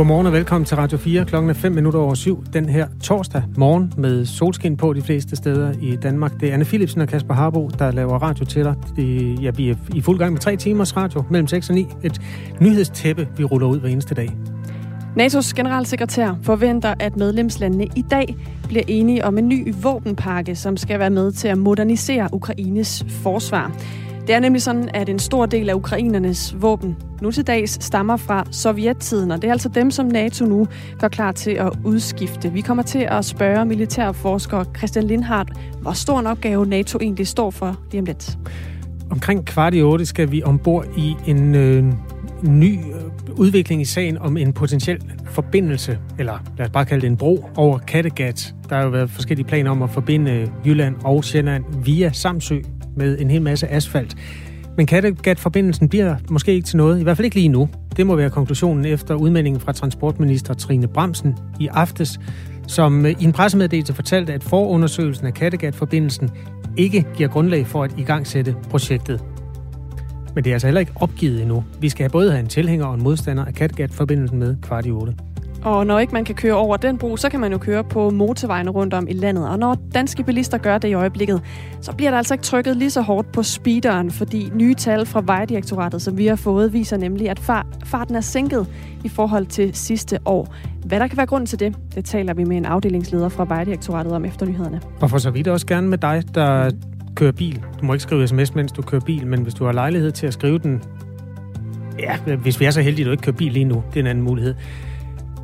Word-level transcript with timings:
Godmorgen 0.00 0.26
og 0.26 0.32
velkommen 0.32 0.64
til 0.64 0.76
Radio 0.76 0.98
4. 0.98 1.24
Klokken 1.24 1.50
er 1.50 1.54
5 1.54 1.72
minutter 1.72 2.00
over 2.00 2.14
syv 2.14 2.44
den 2.52 2.68
her 2.68 2.88
torsdag 3.02 3.42
morgen 3.56 3.92
med 3.96 4.26
solskin 4.26 4.76
på 4.76 4.92
de 4.92 5.02
fleste 5.02 5.36
steder 5.36 5.72
i 5.80 5.96
Danmark. 5.96 6.40
Det 6.40 6.48
er 6.48 6.54
Anne 6.54 6.64
Philipsen 6.64 7.00
og 7.00 7.08
Kasper 7.08 7.34
Harbo, 7.34 7.70
der 7.78 7.90
laver 7.90 8.18
radio 8.18 8.44
til 8.44 8.64
dig. 8.64 8.74
Det, 8.96 9.42
ja, 9.42 9.50
vi 9.50 9.70
er 9.70 9.74
i 9.94 10.00
fuld 10.00 10.18
gang 10.18 10.32
med 10.32 10.40
tre 10.40 10.56
timers 10.56 10.96
radio 10.96 11.24
mellem 11.30 11.46
6 11.46 11.68
og 11.68 11.74
9. 11.74 11.86
Et 12.02 12.20
nyhedstæppe, 12.60 13.28
vi 13.36 13.44
ruller 13.44 13.66
ud 13.66 13.80
hver 13.80 13.88
eneste 13.88 14.14
dag. 14.14 14.36
NATO's 15.18 15.54
generalsekretær 15.56 16.38
forventer, 16.42 16.94
at 17.00 17.16
medlemslandene 17.16 17.84
i 17.96 18.04
dag 18.10 18.36
bliver 18.68 18.84
enige 18.88 19.24
om 19.24 19.38
en 19.38 19.48
ny 19.48 19.74
våbenpakke, 19.82 20.56
som 20.56 20.76
skal 20.76 20.98
være 20.98 21.10
med 21.10 21.32
til 21.32 21.48
at 21.48 21.58
modernisere 21.58 22.28
Ukraines 22.32 23.04
forsvar. 23.08 23.72
Det 24.26 24.34
er 24.34 24.40
nemlig 24.40 24.62
sådan, 24.62 24.90
at 24.94 25.08
en 25.08 25.18
stor 25.18 25.46
del 25.46 25.70
af 25.70 25.74
ukrainernes 25.74 26.54
våben 26.58 26.96
nu 27.22 27.30
til 27.30 27.46
dags 27.46 27.84
stammer 27.84 28.16
fra 28.16 28.44
sovjettiden, 28.50 29.30
og 29.30 29.42
det 29.42 29.48
er 29.48 29.52
altså 29.52 29.68
dem, 29.68 29.90
som 29.90 30.06
NATO 30.06 30.44
nu 30.44 30.66
gør 30.98 31.08
klar 31.08 31.32
til 31.32 31.50
at 31.50 31.72
udskifte. 31.84 32.52
Vi 32.52 32.60
kommer 32.60 32.82
til 32.82 33.06
at 33.10 33.24
spørge 33.24 33.64
militærforsker 33.64 34.64
Christian 34.76 35.04
Lindhardt, 35.04 35.50
hvor 35.82 35.92
stor 35.92 36.20
en 36.20 36.26
opgave 36.26 36.66
NATO 36.66 36.98
egentlig 37.02 37.26
står 37.26 37.50
for 37.50 37.76
lige 37.90 38.00
om 38.00 38.04
lidt. 38.04 38.38
Omkring 39.10 39.46
kvart 39.46 39.74
i 39.74 39.82
otte 39.82 40.06
skal 40.06 40.30
vi 40.30 40.42
ombord 40.42 40.86
i 40.96 41.14
en 41.26 41.54
øh, 41.54 41.84
ny 42.42 42.78
øh, 42.78 43.38
udvikling 43.38 43.82
i 43.82 43.84
sagen 43.84 44.18
om 44.18 44.36
en 44.36 44.52
potentiel 44.52 45.02
forbindelse, 45.24 45.98
eller 46.18 46.38
lad 46.58 46.66
os 46.66 46.72
bare 46.72 46.84
kalde 46.84 47.00
det 47.00 47.06
en 47.06 47.16
bro, 47.16 47.50
over 47.56 47.78
Kattegat. 47.78 48.54
Der 48.68 48.76
har 48.76 48.82
jo 48.82 48.88
været 48.88 49.10
forskellige 49.10 49.46
planer 49.46 49.70
om 49.70 49.82
at 49.82 49.90
forbinde 49.90 50.30
øh, 50.30 50.48
Jylland 50.66 50.96
og 51.04 51.24
Sjælland 51.24 51.64
via 51.84 52.12
Samsø 52.12 52.58
med 53.00 53.18
en 53.18 53.30
hel 53.30 53.42
masse 53.42 53.68
asfalt. 53.68 54.16
Men 54.76 54.86
Kattegat-forbindelsen 54.86 55.88
bliver 55.88 56.16
måske 56.30 56.52
ikke 56.52 56.66
til 56.66 56.76
noget, 56.76 57.00
i 57.00 57.02
hvert 57.02 57.16
fald 57.16 57.24
ikke 57.24 57.36
lige 57.36 57.48
nu. 57.48 57.68
Det 57.96 58.06
må 58.06 58.16
være 58.16 58.30
konklusionen 58.30 58.84
efter 58.84 59.14
udmeldingen 59.14 59.60
fra 59.60 59.72
transportminister 59.72 60.54
Trine 60.54 60.88
Bremsen 60.88 61.34
i 61.60 61.68
aftes, 61.72 62.20
som 62.66 63.06
øh, 63.06 63.14
i 63.20 63.24
en 63.24 63.32
pressemeddelelse 63.32 63.94
fortalte, 63.94 64.32
at 64.32 64.44
forundersøgelsen 64.44 65.26
af 65.26 65.34
Kattegat-forbindelsen 65.34 66.30
ikke 66.76 67.06
giver 67.16 67.28
grundlag 67.28 67.66
for 67.66 67.84
at 67.84 67.90
igangsætte 67.98 68.56
projektet. 68.70 69.24
Men 70.34 70.44
det 70.44 70.50
er 70.50 70.54
altså 70.54 70.66
heller 70.66 70.80
ikke 70.80 70.92
opgivet 70.96 71.42
endnu. 71.42 71.64
Vi 71.80 71.88
skal 71.88 72.02
have 72.02 72.10
både 72.10 72.30
have 72.30 72.40
en 72.40 72.48
tilhænger 72.48 72.86
og 72.86 72.94
en 72.94 73.02
modstander 73.02 73.44
af 73.44 73.54
Kattegat-forbindelsen 73.54 74.38
med 74.38 74.56
kvart 74.62 74.86
i 74.86 74.90
8. 74.90 75.14
Og 75.64 75.86
når 75.86 75.98
ikke 75.98 76.12
man 76.12 76.24
kan 76.24 76.34
køre 76.34 76.54
over 76.54 76.76
den 76.76 76.98
bro, 76.98 77.16
så 77.16 77.28
kan 77.28 77.40
man 77.40 77.52
jo 77.52 77.58
køre 77.58 77.84
på 77.84 78.10
motorvejene 78.10 78.70
rundt 78.70 78.94
om 78.94 79.08
i 79.08 79.12
landet. 79.12 79.48
Og 79.48 79.58
når 79.58 79.76
danske 79.94 80.22
bilister 80.22 80.58
gør 80.58 80.78
det 80.78 80.88
i 80.88 80.94
øjeblikket, 80.94 81.42
så 81.80 81.92
bliver 81.92 82.10
der 82.10 82.18
altså 82.18 82.34
ikke 82.34 82.44
trykket 82.44 82.76
lige 82.76 82.90
så 82.90 83.00
hårdt 83.00 83.32
på 83.32 83.42
speederen, 83.42 84.10
fordi 84.10 84.50
nye 84.54 84.74
tal 84.74 85.06
fra 85.06 85.22
Vejdirektoratet, 85.24 86.02
som 86.02 86.18
vi 86.18 86.26
har 86.26 86.36
fået, 86.36 86.72
viser 86.72 86.96
nemlig, 86.96 87.30
at 87.30 87.38
farten 87.84 88.16
er 88.16 88.20
sænket 88.20 88.66
i 89.04 89.08
forhold 89.08 89.46
til 89.46 89.74
sidste 89.74 90.18
år. 90.24 90.54
Hvad 90.84 91.00
der 91.00 91.06
kan 91.06 91.16
være 91.16 91.26
grund 91.26 91.46
til 91.46 91.60
det, 91.60 91.74
det 91.94 92.04
taler 92.04 92.34
vi 92.34 92.44
med 92.44 92.56
en 92.56 92.64
afdelingsleder 92.64 93.28
fra 93.28 93.44
Vejdirektoratet 93.44 94.12
om 94.12 94.24
efter 94.24 94.46
nyhederne. 94.46 94.80
Og 95.00 95.10
for 95.10 95.18
så 95.18 95.30
vidt 95.30 95.48
også 95.48 95.66
gerne 95.66 95.88
med 95.88 95.98
dig, 95.98 96.22
der 96.34 96.70
kører 97.14 97.32
bil. 97.32 97.62
Du 97.80 97.86
må 97.86 97.92
ikke 97.92 98.02
skrive 98.02 98.26
sms, 98.26 98.54
mens 98.54 98.72
du 98.72 98.82
kører 98.82 99.02
bil, 99.02 99.26
men 99.26 99.42
hvis 99.42 99.54
du 99.54 99.64
har 99.64 99.72
lejlighed 99.72 100.10
til 100.10 100.26
at 100.26 100.32
skrive 100.32 100.58
den, 100.58 100.82
ja, 101.98 102.36
hvis 102.36 102.60
vi 102.60 102.64
er 102.64 102.70
så 102.70 102.80
heldige, 102.80 103.04
at 103.04 103.06
du 103.06 103.10
ikke 103.10 103.22
kører 103.22 103.36
bil 103.36 103.52
lige 103.52 103.64
nu, 103.64 103.82
det 103.90 103.96
er 103.96 104.00
en 104.00 104.06
anden 104.06 104.24
mulighed, 104.24 104.54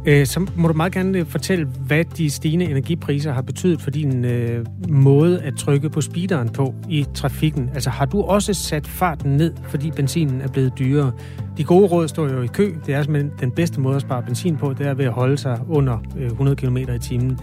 øh, 0.06 0.26
så 0.26 0.46
må 0.56 0.68
du 0.68 0.74
meget 0.74 0.92
gerne 0.92 1.18
øh, 1.18 1.26
fortælle, 1.26 1.64
hvad 1.64 2.04
de 2.04 2.30
stigende 2.30 2.64
energipriser 2.64 3.32
har 3.32 3.42
betydet 3.42 3.80
for 3.80 3.90
din 3.90 4.24
øh, 4.24 4.66
måde 4.88 5.42
at 5.42 5.54
trykke 5.56 5.90
på 5.90 6.00
speederen 6.00 6.48
på 6.48 6.74
i 6.88 7.06
trafikken. 7.14 7.70
Altså 7.74 7.90
har 7.90 8.04
du 8.04 8.22
også 8.22 8.54
sat 8.54 8.86
farten 8.86 9.36
ned, 9.36 9.52
fordi 9.68 9.90
benzinen 9.90 10.40
er 10.40 10.48
blevet 10.48 10.72
dyrere? 10.78 11.12
De 11.58 11.64
gode 11.64 11.86
råd 11.86 12.08
står 12.08 12.28
jo 12.28 12.42
i 12.42 12.46
kø. 12.46 12.74
Det 12.86 12.94
er 12.94 13.02
simpelthen 13.02 13.32
den 13.40 13.50
bedste 13.50 13.80
måde 13.80 13.96
at 13.96 14.02
spare 14.02 14.22
benzin 14.22 14.56
på, 14.56 14.72
det 14.72 14.86
er 14.86 14.94
ved 14.94 15.04
at 15.04 15.12
holde 15.12 15.36
sig 15.36 15.60
under 15.68 15.98
øh, 16.18 16.26
100 16.26 16.56
km 16.56 16.76
i 16.76 16.98
timen. 16.98 17.38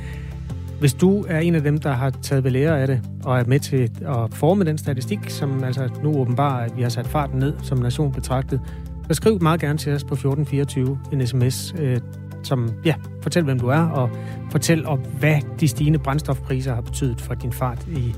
Hvis 0.79 0.93
du 0.93 1.25
er 1.27 1.39
en 1.39 1.55
af 1.55 1.61
dem, 1.61 1.77
der 1.77 1.91
har 1.91 2.09
taget 2.09 2.43
ved 2.43 2.51
lære 2.51 2.81
af 2.81 2.87
det, 2.87 3.01
og 3.23 3.39
er 3.39 3.43
med 3.47 3.59
til 3.59 3.91
at 4.01 4.33
forme 4.33 4.63
den 4.63 4.77
statistik, 4.77 5.19
som 5.27 5.63
altså 5.63 5.89
nu 6.03 6.17
åbenbart, 6.17 6.71
at 6.71 6.77
vi 6.77 6.81
har 6.81 6.89
sat 6.89 7.07
farten 7.07 7.39
ned 7.39 7.53
som 7.61 7.77
nation 7.77 8.11
betragtet, 8.11 8.61
så 9.07 9.13
skriv 9.13 9.41
meget 9.41 9.61
gerne 9.61 9.77
til 9.77 9.93
os 9.93 10.03
på 10.03 10.13
1424 10.13 10.99
en 11.11 11.27
sms, 11.27 11.75
øh, 11.79 11.99
som 12.43 12.69
ja, 12.85 12.95
fortæl, 13.21 13.43
hvem 13.43 13.59
du 13.59 13.67
er, 13.67 13.81
og 13.81 14.09
fortæl 14.51 14.85
om, 14.85 14.99
hvad 15.19 15.35
de 15.59 15.67
stigende 15.67 15.99
brændstofpriser 15.99 16.73
har 16.73 16.81
betydet 16.81 17.21
for 17.21 17.33
din 17.33 17.51
fart 17.51 17.87
i 17.87 18.13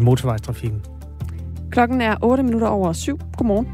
motorvejstrafikken. 0.00 0.82
Klokken 1.70 2.00
er 2.00 2.16
8 2.22 2.42
minutter 2.42 2.68
over 2.68 2.92
7. 2.92 3.18
Godmorgen. 3.36 3.66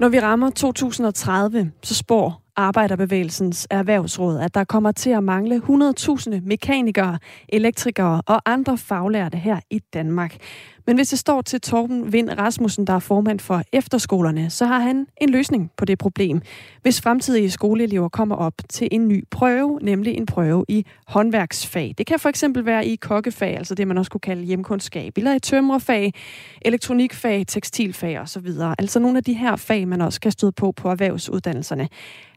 Når 0.00 0.08
vi 0.08 0.20
rammer 0.20 0.50
2030, 0.50 1.70
så 1.82 1.94
spår 1.94 2.42
Arbejderbevægelsens 2.56 3.66
Erhvervsråd, 3.70 4.38
at 4.38 4.54
der 4.54 4.64
kommer 4.64 4.92
til 4.92 5.10
at 5.10 5.24
mangle 5.24 5.56
100.000 5.56 6.40
mekanikere, 6.42 7.18
elektrikere 7.48 8.22
og 8.26 8.42
andre 8.46 8.78
faglærte 8.78 9.38
her 9.38 9.60
i 9.70 9.78
Danmark. 9.78 10.36
Men 10.86 10.96
hvis 10.96 11.08
det 11.08 11.18
står 11.18 11.42
til 11.42 11.60
Torben 11.60 12.12
Vind 12.12 12.30
Rasmussen, 12.38 12.86
der 12.86 12.92
er 12.92 12.98
formand 12.98 13.40
for 13.40 13.62
efterskolerne, 13.72 14.50
så 14.50 14.66
har 14.66 14.78
han 14.78 15.06
en 15.20 15.30
løsning 15.30 15.70
på 15.76 15.84
det 15.84 15.98
problem. 15.98 16.40
Hvis 16.82 17.00
fremtidige 17.00 17.50
skoleelever 17.50 18.08
kommer 18.08 18.36
op 18.36 18.54
til 18.68 18.88
en 18.90 19.08
ny 19.08 19.24
prøve, 19.30 19.78
nemlig 19.82 20.14
en 20.14 20.26
prøve 20.26 20.64
i 20.68 20.86
håndværksfag. 21.06 21.94
Det 21.98 22.06
kan 22.06 22.18
for 22.18 22.28
eksempel 22.28 22.66
være 22.66 22.86
i 22.86 22.96
kokkefag, 22.96 23.56
altså 23.56 23.74
det 23.74 23.88
man 23.88 23.98
også 23.98 24.10
kunne 24.10 24.20
kalde 24.20 24.42
hjemkundskab, 24.42 25.12
eller 25.16 25.34
i 25.34 25.40
tømrerfag, 25.40 26.14
elektronikfag, 26.62 27.46
tekstilfag 27.46 28.20
osv. 28.20 28.46
Altså 28.78 29.00
nogle 29.00 29.18
af 29.18 29.24
de 29.24 29.32
her 29.32 29.56
fag, 29.56 29.88
man 29.88 30.00
også 30.00 30.20
kan 30.20 30.32
støde 30.32 30.52
på 30.52 30.72
på 30.72 30.90
erhvervsuddannelserne. 30.90 31.88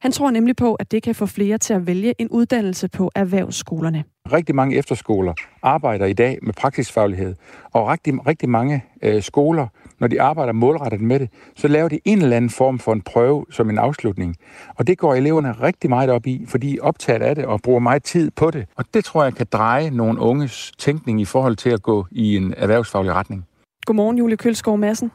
Han 0.02 0.12
tror 0.12 0.32
nemlig 0.32 0.56
på, 0.56 0.76
at 0.76 0.92
det 0.92 1.04
kan 1.04 1.16
få 1.16 1.26
flere 1.26 1.58
til 1.58 1.74
at 1.74 1.88
vælge 1.88 2.14
en 2.18 2.30
uddannelse 2.30 2.88
på 2.88 3.12
erhvervsskolerne. 3.16 4.04
Rigtig 4.34 4.56
mange 4.56 4.78
efterskoler 4.78 5.34
arbejder 5.63 6.06
i 6.06 6.13
dag 6.13 6.40
med 6.41 6.53
praksisfaglighed, 6.53 7.35
og 7.72 7.88
rigtig, 7.88 8.28
rigtig 8.28 8.50
mange 8.50 8.84
øh, 9.01 9.23
skoler, 9.23 9.67
når 10.00 10.07
de 10.07 10.22
arbejder 10.22 10.53
målrettet 10.53 11.01
med 11.01 11.19
det, 11.19 11.29
så 11.56 11.67
laver 11.67 11.90
de 11.90 12.00
en 12.06 12.22
eller 12.22 12.38
anden 12.38 12.50
form 12.50 12.79
for 12.79 12.94
en 12.94 13.01
prøve 13.01 13.45
som 13.51 13.69
en 13.69 13.78
afslutning. 13.78 14.35
Og 14.75 14.88
det 14.88 14.97
går 14.97 15.16
eleverne 15.16 15.51
rigtig 15.51 15.90
meget 15.90 16.09
op 16.09 16.28
i, 16.28 16.45
fordi 16.47 16.72
de 16.72 16.79
optager 16.81 17.25
af 17.25 17.35
det 17.35 17.45
og 17.45 17.62
bruger 17.62 17.79
meget 17.79 18.03
tid 18.03 18.31
på 18.31 18.51
det. 18.51 18.66
Og 18.75 18.85
det 18.94 19.06
tror 19.06 19.23
jeg 19.23 19.34
kan 19.34 19.47
dreje 19.51 19.90
nogle 19.90 20.19
unges 20.19 20.72
tænkning 20.78 21.22
i 21.22 21.25
forhold 21.25 21.56
til 21.56 21.69
at 21.69 21.81
gå 21.81 22.06
i 22.11 22.35
en 22.35 22.53
erhvervsfaglig 22.57 23.13
retning. 23.13 23.46
Godmorgen, 23.85 24.17
Julie 24.17 24.38
Kølskov 24.38 24.78
Madsen. 24.78 25.11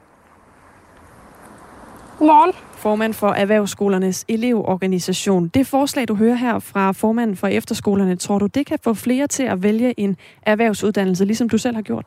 Godmorgen. 2.19 2.52
Formand 2.76 3.14
for 3.14 3.28
Erhvervsskolernes 3.28 4.25
elevorganisation. 4.28 5.48
Det 5.48 5.66
forslag, 5.66 6.08
du 6.08 6.14
hører 6.14 6.34
her 6.34 6.58
fra 6.58 6.92
formanden 6.92 7.36
for 7.36 7.47
efterskolerne, 7.47 8.16
tror 8.16 8.38
du, 8.38 8.47
det 8.47 8.66
kan 8.66 8.78
få 8.84 8.94
flere 8.94 9.26
til 9.26 9.42
at 9.42 9.62
vælge 9.62 10.00
en 10.00 10.16
erhvervsuddannelse, 10.42 11.25
ligesom 11.25 11.48
du 11.48 11.58
selv 11.58 11.75
har 11.75 11.82
gjort? 11.82 12.06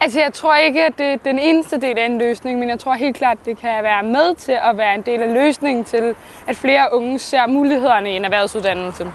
Altså, 0.00 0.20
jeg 0.20 0.32
tror 0.32 0.56
ikke, 0.56 0.86
at 0.86 0.98
det 0.98 1.06
er 1.06 1.16
den 1.16 1.38
eneste 1.38 1.80
del 1.80 1.98
af 1.98 2.06
en 2.06 2.18
løsning, 2.18 2.58
men 2.58 2.68
jeg 2.68 2.78
tror 2.78 2.94
helt 2.94 3.16
klart, 3.16 3.38
at 3.40 3.46
det 3.46 3.58
kan 3.58 3.82
være 3.82 4.02
med 4.02 4.34
til 4.34 4.52
at 4.52 4.76
være 4.76 4.94
en 4.94 5.02
del 5.02 5.20
af 5.22 5.34
løsningen 5.34 5.84
til, 5.84 6.14
at 6.46 6.56
flere 6.56 6.88
unge 6.92 7.18
ser 7.18 7.46
mulighederne 7.46 8.12
i 8.12 8.16
en 8.16 8.24
erhvervsuddannelse. 8.24 9.06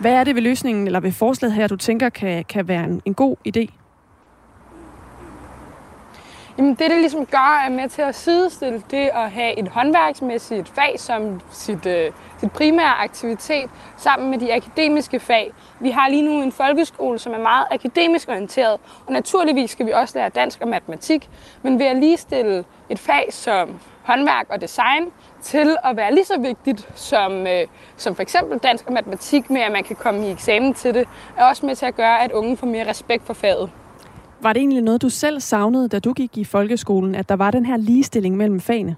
Hvad 0.00 0.12
er 0.12 0.24
det 0.24 0.34
ved 0.34 0.42
løsningen, 0.42 0.86
eller 0.86 1.00
ved 1.00 1.12
forslaget 1.12 1.54
her, 1.54 1.66
du 1.66 1.76
tænker 1.76 2.08
kan, 2.08 2.44
kan 2.44 2.68
være 2.68 2.84
en, 2.84 3.02
en 3.04 3.14
god 3.14 3.36
idé? 3.48 3.85
Jamen 6.58 6.74
det, 6.74 6.90
det 6.90 6.98
ligesom 6.98 7.26
gør, 7.26 7.64
er 7.66 7.70
med 7.70 7.88
til 7.88 8.02
at 8.02 8.14
sidestille 8.14 8.82
det 8.90 9.10
at 9.14 9.30
have 9.30 9.58
et 9.58 9.68
håndværksmæssigt 9.68 10.68
fag 10.68 11.00
som 11.00 11.40
sit, 11.50 11.86
øh, 11.86 12.12
sit 12.40 12.52
primære 12.52 13.02
aktivitet 13.02 13.70
sammen 13.96 14.30
med 14.30 14.38
de 14.38 14.54
akademiske 14.54 15.20
fag. 15.20 15.52
Vi 15.80 15.90
har 15.90 16.08
lige 16.08 16.22
nu 16.22 16.42
en 16.42 16.52
folkeskole, 16.52 17.18
som 17.18 17.32
er 17.32 17.38
meget 17.38 17.66
akademisk 17.70 18.28
orienteret, 18.28 18.80
og 19.06 19.12
naturligvis 19.12 19.70
skal 19.70 19.86
vi 19.86 19.92
også 19.92 20.18
lære 20.18 20.28
dansk 20.28 20.60
og 20.60 20.68
matematik, 20.68 21.28
men 21.62 21.78
ved 21.78 21.86
at 21.86 21.96
ligestille 21.96 22.64
et 22.88 22.98
fag 22.98 23.26
som 23.30 23.80
håndværk 24.02 24.46
og 24.50 24.60
design 24.60 25.12
til 25.42 25.76
at 25.84 25.96
være 25.96 26.14
lige 26.14 26.24
så 26.24 26.40
vigtigt 26.40 26.88
som, 26.94 27.46
øh, 27.46 27.66
som 27.96 28.14
for 28.14 28.22
eksempel 28.22 28.58
dansk 28.58 28.86
og 28.86 28.92
matematik 28.92 29.50
med, 29.50 29.60
at 29.60 29.72
man 29.72 29.84
kan 29.84 29.96
komme 29.96 30.28
i 30.28 30.30
eksamen 30.30 30.74
til 30.74 30.94
det, 30.94 31.08
er 31.36 31.44
også 31.44 31.66
med 31.66 31.76
til 31.76 31.86
at 31.86 31.94
gøre, 31.96 32.22
at 32.24 32.32
unge 32.32 32.56
får 32.56 32.66
mere 32.66 32.88
respekt 32.88 33.26
for 33.26 33.34
faget. 33.34 33.70
Var 34.40 34.52
det 34.52 34.60
egentlig 34.60 34.82
noget, 34.82 35.02
du 35.02 35.08
selv 35.08 35.40
savnede, 35.40 35.88
da 35.88 35.98
du 35.98 36.12
gik 36.12 36.38
i 36.38 36.44
folkeskolen, 36.44 37.14
at 37.14 37.28
der 37.28 37.36
var 37.36 37.50
den 37.50 37.66
her 37.66 37.76
ligestilling 37.76 38.36
mellem 38.36 38.60
fagene? 38.60 38.96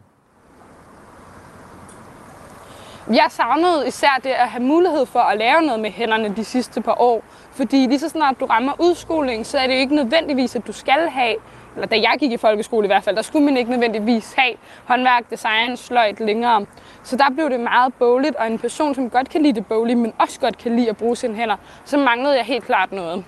Jeg 3.11 3.26
savnede 3.29 3.88
især 3.88 4.20
det 4.25 4.31
at 4.31 4.49
have 4.49 4.62
mulighed 4.64 5.06
for 5.06 5.19
at 5.19 5.38
lave 5.38 5.62
noget 5.62 5.81
med 5.81 5.90
hænderne 5.90 6.35
de 6.37 6.44
sidste 6.44 6.81
par 6.81 7.00
år. 7.00 7.23
Fordi 7.50 7.76
lige 7.76 7.99
så 7.99 8.08
snart 8.08 8.40
du 8.40 8.44
rammer 8.44 8.73
udskoling, 8.81 9.46
så 9.46 9.58
er 9.58 9.67
det 9.67 9.75
jo 9.75 9.79
ikke 9.79 9.94
nødvendigvis, 9.94 10.56
at 10.56 10.67
du 10.67 10.73
skal 10.73 11.08
have, 11.11 11.35
eller 11.75 11.87
da 11.87 11.96
jeg 11.96 12.17
gik 12.19 12.32
i 12.32 12.37
folkeskole 12.37 12.87
i 12.87 12.88
hvert 12.88 13.05
fald, 13.05 13.17
der 13.17 13.23
skulle 13.23 13.44
man 13.44 13.56
ikke 13.56 13.70
nødvendigvis 13.70 14.32
have 14.32 14.55
håndværk, 14.85 15.31
design, 15.31 15.76
sløjt 15.76 16.20
længere. 16.20 16.67
Så 17.02 17.17
der 17.17 17.31
blev 17.35 17.50
det 17.50 17.61
meget 17.61 17.94
bogligt, 17.94 18.37
og 18.37 18.46
en 18.46 18.58
person, 18.58 18.94
som 18.94 19.11
godt 19.11 19.29
kan 19.29 19.43
lide 19.43 19.55
det 19.55 19.67
boglige, 19.67 19.96
men 19.96 20.12
også 20.19 20.40
godt 20.40 20.58
kan 20.58 20.76
lide 20.76 20.88
at 20.90 20.96
bruge 20.96 21.17
sine 21.17 21.35
hænder, 21.35 21.56
så 21.85 21.99
manglede 21.99 22.37
jeg 22.37 22.44
helt 22.44 22.64
klart 22.64 22.93
noget. 22.93 23.25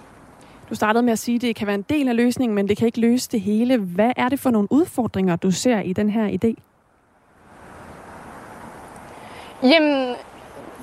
Du 0.70 0.74
startede 0.74 1.02
med 1.02 1.12
at 1.12 1.18
sige, 1.18 1.36
at 1.36 1.42
det 1.42 1.56
kan 1.56 1.66
være 1.66 1.74
en 1.74 1.84
del 1.88 2.08
af 2.08 2.16
løsningen, 2.16 2.54
men 2.54 2.68
det 2.68 2.76
kan 2.76 2.86
ikke 2.86 3.00
løse 3.00 3.28
det 3.32 3.40
hele. 3.40 3.76
Hvad 3.78 4.12
er 4.16 4.28
det 4.28 4.40
for 4.40 4.50
nogle 4.50 4.72
udfordringer, 4.72 5.36
du 5.36 5.50
ser 5.50 5.80
i 5.80 5.92
den 5.92 6.10
her 6.10 6.28
idé? 6.28 6.54
Jamen, 9.62 10.14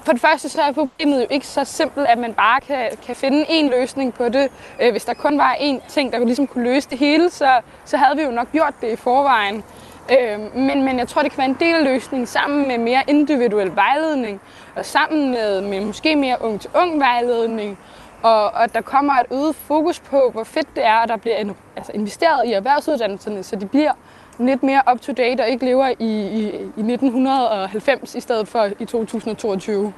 for 0.03 0.11
det 0.11 0.21
første 0.21 0.49
så 0.49 0.61
er 0.61 0.71
problemet 0.71 1.21
jo 1.21 1.27
ikke 1.29 1.47
så 1.47 1.63
simpelt, 1.63 2.07
at 2.07 2.17
man 2.17 2.33
bare 2.33 2.61
kan, 2.61 2.89
kan 3.05 3.15
finde 3.15 3.45
en 3.49 3.69
løsning 3.69 4.13
på 4.13 4.29
det. 4.29 4.49
Øh, 4.81 4.91
hvis 4.91 5.05
der 5.05 5.13
kun 5.13 5.37
var 5.37 5.53
én 5.53 5.87
ting, 5.87 6.13
der 6.13 6.25
ligesom 6.25 6.47
kunne 6.47 6.63
løse 6.63 6.89
det 6.89 6.97
hele, 6.97 7.29
så, 7.29 7.61
så 7.85 7.97
havde 7.97 8.17
vi 8.17 8.23
jo 8.23 8.31
nok 8.31 8.51
gjort 8.51 8.73
det 8.81 8.91
i 8.91 8.95
forvejen. 8.95 9.63
Øh, 10.11 10.55
men, 10.55 10.83
men 10.83 10.99
jeg 10.99 11.07
tror, 11.07 11.21
det 11.21 11.31
kan 11.31 11.37
være 11.37 11.49
en 11.49 11.57
del 11.59 11.75
af 11.75 11.83
løsningen 11.83 12.27
sammen 12.27 12.67
med 12.67 12.77
mere 12.77 13.03
individuel 13.07 13.75
vejledning, 13.75 14.41
og 14.75 14.85
sammen 14.85 15.31
med, 15.31 15.61
med 15.61 15.85
måske 15.85 16.15
mere 16.15 16.37
ung-til-ung 16.41 16.99
vejledning, 16.99 17.77
og, 18.23 18.53
og 18.53 18.73
der 18.73 18.81
kommer 18.81 19.13
et 19.13 19.25
øget 19.31 19.55
fokus 19.55 19.99
på, 19.99 20.29
hvor 20.33 20.43
fedt 20.43 20.67
det 20.75 20.85
er, 20.85 20.95
at 20.95 21.09
der 21.09 21.17
bliver 21.17 21.53
altså 21.75 21.91
investeret 21.93 22.47
i 22.47 22.51
erhvervsuddannelserne, 22.51 23.43
så 23.43 23.55
de 23.55 23.65
bliver 23.65 23.91
lidt 24.39 24.63
mere 24.63 24.81
up-to-date 24.91 25.41
og 25.41 25.49
ikke 25.49 25.65
lever 25.65 25.87
i, 25.87 25.93
i, 25.99 26.43
i 26.77 26.93
1990 26.93 28.15
i 28.15 28.19
stedet 28.19 28.47
for 28.47 28.69
i 28.79 28.85
2022. 28.85 29.93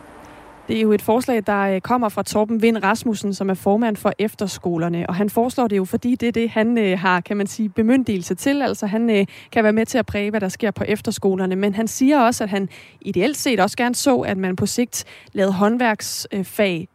Det 0.67 0.77
er 0.77 0.81
jo 0.81 0.91
et 0.91 1.01
forslag, 1.01 1.43
der 1.47 1.59
øh, 1.59 1.81
kommer 1.81 2.09
fra 2.09 2.23
Torben 2.23 2.61
Vind 2.61 2.83
Rasmussen, 2.83 3.33
som 3.33 3.49
er 3.49 3.53
formand 3.53 3.95
for 3.95 4.13
efterskolerne, 4.19 5.05
og 5.09 5.15
han 5.15 5.29
foreslår 5.29 5.67
det 5.67 5.77
jo, 5.77 5.85
fordi 5.85 6.15
det 6.15 6.27
er 6.27 6.31
det, 6.31 6.49
han 6.49 6.77
øh, 6.77 6.99
har, 6.99 7.21
kan 7.21 7.37
man 7.37 7.47
sige, 7.47 7.69
bemyndigelse 7.69 8.35
til. 8.35 8.61
Altså 8.61 8.85
han 8.85 9.09
øh, 9.09 9.25
kan 9.51 9.63
være 9.63 9.73
med 9.73 9.85
til 9.85 9.97
at 9.97 10.05
præge, 10.05 10.29
hvad 10.29 10.41
der 10.41 10.49
sker 10.49 10.71
på 10.71 10.83
efterskolerne, 10.83 11.55
men 11.55 11.75
han 11.75 11.87
siger 11.87 12.19
også, 12.19 12.43
at 12.43 12.49
han 12.49 12.69
ideelt 13.01 13.37
set 13.37 13.59
også 13.59 13.77
gerne 13.77 13.95
så, 13.95 14.17
at 14.17 14.37
man 14.37 14.55
på 14.55 14.65
sigt 14.65 15.05
lavede 15.33 15.53
håndværksfag 15.53 16.87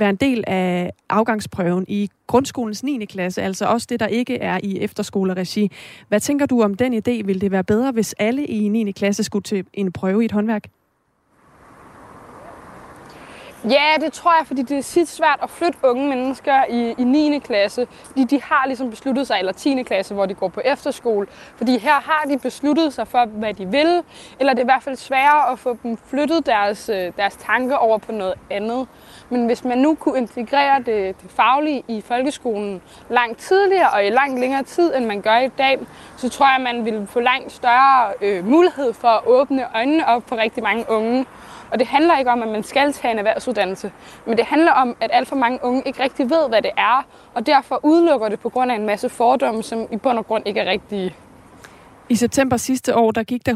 være 0.00 0.10
en 0.10 0.16
del 0.16 0.44
af 0.46 0.92
afgangsprøven 1.08 1.84
i 1.88 2.10
grundskolens 2.26 2.82
9. 2.82 3.04
klasse, 3.04 3.42
altså 3.42 3.66
også 3.66 3.86
det, 3.90 4.00
der 4.00 4.06
ikke 4.06 4.38
er 4.38 4.60
i 4.62 4.78
efterskoleregi. 4.80 5.70
Hvad 6.08 6.20
tænker 6.20 6.46
du 6.46 6.62
om 6.62 6.74
den 6.74 6.94
idé? 6.94 7.26
Vil 7.26 7.40
det 7.40 7.50
være 7.50 7.64
bedre, 7.64 7.92
hvis 7.92 8.14
alle 8.18 8.46
i 8.46 8.68
9. 8.68 8.92
klasse 8.92 9.24
skulle 9.24 9.42
til 9.42 9.64
en 9.72 9.92
prøve 9.92 10.22
i 10.22 10.24
et 10.24 10.32
håndværk? 10.32 10.64
Ja, 13.64 13.94
det 14.00 14.12
tror 14.12 14.38
jeg, 14.38 14.46
fordi 14.46 14.62
det 14.62 14.78
er 14.78 14.82
sit 14.82 15.08
svært 15.08 15.38
at 15.42 15.50
flytte 15.50 15.78
unge 15.82 16.08
mennesker 16.08 16.64
i, 16.70 16.94
i 16.98 17.04
9. 17.04 17.38
klasse, 17.38 17.86
fordi 18.06 18.24
de 18.24 18.42
har 18.42 18.66
ligesom 18.66 18.90
besluttet 18.90 19.26
sig, 19.26 19.36
eller 19.38 19.52
10. 19.52 19.82
klasse, 19.82 20.14
hvor 20.14 20.26
de 20.26 20.34
går 20.34 20.48
på 20.48 20.60
efterskole, 20.64 21.26
fordi 21.56 21.78
her 21.78 22.00
har 22.00 22.24
de 22.28 22.38
besluttet 22.38 22.92
sig 22.92 23.08
for, 23.08 23.24
hvad 23.24 23.54
de 23.54 23.66
vil, 23.66 24.02
eller 24.38 24.52
det 24.52 24.58
er 24.58 24.64
i 24.64 24.72
hvert 24.72 24.82
fald 24.82 24.96
sværere 24.96 25.52
at 25.52 25.58
få 25.58 25.78
dem 25.82 25.96
flyttet 25.96 26.46
deres, 26.46 26.88
øh, 26.88 27.12
deres 27.16 27.36
tanker 27.36 27.76
over 27.76 27.98
på 27.98 28.12
noget 28.12 28.34
andet. 28.50 28.88
Men 29.30 29.46
hvis 29.46 29.64
man 29.64 29.78
nu 29.78 29.94
kunne 29.94 30.18
integrere 30.18 30.78
det, 30.78 31.22
det 31.22 31.30
faglige 31.30 31.82
i 31.88 32.00
folkeskolen 32.00 32.82
langt 33.08 33.38
tidligere 33.38 33.90
og 33.90 34.06
i 34.06 34.10
langt 34.10 34.40
længere 34.40 34.62
tid, 34.62 34.94
end 34.96 35.04
man 35.04 35.20
gør 35.20 35.36
i 35.36 35.48
dag, 35.48 35.78
så 36.16 36.28
tror 36.28 36.46
jeg, 36.46 36.74
man 36.74 36.84
ville 36.84 37.06
få 37.06 37.20
langt 37.20 37.52
større 37.52 38.12
øh, 38.20 38.46
mulighed 38.46 38.92
for 38.92 39.08
at 39.08 39.20
åbne 39.26 39.66
øjnene 39.74 40.08
op 40.08 40.22
for 40.26 40.36
rigtig 40.36 40.62
mange 40.62 40.84
unge. 40.88 41.26
Og 41.70 41.78
det 41.78 41.86
handler 41.86 42.18
ikke 42.18 42.30
om, 42.30 42.42
at 42.42 42.48
man 42.48 42.62
skal 42.62 42.92
tage 42.92 43.12
en 43.12 43.18
erhvervsuddannelse, 43.18 43.92
men 44.26 44.38
det 44.38 44.46
handler 44.46 44.72
om, 44.72 44.96
at 45.00 45.10
alt 45.12 45.28
for 45.28 45.36
mange 45.36 45.58
unge 45.62 45.82
ikke 45.86 46.02
rigtig 46.02 46.30
ved, 46.30 46.48
hvad 46.48 46.62
det 46.62 46.70
er, 46.76 47.06
og 47.34 47.46
derfor 47.46 47.80
udelukker 47.82 48.28
det 48.28 48.40
på 48.40 48.48
grund 48.48 48.70
af 48.70 48.76
en 48.76 48.86
masse 48.86 49.08
fordomme, 49.08 49.62
som 49.62 49.86
i 49.90 49.96
bund 49.96 50.18
og 50.18 50.26
grund 50.26 50.42
ikke 50.46 50.60
er 50.60 50.70
rigtige. 50.70 51.14
I 52.10 52.14
september 52.14 52.56
sidste 52.56 52.96
år, 52.96 53.10
der 53.10 53.22
gik 53.22 53.46
der 53.46 53.54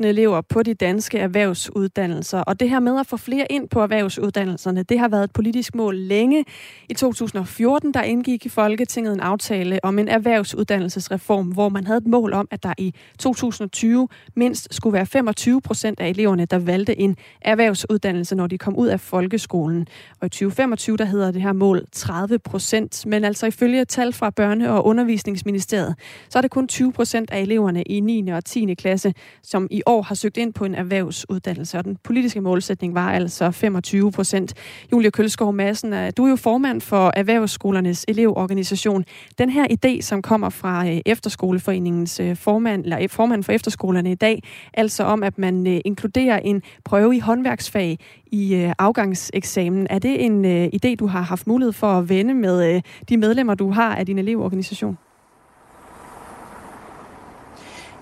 113.000 0.00 0.06
elever 0.06 0.40
på 0.40 0.62
de 0.62 0.74
danske 0.74 1.18
erhvervsuddannelser, 1.18 2.40
og 2.40 2.60
det 2.60 2.70
her 2.70 2.80
med 2.80 3.00
at 3.00 3.06
få 3.06 3.16
flere 3.16 3.46
ind 3.50 3.68
på 3.68 3.80
erhvervsuddannelserne, 3.80 4.82
det 4.82 4.98
har 4.98 5.08
været 5.08 5.24
et 5.24 5.32
politisk 5.32 5.74
mål 5.74 5.96
længe. 5.96 6.44
I 6.88 6.94
2014, 6.94 7.94
der 7.94 8.02
indgik 8.02 8.46
i 8.46 8.48
Folketinget 8.48 9.12
en 9.12 9.20
aftale 9.20 9.84
om 9.84 9.98
en 9.98 10.08
erhvervsuddannelsesreform, 10.08 11.46
hvor 11.46 11.68
man 11.68 11.86
havde 11.86 11.98
et 11.98 12.06
mål 12.06 12.32
om, 12.32 12.48
at 12.50 12.62
der 12.62 12.72
i 12.78 12.94
2020 13.18 14.08
mindst 14.36 14.74
skulle 14.74 14.94
være 14.94 15.06
25 15.06 15.60
procent 15.60 16.00
af 16.00 16.08
eleverne, 16.08 16.44
der 16.44 16.58
valgte 16.58 17.00
en 17.00 17.16
erhvervsuddannelse, 17.40 18.34
når 18.34 18.46
de 18.46 18.58
kom 18.58 18.76
ud 18.76 18.86
af 18.86 19.00
folkeskolen. 19.00 19.86
Og 20.20 20.26
i 20.26 20.28
2025, 20.28 20.96
der 20.96 21.04
hedder 21.04 21.30
det 21.30 21.42
her 21.42 21.52
mål 21.52 21.84
30 21.92 22.38
procent, 22.38 23.06
men 23.06 23.24
altså 23.24 23.46
ifølge 23.46 23.84
tal 23.84 24.12
fra 24.12 24.30
Børne- 24.40 24.68
og 24.68 24.86
Undervisningsministeriet, 24.86 25.94
så 26.28 26.38
er 26.38 26.42
det 26.42 26.50
kun 26.50 26.68
20 26.68 26.92
procent 26.92 27.30
af 27.30 27.40
eleverne, 27.40 27.53
eleverne 27.54 27.82
i 27.82 28.00
9. 28.00 28.28
og 28.28 28.44
10. 28.44 28.74
klasse, 28.74 29.14
som 29.42 29.68
i 29.70 29.82
år 29.86 30.02
har 30.02 30.14
søgt 30.14 30.36
ind 30.36 30.52
på 30.52 30.64
en 30.64 30.74
erhvervsuddannelse. 30.74 31.78
Og 31.78 31.84
den 31.84 31.96
politiske 32.04 32.40
målsætning 32.40 32.94
var 32.94 33.12
altså 33.12 33.50
25 33.50 34.12
procent. 34.12 34.54
Julia 34.92 35.10
Kølskov 35.10 35.52
Madsen, 35.52 35.92
øh, 35.92 36.12
du 36.16 36.24
er 36.24 36.30
jo 36.30 36.36
formand 36.36 36.80
for 36.80 37.12
Erhvervsskolernes 37.16 38.04
elevorganisation. 38.08 39.04
Den 39.38 39.50
her 39.50 39.66
idé, 39.70 40.00
som 40.00 40.22
kommer 40.22 40.48
fra 40.48 40.88
øh, 40.88 41.00
Efterskoleforeningens 41.06 42.20
øh, 42.20 42.36
formand, 42.36 42.84
eller 42.84 43.08
formand 43.08 43.42
for 43.44 43.52
efterskolerne 43.52 44.12
i 44.12 44.14
dag, 44.14 44.42
altså 44.74 45.04
om, 45.04 45.22
at 45.22 45.38
man 45.38 45.66
inkluderer 45.84 46.38
en 46.38 46.62
prøve 46.84 47.16
i 47.16 47.18
håndværksfag 47.18 47.98
i 48.26 48.72
afgangseksamen. 48.78 49.86
Er 49.90 49.98
det 49.98 50.24
en 50.24 50.44
idé, 50.66 50.94
du 50.94 51.06
har 51.06 51.20
haft 51.20 51.46
mulighed 51.46 51.72
for 51.72 51.86
at 51.86 52.08
vende 52.08 52.34
med 52.34 52.82
de 53.08 53.16
medlemmer, 53.16 53.54
du 53.54 53.70
har 53.70 53.96
af 53.96 54.06
din 54.06 54.18
elevorganisation? 54.18 54.98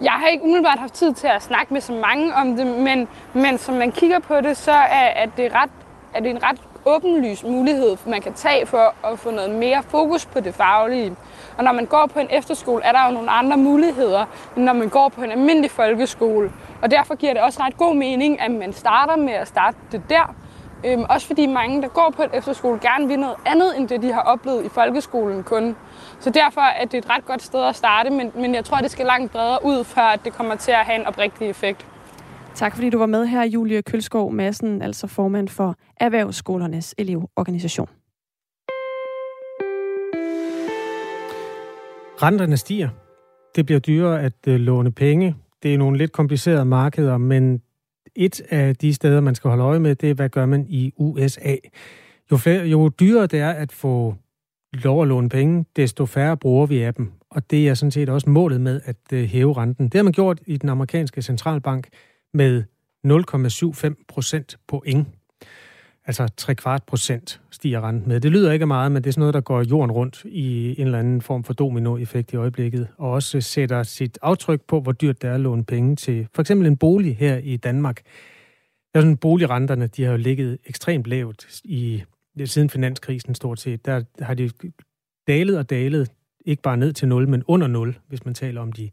Jeg 0.03 0.13
har 0.13 0.29
ikke 0.29 0.45
umiddelbart 0.45 0.79
haft 0.79 0.95
tid 0.95 1.13
til 1.13 1.27
at 1.27 1.43
snakke 1.43 1.73
med 1.73 1.81
så 1.81 1.93
mange 1.93 2.35
om 2.35 2.57
det, 2.57 2.67
men, 2.67 3.09
men 3.33 3.59
som 3.59 3.75
man 3.75 3.93
kigger 3.93 4.19
på 4.19 4.41
det, 4.41 4.57
så 4.57 4.73
er, 4.73 5.07
at 5.07 5.31
det, 5.37 5.55
ret, 5.55 5.71
er 6.15 6.21
det 6.21 6.31
en 6.31 6.43
ret 6.43 6.61
åbenlys 6.85 7.45
mulighed, 7.45 7.97
man 8.07 8.21
kan 8.21 8.33
tage 8.33 8.67
for 8.67 8.95
at 9.05 9.19
få 9.19 9.31
noget 9.31 9.51
mere 9.51 9.83
fokus 9.83 10.27
på 10.27 10.41
det 10.41 10.55
faglige. 10.55 11.17
Og 11.59 11.65
når 11.65 11.73
man 11.73 11.87
går 11.87 12.11
på 12.13 12.19
en 12.19 12.27
efterskole, 12.31 12.85
er 12.85 12.93
der 12.93 13.07
jo 13.07 13.13
nogle 13.13 13.31
andre 13.31 13.57
muligheder, 13.57 14.25
end 14.57 14.65
når 14.65 14.73
man 14.73 14.89
går 14.89 15.09
på 15.09 15.23
en 15.23 15.31
almindelig 15.31 15.71
folkeskole. 15.71 16.53
Og 16.83 16.91
derfor 16.91 17.15
giver 17.15 17.33
det 17.33 17.43
også 17.43 17.63
ret 17.63 17.77
god 17.77 17.95
mening, 17.95 18.41
at 18.41 18.51
man 18.51 18.73
starter 18.73 19.17
med 19.17 19.33
at 19.33 19.49
starte 19.49 19.77
det 19.93 20.03
der, 20.11 20.35
Øhm, 20.87 21.05
også 21.09 21.27
fordi 21.27 21.47
mange, 21.47 21.83
der 21.83 21.89
går 21.89 22.13
på 22.17 22.23
en 22.23 22.31
efterskole, 22.33 22.79
gerne 22.81 23.09
vil 23.09 23.19
noget 23.19 23.37
andet, 23.47 23.79
end 23.79 23.89
det 23.89 24.03
de 24.03 24.13
har 24.13 24.21
oplevet 24.21 24.65
i 24.65 24.69
folkeskolen 24.69 25.43
kun. 25.43 25.77
Så 26.23 26.31
derfor 26.31 26.61
er 26.61 26.85
det 26.85 26.99
et 26.99 27.11
ret 27.11 27.25
godt 27.25 27.43
sted 27.43 27.65
at 27.65 27.77
starte, 27.77 28.11
men, 28.11 28.33
men 28.35 28.55
jeg 28.55 28.65
tror, 28.65 28.77
det 28.77 28.91
skal 28.91 29.07
langt 29.07 29.33
bredere 29.33 29.59
ud, 29.65 29.85
før 29.85 30.03
at 30.03 30.21
det 30.25 30.33
kommer 30.33 30.57
til 30.57 30.71
at 30.71 30.79
have 30.79 31.01
en 31.01 31.07
oprigtig 31.07 31.49
effekt. 31.49 31.87
Tak 32.55 32.75
fordi 32.75 32.91
du 32.91 32.99
var 32.99 33.07
med 33.07 33.27
her, 33.27 33.45
Julie 33.45 33.83
Kølskov 33.83 34.33
Madsen, 34.33 34.83
altså 34.83 35.07
formand 35.07 35.49
for 35.49 35.77
Erhvervsskolernes 35.97 36.95
elevorganisation. 36.99 37.89
Renterne 42.23 42.57
stiger. 42.57 42.89
Det 43.57 43.67
bliver 43.67 43.81
dyrere 43.81 44.23
at 44.23 44.49
øh, 44.49 44.61
låne 44.61 44.93
penge. 44.93 45.37
Det 45.63 45.75
er 45.75 45.79
nogle 45.79 45.99
lidt 45.99 46.13
komplicerede 46.13 46.65
markeder, 46.65 47.19
men 47.19 47.63
et 48.17 48.41
af 48.51 48.77
de 48.77 48.95
steder, 48.95 49.21
man 49.21 49.35
skal 49.35 49.49
holde 49.49 49.65
øje 49.65 49.79
med, 49.79 49.95
det 49.95 50.11
er, 50.11 50.15
hvad 50.15 50.29
gør 50.29 50.47
man 50.47 50.67
i 50.69 50.93
USA. 50.97 51.57
Jo, 52.33 52.37
flere, 52.37 52.67
jo 52.67 52.89
dyrere 52.89 53.27
det 53.27 53.41
er 53.41 53.51
at 53.51 53.73
få 53.73 54.15
lov 54.73 55.03
at 55.03 55.09
låne 55.09 55.29
penge, 55.29 55.65
desto 55.77 56.07
færre 56.07 56.37
bruger 56.37 56.67
vi 56.67 56.83
af 56.83 56.95
dem. 56.95 57.13
Og 57.31 57.51
det 57.51 57.69
er 57.69 57.75
sådan 57.75 57.91
set 57.91 58.09
også 58.09 58.31
målet 58.31 58.61
med 58.61 58.81
at 58.85 58.97
øh, 59.13 59.25
hæve 59.25 59.57
renten. 59.57 59.89
Det 59.89 59.95
har 59.95 60.03
man 60.03 60.13
gjort 60.13 60.41
i 60.47 60.57
den 60.57 60.69
amerikanske 60.69 61.23
centralbank 61.23 61.89
med 62.35 62.63
0,75 63.07 64.05
procent 64.09 64.59
point. 64.69 65.09
Altså 66.07 66.29
3 66.37 66.55
kvart 66.55 66.83
procent 66.83 67.41
stiger 67.51 67.89
renten 67.89 68.09
med. 68.09 68.21
Det 68.21 68.31
lyder 68.31 68.53
ikke 68.53 68.67
meget, 68.67 68.93
men 68.93 69.05
det 69.05 69.11
er 69.11 69.13
sådan 69.13 69.21
noget, 69.21 69.35
der 69.35 69.41
går 69.41 69.63
jorden 69.71 69.93
rundt 69.93 70.25
i 70.25 70.81
en 70.81 70.87
eller 70.87 70.99
anden 70.99 71.23
form 71.23 71.45
for 71.45 71.53
dominoeffekt 71.53 72.33
i 72.33 72.37
øjeblikket, 72.37 72.89
og 72.99 73.11
også 73.11 73.41
sætter 73.41 73.83
sit 73.83 74.19
aftryk 74.23 74.61
på, 74.61 74.81
hvor 74.81 74.93
dyrt 74.93 75.23
det 75.23 75.31
er 75.31 75.35
at 75.35 75.41
låne 75.41 75.65
penge 75.65 75.97
til 75.97 76.29
for 76.35 76.43
eksempel 76.43 76.67
en 76.67 76.77
bolig 76.77 77.17
her 77.17 77.37
i 77.37 77.57
Danmark. 77.57 78.03
Der 78.93 79.01
er 79.01 79.03
sådan, 79.03 79.17
boligrenterne, 79.17 79.87
de 79.87 80.05
har 80.05 80.11
jo 80.11 80.17
ligget 80.17 80.59
ekstremt 80.67 81.07
lavt 81.07 81.61
i 81.65 82.03
siden 82.45 82.71
finanskrisen 82.71 83.35
stort 83.35 83.61
set. 83.61 83.87
Der 83.87 84.03
har 84.21 84.35
de 84.35 84.51
dalet 85.27 85.59
og 85.59 85.71
dalet, 85.71 86.13
ikke 86.45 86.63
bare 86.63 86.77
ned 86.77 86.93
til 86.93 87.09
0, 87.09 87.29
men 87.29 87.45
under 87.47 87.67
0, 87.67 87.99
hvis 88.09 88.25
man 88.25 88.35
taler 88.35 88.61
om 88.61 88.73
de 88.73 88.91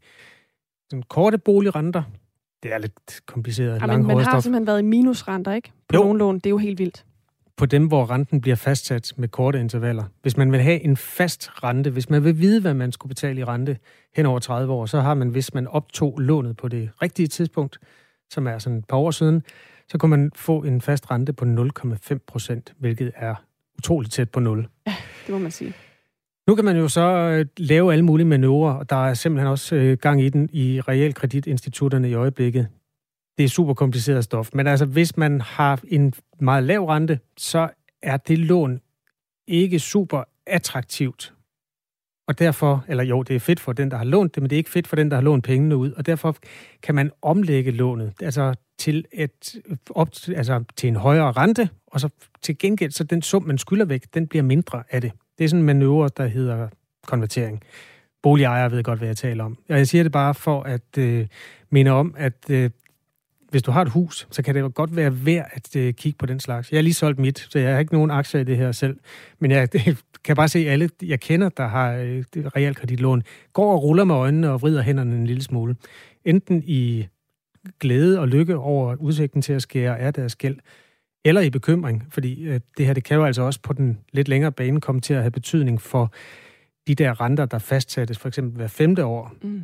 sådan 0.90 1.02
korte 1.02 1.38
boligrenter. 1.38 2.02
Det 2.62 2.72
er 2.72 2.78
lidt 2.78 3.20
kompliceret. 3.26 3.80
Ja, 3.80 3.86
men 3.86 4.06
man 4.06 4.18
har 4.18 4.40
simpelthen 4.40 4.66
været 4.66 4.78
i 4.78 4.82
minusrenter, 4.82 5.52
ikke? 5.52 5.72
På 5.88 5.96
jo. 5.96 6.02
nogle 6.02 6.18
lån. 6.18 6.34
Det 6.34 6.46
er 6.46 6.50
jo 6.50 6.58
helt 6.58 6.78
vildt. 6.78 7.04
På 7.56 7.66
dem, 7.66 7.86
hvor 7.86 8.10
renten 8.10 8.40
bliver 8.40 8.56
fastsat 8.56 9.12
med 9.16 9.28
korte 9.28 9.60
intervaller. 9.60 10.04
Hvis 10.22 10.36
man 10.36 10.52
vil 10.52 10.60
have 10.60 10.80
en 10.80 10.96
fast 10.96 11.64
rente, 11.64 11.90
hvis 11.90 12.10
man 12.10 12.24
vil 12.24 12.38
vide, 12.38 12.60
hvad 12.60 12.74
man 12.74 12.92
skulle 12.92 13.08
betale 13.10 13.40
i 13.40 13.44
rente 13.44 13.78
hen 14.16 14.26
over 14.26 14.38
30 14.38 14.72
år, 14.72 14.86
så 14.86 15.00
har 15.00 15.14
man, 15.14 15.28
hvis 15.28 15.54
man 15.54 15.66
optog 15.66 16.18
lånet 16.18 16.56
på 16.56 16.68
det 16.68 16.90
rigtige 17.02 17.26
tidspunkt, 17.26 17.78
som 18.30 18.46
er 18.46 18.58
sådan 18.58 18.78
et 18.78 18.84
par 18.84 18.96
år 18.96 19.10
siden, 19.10 19.42
så 19.90 19.98
kunne 19.98 20.10
man 20.10 20.30
få 20.34 20.62
en 20.62 20.80
fast 20.80 21.10
rente 21.10 21.32
på 21.32 21.44
0,5 21.44 22.18
procent, 22.26 22.74
hvilket 22.78 23.12
er 23.14 23.34
utroligt 23.78 24.12
tæt 24.12 24.30
på 24.30 24.40
0. 24.40 24.68
Ja, 24.86 24.94
det 25.26 25.32
må 25.32 25.38
man 25.38 25.50
sige. 25.50 25.74
Nu 26.46 26.54
kan 26.54 26.64
man 26.64 26.76
jo 26.76 26.88
så 26.88 27.00
øh, 27.00 27.46
lave 27.56 27.92
alle 27.92 28.04
mulige 28.04 28.26
manøvrer, 28.26 28.72
og 28.72 28.90
der 28.90 29.06
er 29.06 29.14
simpelthen 29.14 29.48
også 29.48 29.76
øh, 29.76 29.98
gang 29.98 30.22
i 30.22 30.28
den 30.28 30.50
i 30.52 30.80
realkreditinstitutterne 30.80 32.10
i 32.10 32.14
øjeblikket. 32.14 32.68
Det 33.38 33.44
er 33.44 33.48
super 33.48 33.74
kompliceret 33.74 34.24
stof, 34.24 34.50
men 34.52 34.66
altså 34.66 34.86
hvis 34.86 35.16
man 35.16 35.40
har 35.40 35.80
en 35.88 36.14
meget 36.40 36.64
lav 36.64 36.84
rente, 36.84 37.18
så 37.36 37.68
er 38.02 38.16
det 38.16 38.38
lån 38.38 38.80
ikke 39.48 39.78
super 39.78 40.22
attraktivt. 40.46 41.34
Og 42.30 42.38
derfor, 42.38 42.84
eller 42.88 43.04
jo, 43.04 43.22
det 43.22 43.36
er 43.36 43.40
fedt 43.40 43.60
for 43.60 43.72
den, 43.72 43.90
der 43.90 43.96
har 43.96 44.04
lånt 44.04 44.34
det, 44.34 44.42
men 44.42 44.50
det 44.50 44.56
er 44.56 44.58
ikke 44.58 44.70
fedt 44.70 44.86
for 44.86 44.96
den, 44.96 45.10
der 45.10 45.16
har 45.16 45.22
lånt 45.22 45.44
pengene 45.44 45.76
ud. 45.76 45.92
Og 45.92 46.06
derfor 46.06 46.36
kan 46.82 46.94
man 46.94 47.10
omlægge 47.22 47.70
lånet 47.70 48.12
altså 48.22 48.54
til, 48.78 49.04
et, 49.12 49.56
op, 49.90 50.08
altså 50.36 50.64
til 50.76 50.88
en 50.88 50.96
højere 50.96 51.32
rente, 51.32 51.68
og 51.86 52.00
så 52.00 52.08
til 52.42 52.58
gengæld, 52.58 52.90
så 52.90 53.04
den 53.04 53.22
sum, 53.22 53.42
man 53.42 53.58
skylder 53.58 53.84
væk, 53.84 54.04
den 54.14 54.26
bliver 54.26 54.42
mindre 54.42 54.82
af 54.90 55.00
det. 55.00 55.12
Det 55.38 55.44
er 55.44 55.48
sådan 55.48 55.60
en 55.60 55.66
manøvre, 55.66 56.10
der 56.16 56.26
hedder 56.26 56.68
konvertering. 57.06 57.62
Boligejere 58.22 58.70
ved 58.70 58.82
godt, 58.82 58.98
hvad 58.98 59.08
jeg 59.08 59.16
taler 59.16 59.44
om. 59.44 59.58
Og 59.68 59.78
jeg 59.78 59.86
siger 59.86 60.02
det 60.02 60.12
bare 60.12 60.34
for 60.34 60.62
at 60.62 60.98
øh, 60.98 61.26
minde 61.70 61.90
om, 61.90 62.14
at 62.18 62.50
øh, 62.50 62.70
hvis 63.50 63.62
du 63.62 63.70
har 63.70 63.82
et 63.82 63.88
hus, 63.88 64.28
så 64.30 64.42
kan 64.42 64.54
det 64.54 64.74
godt 64.74 64.96
være 64.96 65.26
værd 65.26 65.48
at 65.52 65.76
øh, 65.76 65.94
kigge 65.94 66.16
på 66.18 66.26
den 66.26 66.40
slags. 66.40 66.72
Jeg 66.72 66.78
har 66.78 66.82
lige 66.82 66.94
solgt 66.94 67.18
mit, 67.18 67.46
så 67.50 67.58
jeg 67.58 67.72
har 67.72 67.80
ikke 67.80 67.92
nogen 67.92 68.10
aktier 68.10 68.40
i 68.40 68.44
det 68.44 68.56
her 68.56 68.72
selv. 68.72 68.96
Men 69.38 69.50
jeg 69.50 69.72
det, 69.72 70.04
kan 70.24 70.36
bare 70.36 70.48
se, 70.48 70.58
at 70.58 70.72
alle, 70.72 70.88
jeg 71.02 71.20
kender, 71.20 71.48
der 71.48 71.66
har 71.66 71.92
øh, 71.92 72.24
realkreditlån, 72.36 73.22
går 73.52 73.72
og 73.72 73.82
ruller 73.82 74.04
med 74.04 74.14
øjnene 74.14 74.50
og 74.50 74.62
vrider 74.62 74.82
hænderne 74.82 75.16
en 75.16 75.26
lille 75.26 75.42
smule. 75.42 75.76
Enten 76.24 76.62
i 76.66 77.06
glæde 77.80 78.20
og 78.20 78.28
lykke 78.28 78.56
over 78.56 78.96
udsigten 78.96 79.42
til 79.42 79.52
at 79.52 79.62
skære 79.62 79.98
af 79.98 80.14
deres 80.14 80.36
gæld, 80.36 80.56
eller 81.24 81.40
i 81.40 81.50
bekymring, 81.50 82.06
fordi 82.10 82.42
øh, 82.42 82.60
det 82.78 82.86
her 82.86 82.92
det 82.92 83.04
kan 83.04 83.16
jo 83.16 83.24
altså 83.24 83.42
også 83.42 83.60
på 83.62 83.72
den 83.72 83.98
lidt 84.12 84.28
længere 84.28 84.52
bane 84.52 84.80
komme 84.80 85.00
til 85.00 85.14
at 85.14 85.20
have 85.20 85.30
betydning 85.30 85.82
for 85.82 86.12
de 86.86 86.94
der 86.94 87.20
renter, 87.20 87.46
der 87.46 87.58
fastsættes 87.58 88.18
for 88.18 88.28
eksempel 88.28 88.56
hver 88.56 88.66
femte 88.66 89.04
år. 89.04 89.32
Mm 89.42 89.62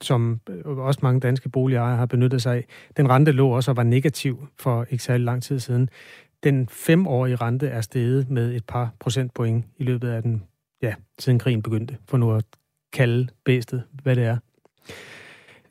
som 0.00 0.40
øh, 0.48 0.78
også 0.78 1.00
mange 1.02 1.20
danske 1.20 1.48
boligejere 1.48 1.96
har 1.96 2.06
benyttet 2.06 2.42
sig 2.42 2.56
af. 2.56 2.64
Den 2.96 3.10
rente 3.10 3.32
lå 3.32 3.48
også 3.48 3.70
og 3.70 3.76
var 3.76 3.82
negativ 3.82 4.46
for 4.58 4.86
ikke 4.90 5.04
særlig 5.04 5.24
lang 5.24 5.42
tid 5.42 5.60
siden. 5.60 5.88
Den 6.42 6.68
femårige 6.68 7.36
rente 7.36 7.66
er 7.68 7.80
steget 7.80 8.30
med 8.30 8.54
et 8.54 8.64
par 8.64 8.92
procentpoint 8.98 9.64
i 9.76 9.84
løbet 9.84 10.08
af 10.08 10.22
den, 10.22 10.42
ja, 10.82 10.94
siden 11.18 11.38
krigen 11.38 11.62
begyndte, 11.62 11.96
for 12.08 12.16
nu 12.16 12.32
at 12.32 12.44
kalde 12.92 13.28
bæstet, 13.44 13.82
hvad 14.02 14.16
det 14.16 14.24
er. 14.24 14.36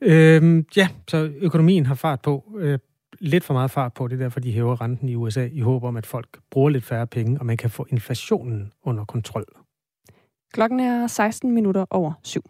Øhm, 0.02 0.66
ja, 0.76 0.88
så 1.08 1.32
økonomien 1.38 1.86
har 1.86 1.96
fart 1.96 2.22
på. 2.22 2.58
Øh, 2.60 2.80
lidt 3.20 3.44
for 3.44 3.54
meget 3.54 3.72
fart 3.72 3.94
på. 3.94 4.08
Det 4.08 4.14
er 4.14 4.20
derfor, 4.20 4.40
de 4.40 4.52
hæver 4.52 4.82
renten 4.82 5.10
i 5.10 5.16
USA 5.16 5.48
i 5.52 5.60
håb 5.60 5.84
om, 5.84 5.98
at 5.98 6.06
folk 6.06 6.40
bruger 6.52 6.70
lidt 6.70 6.84
færre 6.84 7.08
penge, 7.08 7.40
og 7.40 7.46
man 7.46 7.58
kan 7.58 7.70
få 7.70 7.86
inflationen 7.90 8.72
under 8.84 9.06
kontrol. 9.06 9.46
Klokken 10.54 10.80
er 10.80 11.08
16 11.08 11.52
minutter 11.52 11.86
over 11.90 12.14
syv. 12.24 12.44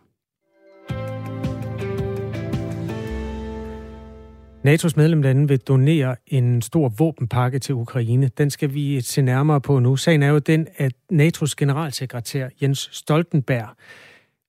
NATO's 4.63 4.95
medlemslande 4.95 5.47
vil 5.47 5.59
donere 5.59 6.15
en 6.27 6.61
stor 6.61 6.89
våbenpakke 6.89 7.59
til 7.59 7.75
Ukraine. 7.75 8.31
Den 8.37 8.49
skal 8.49 8.73
vi 8.73 9.01
se 9.01 9.21
nærmere 9.21 9.61
på 9.61 9.79
nu. 9.79 9.95
Sagen 9.95 10.23
er 10.23 10.27
jo 10.27 10.39
den, 10.39 10.67
at 10.77 10.93
NATO's 11.13 11.53
generalsekretær 11.57 12.49
Jens 12.61 12.89
Stoltenberg 12.91 13.67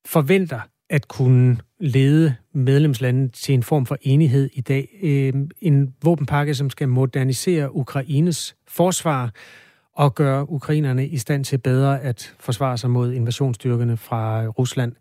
forventer 0.07 0.61
at 0.91 1.09
kunne 1.09 1.59
lede 1.81 2.35
medlemslandet 2.55 3.33
til 3.33 3.55
en 3.55 3.63
form 3.63 3.87
for 3.87 3.97
enighed 4.03 4.51
i 4.53 4.61
dag. 4.61 4.89
Øhm, 5.03 5.51
en 5.61 5.95
våbenpakke, 6.03 6.55
som 6.55 6.71
skal 6.71 6.89
modernisere 6.89 7.75
Ukraines 7.77 8.57
forsvar 8.69 9.31
og 9.97 10.15
gøre 10.15 10.51
ukrainerne 10.51 11.07
i 11.07 11.19
stand 11.19 11.45
til 11.45 11.59
bedre 11.59 12.01
at 12.01 12.35
forsvare 12.39 12.79
sig 12.79 12.91
mod 12.91 13.13
invasionsstyrkerne 13.13 13.97
fra 13.97 14.47
Rusland. 14.47 14.93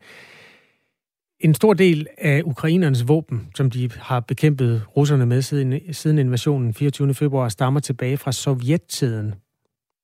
En 1.40 1.54
stor 1.54 1.74
del 1.74 2.08
af 2.18 2.42
ukrainernes 2.46 3.08
våben, 3.08 3.48
som 3.56 3.70
de 3.70 3.90
har 3.92 4.20
bekæmpet 4.20 4.84
russerne 4.98 5.26
med 5.26 5.42
siden, 5.42 5.94
siden 5.94 6.18
invasionen 6.18 6.74
24. 6.74 7.14
februar, 7.14 7.50
stammer 7.50 7.80
tilbage 7.80 8.18
fra 8.18 8.32
sovjettiden. 8.32 9.34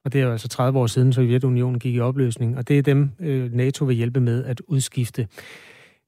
Og 0.05 0.13
det 0.13 0.21
er 0.21 0.25
jo 0.25 0.31
altså 0.31 0.47
30 0.47 0.79
år 0.79 0.87
siden, 0.87 1.13
Sovjetunionen 1.13 1.79
gik 1.79 1.95
i 1.95 1.99
opløsning, 1.99 2.57
og 2.57 2.67
det 2.67 2.77
er 2.77 2.81
dem, 2.81 3.11
øh, 3.19 3.53
NATO 3.53 3.85
vil 3.85 3.95
hjælpe 3.95 4.19
med 4.19 4.45
at 4.45 4.61
udskifte. 4.67 5.27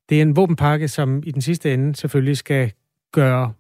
Det 0.10 0.18
er 0.18 0.22
en 0.22 0.36
våbenpakke, 0.36 0.88
som 0.88 1.24
i 1.26 1.32
den 1.32 1.42
sidste 1.42 1.74
ende 1.74 1.96
selvfølgelig 1.96 2.38
skal 2.38 2.72
gøre 3.12 3.54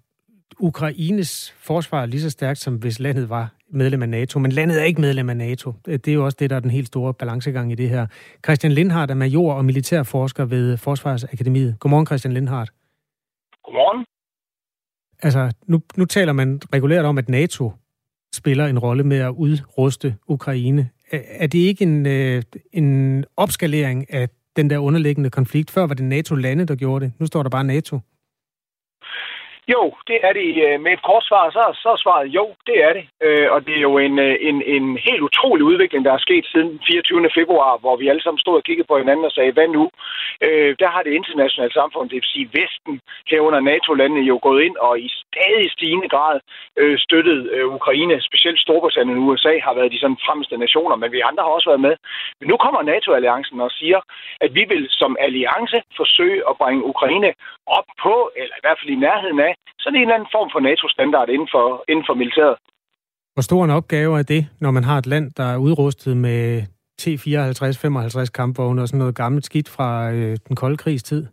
Ukraines 0.60 1.54
forsvar 1.60 2.06
lige 2.06 2.22
så 2.22 2.30
stærkt, 2.30 2.60
som 2.60 2.76
hvis 2.76 3.00
landet 3.00 3.30
var 3.30 3.57
medlem 3.70 4.02
af 4.02 4.10
NATO. 4.10 4.40
Men 4.40 4.52
landet 4.52 4.82
er 4.82 4.84
ikke 4.84 5.02
medlem 5.02 5.30
af 5.30 5.38
NATO. 5.38 5.74
Det 5.86 6.08
er 6.08 6.14
jo 6.14 6.26
også 6.26 6.38
det, 6.40 6.50
der 6.50 6.56
er 6.56 6.60
den 6.60 6.72
helt 6.72 6.88
store 6.88 7.14
balancegang 7.14 7.72
i 7.72 7.76
det 7.76 7.90
her. 7.90 8.08
Christian 8.46 8.72
Lindhardt 8.74 9.12
er 9.12 9.16
major 9.16 9.54
og 9.54 9.66
militærforsker 9.66 10.46
ved 10.46 10.78
Forsvarsakademiet. 10.78 11.76
Godmorgen, 11.80 12.06
Christian 12.06 12.34
Lindhardt. 12.34 12.72
Godmorgen. 13.64 14.06
Altså, 15.24 15.52
nu, 15.68 15.82
nu 15.98 16.06
taler 16.06 16.34
man 16.34 16.62
regulært 16.74 17.06
om, 17.06 17.18
at 17.18 17.30
NATO 17.30 17.72
spiller 18.34 18.66
en 18.66 18.80
rolle 18.80 19.04
med 19.04 19.18
at 19.18 19.30
udruste 19.30 20.16
Ukraine. 20.28 20.90
Er, 21.12 21.20
er 21.30 21.48
det 21.48 21.60
ikke 21.60 21.84
en, 21.84 22.06
øh, 22.06 22.44
en 22.74 23.26
opskalering 23.38 24.14
af 24.14 24.30
den 24.56 24.70
der 24.70 24.78
underliggende 24.78 25.30
konflikt? 25.30 25.72
Før 25.72 25.88
var 25.88 25.94
det 25.94 26.06
NATO-lande, 26.06 26.66
der 26.66 26.76
gjorde 26.76 27.06
det. 27.06 27.14
Nu 27.20 27.26
står 27.26 27.44
der 27.44 27.50
bare 27.50 27.64
NATO. 27.64 28.00
Jo, 29.74 29.94
det 30.08 30.18
er 30.28 30.34
det. 30.34 30.50
Øh, 30.66 30.82
med 30.82 30.92
et 30.94 31.04
kort 31.10 31.26
svar, 31.30 31.50
så, 31.50 31.64
så 31.82 31.90
er 31.90 32.04
svaret 32.04 32.28
jo, 32.28 32.46
det 32.68 32.78
er 32.88 32.94
det. 32.98 33.06
Øh, 33.26 33.48
og 33.52 33.60
det 33.66 33.76
er 33.78 33.84
jo 33.90 33.98
en, 33.98 34.20
øh, 34.20 34.36
en, 34.50 34.58
en 34.76 34.86
helt 35.08 35.22
utrolig 35.22 35.64
udvikling, 35.64 36.06
der 36.06 36.14
er 36.14 36.26
sket 36.28 36.46
siden 36.46 36.80
24. 36.88 37.30
februar, 37.40 37.78
hvor 37.78 37.96
vi 37.96 38.08
alle 38.08 38.24
sammen 38.24 38.40
stod 38.40 38.56
og 38.56 38.64
kiggede 38.64 38.88
på 38.88 38.98
hinanden 38.98 39.26
og 39.26 39.32
sagde, 39.32 39.52
hvad 39.52 39.68
nu? 39.68 39.90
Øh, 40.46 40.76
der 40.80 40.90
har 40.90 41.04
det 41.04 41.14
internationale 41.14 41.74
samfund, 41.74 42.10
det 42.10 42.16
vil 42.16 42.34
sige 42.34 42.50
Vesten, 42.58 43.02
herunder 43.32 43.60
NATO-landene, 43.60 44.22
jo 44.32 44.40
gået 44.42 44.64
ind 44.64 44.78
og 44.78 45.00
i 45.00 45.10
stadig 45.22 45.72
stigende 45.72 46.10
grad 46.10 46.40
støttet 46.98 47.40
Ukraine. 47.78 48.22
Specielt 48.22 48.60
Storbritannien 48.60 49.18
og 49.18 49.24
USA 49.24 49.54
har 49.66 49.74
været 49.74 49.92
de 49.92 50.00
sådan 50.00 50.24
fremmeste 50.26 50.58
nationer, 50.58 50.96
men 50.96 51.12
vi 51.12 51.20
andre 51.30 51.44
har 51.44 51.50
også 51.50 51.70
været 51.70 51.86
med. 51.88 51.96
Men 52.40 52.48
nu 52.50 52.58
kommer 52.58 52.82
NATO-alliancen 52.82 53.62
og 53.62 53.72
siger, 53.72 54.00
at 54.42 54.56
vi 54.56 54.64
vil 54.72 54.88
som 54.90 55.18
alliance 55.20 55.78
forsøge 55.98 56.42
at 56.50 56.58
bringe 56.58 56.86
Ukraine 56.86 57.34
op 57.68 57.88
på, 58.04 58.32
eller 58.36 58.56
i 58.56 58.64
hvert 58.64 58.80
fald 58.80 58.92
i 58.92 59.04
nærheden 59.08 59.40
af, 59.40 59.57
sådan 59.80 59.98
en 59.98 60.02
eller 60.02 60.16
anden 60.16 60.34
form 60.36 60.50
for 60.54 60.60
NATO-standard 60.60 61.30
inden 61.30 61.50
for, 61.56 61.66
inden 61.92 62.06
for 62.08 62.14
militæret. 62.14 62.58
Hvor 63.36 63.42
stor 63.50 63.64
en 63.64 63.78
opgave 63.80 64.20
er 64.20 64.24
det, 64.24 64.42
når 64.62 64.72
man 64.72 64.84
har 64.84 64.98
et 64.98 65.06
land, 65.06 65.32
der 65.38 65.44
er 65.44 65.58
udrustet 65.58 66.18
med 66.18 66.62
T-54-55 67.02 68.32
kampvogne 68.40 68.82
og 68.82 68.88
sådan 68.88 68.98
noget 68.98 69.16
gammelt 69.16 69.46
skidt 69.46 69.70
fra 69.70 70.12
øh, 70.12 70.38
den 70.48 70.56
kolde 70.56 70.78
krigs 70.78 71.04
tid? 71.04 71.28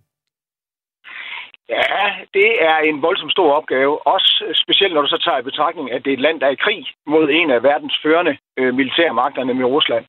Ja, 1.69 2.05
det 2.35 2.51
er 2.65 2.79
en 2.79 3.03
voldsom 3.03 3.31
stor 3.31 3.53
opgave. 3.53 4.07
Også 4.07 4.45
øh, 4.47 4.55
specielt, 4.55 4.95
når 4.95 5.03
du 5.03 5.09
så 5.09 5.19
tager 5.25 5.39
i 5.39 5.49
betragtning, 5.51 5.93
at 5.93 6.05
det 6.05 6.11
er 6.11 6.15
et 6.17 6.27
land, 6.27 6.41
der 6.41 6.47
er 6.47 6.51
i 6.51 6.65
krig 6.65 6.87
mod 7.07 7.29
en 7.31 7.51
af 7.51 7.63
verdens 7.63 7.97
førende 8.03 8.37
øh, 8.59 8.75
militære 8.75 9.15
magter, 9.15 9.45
nemlig 9.45 9.67
Rusland. 9.67 10.05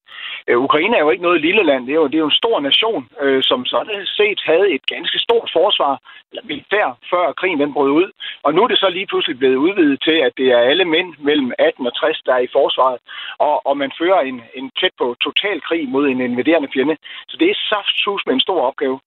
Øh, 0.48 0.58
Ukraine 0.68 0.96
er 0.98 1.04
jo 1.04 1.10
ikke 1.10 1.24
noget 1.24 1.42
lille 1.42 1.64
land. 1.64 1.88
Det 1.88 1.94
er 1.94 2.02
jo, 2.04 2.08
det 2.08 2.16
er 2.16 2.26
jo 2.26 2.32
en 2.34 2.42
stor 2.42 2.60
nation, 2.60 3.08
øh, 3.22 3.44
som 3.44 3.66
sådan 3.66 4.06
set 4.06 4.40
havde 4.46 4.68
et 4.76 4.86
ganske 4.86 5.20
stort 5.20 5.50
forsvar, 5.54 5.94
eller 6.32 6.44
militær, 6.46 6.98
før 7.12 7.34
krigen 7.40 7.60
den 7.60 7.74
brød 7.74 7.92
ud. 7.92 8.12
Og 8.44 8.54
nu 8.54 8.64
er 8.64 8.68
det 8.68 8.80
så 8.80 8.90
lige 8.90 9.08
pludselig 9.08 9.38
blevet 9.40 9.56
udvidet 9.56 10.02
til, 10.02 10.18
at 10.28 10.34
det 10.38 10.48
er 10.48 10.68
alle 10.70 10.86
mænd 10.86 11.10
mellem 11.20 11.52
18 11.60 11.88
og 11.88 11.96
60, 11.96 12.22
der 12.26 12.34
er 12.34 12.44
i 12.48 12.54
forsvaret. 12.58 13.00
Og, 13.40 13.66
og 13.68 13.78
man 13.78 13.92
fører 14.00 14.22
en, 14.22 14.42
en 14.54 14.72
tæt 14.80 14.94
på 14.98 15.16
total 15.22 15.62
krig 15.62 15.90
mod 15.90 16.08
en 16.08 16.22
invaderende 16.22 16.70
fjende. 16.74 16.98
Så 17.30 17.38
det 17.40 17.50
er 17.50 17.64
saftsus 17.70 18.22
med 18.26 18.34
en 18.34 18.46
stor 18.48 18.62
opgave. 18.62 19.00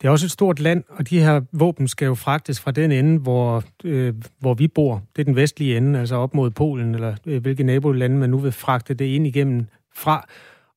Det 0.00 0.06
er 0.06 0.10
også 0.10 0.26
et 0.26 0.30
stort 0.30 0.60
land, 0.60 0.84
og 0.88 1.10
de 1.10 1.20
her 1.20 1.40
våben 1.52 1.88
skal 1.88 2.06
jo 2.06 2.14
fragtes 2.14 2.60
fra 2.60 2.70
den 2.70 2.92
ende, 2.92 3.18
hvor, 3.18 3.64
øh, 3.84 4.14
hvor 4.38 4.54
vi 4.54 4.68
bor. 4.68 5.02
Det 5.16 5.22
er 5.22 5.24
den 5.24 5.36
vestlige 5.36 5.76
ende, 5.76 5.98
altså 5.98 6.16
op 6.16 6.34
mod 6.34 6.50
Polen, 6.50 6.94
eller 6.94 7.14
øh, 7.26 7.42
hvilke 7.42 7.62
nabolande 7.62 8.16
man 8.16 8.30
nu 8.30 8.38
vil 8.38 8.52
fragte 8.52 8.94
det 8.94 9.04
ind 9.04 9.26
igennem 9.26 9.66
fra. 9.94 10.28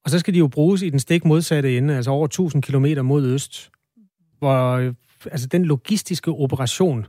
Og 0.03 0.09
så 0.09 0.19
skal 0.19 0.33
de 0.33 0.39
jo 0.39 0.47
bruges 0.47 0.81
i 0.81 0.89
den 0.89 0.99
stik 0.99 1.25
modsatte 1.25 1.77
ende, 1.77 1.95
altså 1.95 2.11
over 2.11 2.25
1000 2.25 2.63
km 2.63 3.05
mod 3.05 3.25
øst. 3.25 3.71
Hvor, 4.39 4.71
øh, 4.71 4.93
altså 5.31 5.47
den 5.47 5.65
logistiske 5.65 6.31
operation, 6.31 7.05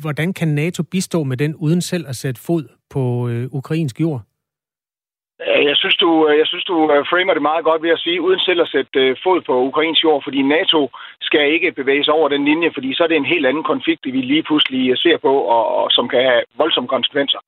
hvordan 0.00 0.32
kan 0.32 0.48
NATO 0.48 0.82
bistå 0.82 1.24
med 1.24 1.36
den, 1.36 1.54
uden 1.54 1.80
selv 1.80 2.08
at 2.08 2.16
sætte 2.16 2.40
fod 2.40 2.68
på 2.90 3.28
øh, 3.28 3.48
ukrainsk 3.50 4.00
jord? 4.00 4.22
Øh, 5.42 5.64
jeg 5.70 5.76
synes, 5.76 5.96
du, 5.96 6.28
øh, 6.28 6.38
jeg 6.38 6.46
synes, 6.46 6.64
du 6.64 6.76
øh, 6.92 7.06
framer 7.10 7.34
det 7.34 7.42
meget 7.42 7.64
godt 7.64 7.82
ved 7.82 7.90
at 7.90 7.98
sige, 8.04 8.22
uden 8.22 8.40
selv 8.40 8.60
at 8.60 8.68
sætte 8.68 9.16
fod 9.24 9.40
på 9.40 9.54
ukrainsk 9.70 10.04
jord, 10.04 10.22
fordi 10.24 10.42
NATO 10.42 10.90
skal 11.20 11.52
ikke 11.52 11.72
bevæge 11.72 12.04
sig 12.04 12.14
over 12.14 12.28
den 12.28 12.44
linje, 12.44 12.70
fordi 12.74 12.94
så 12.94 13.02
er 13.02 13.06
det 13.06 13.16
en 13.16 13.32
helt 13.34 13.46
anden 13.46 13.64
konflikt, 13.72 14.04
vi 14.04 14.20
lige 14.20 14.42
pludselig 14.42 14.98
ser 14.98 15.16
på, 15.16 15.32
og, 15.56 15.64
og 15.78 15.90
som 15.90 16.08
kan 16.08 16.22
have 16.22 16.42
voldsomme 16.56 16.88
konsekvenser. 16.88 17.38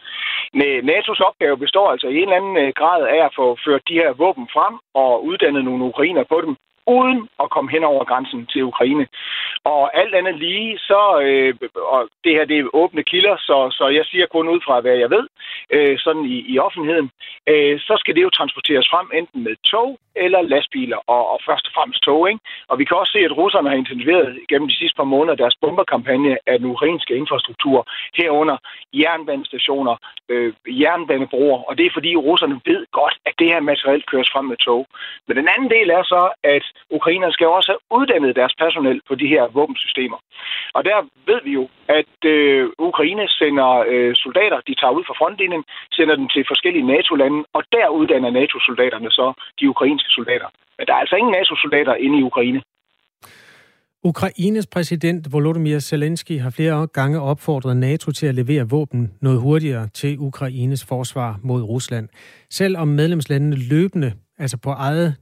NATO's 0.88 1.20
opgave 1.28 1.56
består 1.58 1.90
altså 1.90 2.06
i 2.08 2.16
en 2.16 2.22
eller 2.22 2.36
anden 2.36 2.72
grad 2.72 3.02
af 3.16 3.24
at 3.24 3.34
få 3.36 3.58
ført 3.64 3.88
de 3.88 4.00
her 4.00 4.12
våben 4.12 4.48
frem 4.52 4.74
og 4.94 5.24
uddannet 5.24 5.64
nogle 5.64 5.84
ukrainer 5.84 6.24
på 6.24 6.40
dem, 6.44 6.56
uden 6.86 7.28
at 7.42 7.50
komme 7.50 7.70
hen 7.70 7.84
over 7.84 8.04
grænsen 8.04 8.46
til 8.46 8.64
Ukraine. 8.64 9.06
Og 9.64 9.98
alt 10.00 10.14
andet 10.14 10.38
lige, 10.38 10.78
så, 10.78 11.20
øh, 11.24 11.54
og 11.76 12.08
det 12.24 12.32
her 12.32 12.44
det 12.44 12.58
er 12.58 12.68
åbne 12.72 13.02
kilder, 13.02 13.36
så, 13.36 13.56
så 13.78 13.88
jeg 13.88 14.04
siger 14.04 14.26
kun 14.26 14.48
ud 14.48 14.60
fra, 14.66 14.80
hvad 14.80 14.96
jeg 14.96 15.10
ved, 15.10 15.26
øh, 15.70 15.98
sådan 15.98 16.24
i, 16.24 16.36
i 16.52 16.58
offentligheden, 16.58 17.10
øh, 17.46 17.80
så 17.80 17.94
skal 17.98 18.14
det 18.14 18.22
jo 18.22 18.30
transporteres 18.30 18.88
frem 18.90 19.10
enten 19.14 19.44
med 19.44 19.56
tog 19.64 19.98
eller 20.16 20.42
lastbiler, 20.42 21.00
og, 21.06 21.22
og 21.32 21.38
først 21.46 21.66
og 21.66 21.72
fremmest 21.76 22.02
tog. 22.02 22.28
Ikke? 22.28 22.40
Og 22.68 22.78
vi 22.78 22.84
kan 22.84 22.96
også 22.96 23.12
se, 23.12 23.18
at 23.18 23.36
russerne 23.36 23.68
har 23.68 23.76
intensiveret 23.76 24.38
gennem 24.48 24.68
de 24.68 24.76
sidste 24.76 24.96
par 24.96 25.10
måneder 25.14 25.36
deres 25.36 25.56
bomberkampagne 25.60 26.38
af 26.46 26.58
den 26.58 26.66
ukrainske 26.74 27.14
infrastruktur, 27.14 27.86
herunder 28.14 28.56
jernbanestationer, 28.94 29.96
øh, 30.28 30.52
jernbanebroer, 30.66 31.62
og 31.68 31.78
det 31.78 31.86
er 31.86 31.90
fordi 31.94 32.16
russerne 32.16 32.60
ved 32.64 32.86
godt, 32.92 33.16
at 33.26 33.34
det 33.38 33.46
her 33.46 33.60
materiel 33.60 34.02
køres 34.02 34.30
frem 34.32 34.44
med 34.44 34.56
tog. 34.56 34.86
Men 35.26 35.36
den 35.36 35.48
anden 35.54 35.70
del 35.70 35.90
er 35.90 36.02
så, 36.02 36.22
at 36.42 36.66
ukrainerne 36.98 37.32
skal 37.32 37.46
også 37.46 37.70
have 37.72 37.82
uddannet 37.98 38.36
deres 38.40 38.54
personel 38.62 39.00
på 39.08 39.14
de 39.14 39.26
her 39.34 39.44
våbensystemer. 39.58 40.18
Og 40.76 40.84
der 40.88 40.96
ved 41.30 41.40
vi 41.46 41.52
jo, 41.58 41.64
at 42.00 42.16
øh, 42.34 42.68
Ukraine 42.78 43.24
sender 43.28 43.70
øh, 43.92 44.12
soldater, 44.24 44.58
de 44.68 44.74
tager 44.80 44.96
ud 44.98 45.04
fra 45.06 45.18
frontlinjen, 45.20 45.64
sender 45.96 46.14
dem 46.20 46.28
til 46.34 46.42
forskellige 46.52 46.86
NATO-lande, 46.94 47.38
og 47.56 47.62
der 47.72 47.88
uddanner 47.98 48.30
NATO-soldaterne 48.30 49.10
så 49.10 49.26
de 49.60 49.68
ukrainske 49.74 50.10
soldater. 50.18 50.48
Men 50.78 50.86
der 50.86 50.92
er 50.94 51.02
altså 51.04 51.16
ingen 51.16 51.32
NATO-soldater 51.38 51.94
inde 51.94 52.18
i 52.18 52.22
Ukraine. 52.30 52.60
Ukraines 54.04 54.66
præsident 54.66 55.32
Volodymyr 55.32 55.78
Zelensky 55.78 56.40
har 56.40 56.50
flere 56.50 56.86
gange 56.86 57.20
opfordret 57.20 57.76
NATO 57.76 58.10
til 58.10 58.26
at 58.26 58.34
levere 58.34 58.68
våben 58.70 59.12
noget 59.20 59.40
hurtigere 59.40 59.88
til 59.88 60.18
Ukraines 60.18 60.84
forsvar 60.84 61.40
mod 61.42 61.62
Rusland. 61.62 62.08
Selvom 62.50 62.88
medlemslandene 62.88 63.56
løbende, 63.70 64.12
altså 64.38 64.58
på 64.64 64.70
eget 64.70 65.16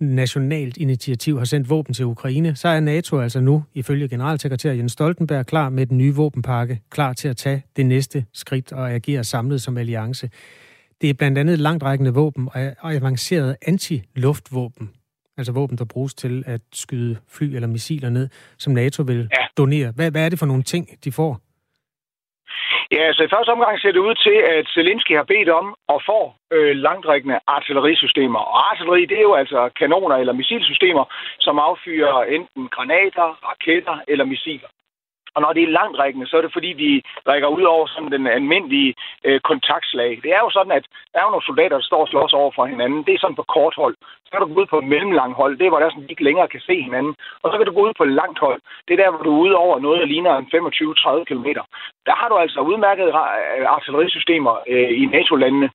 nationalt 0.00 0.76
initiativ 0.76 1.38
har 1.38 1.44
sendt 1.44 1.70
våben 1.70 1.94
til 1.94 2.04
Ukraine, 2.04 2.56
så 2.56 2.68
er 2.68 2.80
NATO 2.80 3.20
altså 3.20 3.40
nu, 3.40 3.64
ifølge 3.74 4.08
generalsekretær 4.08 4.72
Jens 4.72 4.92
Stoltenberg, 4.92 5.46
klar 5.46 5.68
med 5.68 5.86
den 5.86 5.98
nye 5.98 6.14
våbenpakke, 6.14 6.80
klar 6.90 7.12
til 7.12 7.28
at 7.28 7.36
tage 7.36 7.62
det 7.76 7.86
næste 7.86 8.24
skridt 8.32 8.72
og 8.72 8.92
agere 8.92 9.24
samlet 9.24 9.62
som 9.62 9.76
alliance. 9.76 10.30
Det 11.00 11.10
er 11.10 11.14
blandt 11.14 11.38
andet 11.38 11.58
langtrækkende 11.58 12.14
våben 12.14 12.48
og 12.80 12.94
avanceret 12.94 13.56
anti-luftvåben, 13.66 14.88
altså 15.36 15.52
våben, 15.52 15.78
der 15.78 15.84
bruges 15.84 16.14
til 16.14 16.42
at 16.46 16.60
skyde 16.72 17.16
fly 17.28 17.44
eller 17.44 17.68
missiler 17.68 18.10
ned, 18.10 18.28
som 18.58 18.72
NATO 18.72 19.02
vil 19.02 19.18
ja. 19.18 19.46
donere. 19.56 19.90
Hvad, 19.90 20.10
hvad 20.10 20.24
er 20.24 20.28
det 20.28 20.38
for 20.38 20.46
nogle 20.46 20.62
ting, 20.62 20.88
de 21.04 21.12
får? 21.12 21.43
Ja, 22.96 23.12
så 23.12 23.22
i 23.22 23.32
første 23.34 23.54
omgang 23.56 23.80
ser 23.80 23.92
det 23.92 24.06
ud 24.08 24.14
til, 24.26 24.36
at 24.56 24.64
Zelensky 24.74 25.12
har 25.16 25.26
bedt 25.32 25.48
om 25.60 25.66
og 25.88 26.02
får 26.08 26.24
øh, 26.56 26.76
langdrækkende 26.86 27.38
artillerisystemer. 27.46 28.38
Og 28.38 28.70
artilleri, 28.70 29.04
det 29.10 29.18
er 29.18 29.28
jo 29.30 29.34
altså 29.34 29.70
kanoner 29.80 30.16
eller 30.16 30.32
missilsystemer, 30.32 31.04
som 31.40 31.58
affyrer 31.58 32.22
enten 32.36 32.68
granater, 32.68 33.28
raketter 33.48 33.96
eller 34.08 34.24
missiler. 34.24 34.68
Og 35.34 35.42
når 35.42 35.52
det 35.52 35.62
er 35.62 35.76
langtrækkende, 35.80 36.26
så 36.26 36.36
er 36.36 36.42
det 36.42 36.52
fordi, 36.52 36.70
de 36.72 37.02
rækker 37.30 37.48
ud 37.48 37.62
over 37.62 37.86
sådan 37.86 38.12
den 38.16 38.26
almindelige 38.26 38.94
øh, 39.24 39.40
kontaktslag. 39.40 40.10
Det 40.24 40.30
er 40.36 40.40
jo 40.44 40.50
sådan, 40.50 40.72
at 40.78 40.84
der 41.12 41.18
er 41.18 41.24
jo 41.26 41.34
nogle 41.34 41.48
soldater, 41.50 41.76
der 41.76 41.88
står 41.90 42.02
og 42.04 42.08
slås 42.08 42.32
over 42.32 42.50
for 42.54 42.64
hinanden. 42.66 43.04
Det 43.06 43.14
er 43.14 43.22
sådan 43.22 43.40
på 43.40 43.46
kort 43.56 43.74
hold. 43.82 43.96
Så 44.24 44.28
kan 44.30 44.40
du 44.40 44.46
gå 44.46 44.60
ud 44.60 44.66
på 44.66 44.80
mellemlang 44.80 45.32
hold. 45.40 45.58
Det 45.58 45.66
er, 45.66 45.70
hvor 45.70 45.80
der 45.80 45.90
sådan, 45.90 46.02
de 46.02 46.14
ikke 46.14 46.28
længere 46.28 46.48
kan 46.48 46.60
se 46.60 46.82
hinanden. 46.82 47.14
Og 47.42 47.46
så 47.50 47.56
kan 47.56 47.66
du 47.66 47.74
gå 47.74 47.82
ud 47.88 47.94
på 47.98 48.04
langt 48.04 48.38
hold. 48.38 48.60
Det 48.86 48.92
er 48.92 49.02
der, 49.02 49.10
hvor 49.10 49.22
du 49.24 49.32
er 49.34 49.42
ude 49.44 49.56
over 49.56 49.78
noget, 49.78 50.00
der 50.00 50.06
ligner 50.06 50.32
en 50.36 50.48
25-30 51.20 51.24
km. 51.30 51.48
Der 52.08 52.14
har 52.20 52.28
du 52.28 52.36
altså 52.44 52.60
udmærket 52.60 53.08
øh, 53.08 53.66
artillerisystemer 53.76 54.54
øh, 54.72 54.90
i 55.02 55.04
NATO-landene 55.06 55.70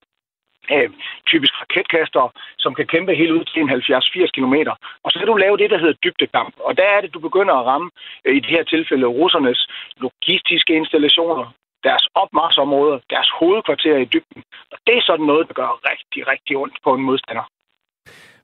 øh, 0.75 0.89
typisk 1.31 1.53
raketkaster, 1.61 2.23
som 2.63 2.71
kan 2.77 2.87
kæmpe 2.93 3.11
helt 3.21 3.35
ud 3.37 3.43
til 3.51 3.61
70-80 3.61 4.35
km. 4.35 4.55
Og 5.03 5.09
så 5.11 5.15
kan 5.19 5.27
du 5.27 5.35
lave 5.35 5.57
det, 5.57 5.69
der 5.69 5.79
hedder 5.83 6.01
dybdekamp. 6.03 6.53
Og 6.67 6.77
der 6.79 6.87
er 6.95 7.01
det, 7.01 7.13
du 7.13 7.19
begynder 7.19 7.53
at 7.57 7.65
ramme, 7.71 7.89
øh, 8.25 8.35
i 8.37 8.39
det 8.39 8.51
her 8.55 8.63
tilfælde, 8.63 9.05
russernes 9.19 9.59
logistiske 10.05 10.73
installationer, 10.81 11.45
deres 11.83 12.05
opmarsområder, 12.21 12.99
deres 13.09 13.29
hovedkvarter 13.39 13.97
i 13.97 14.05
dybden. 14.13 14.41
Og 14.71 14.77
det 14.87 14.95
er 14.97 15.03
sådan 15.09 15.25
noget, 15.25 15.47
der 15.47 15.53
gør 15.53 15.71
rigtig, 15.91 16.21
rigtig 16.31 16.57
ondt 16.57 16.77
på 16.83 16.93
en 16.93 17.03
modstander. 17.07 17.45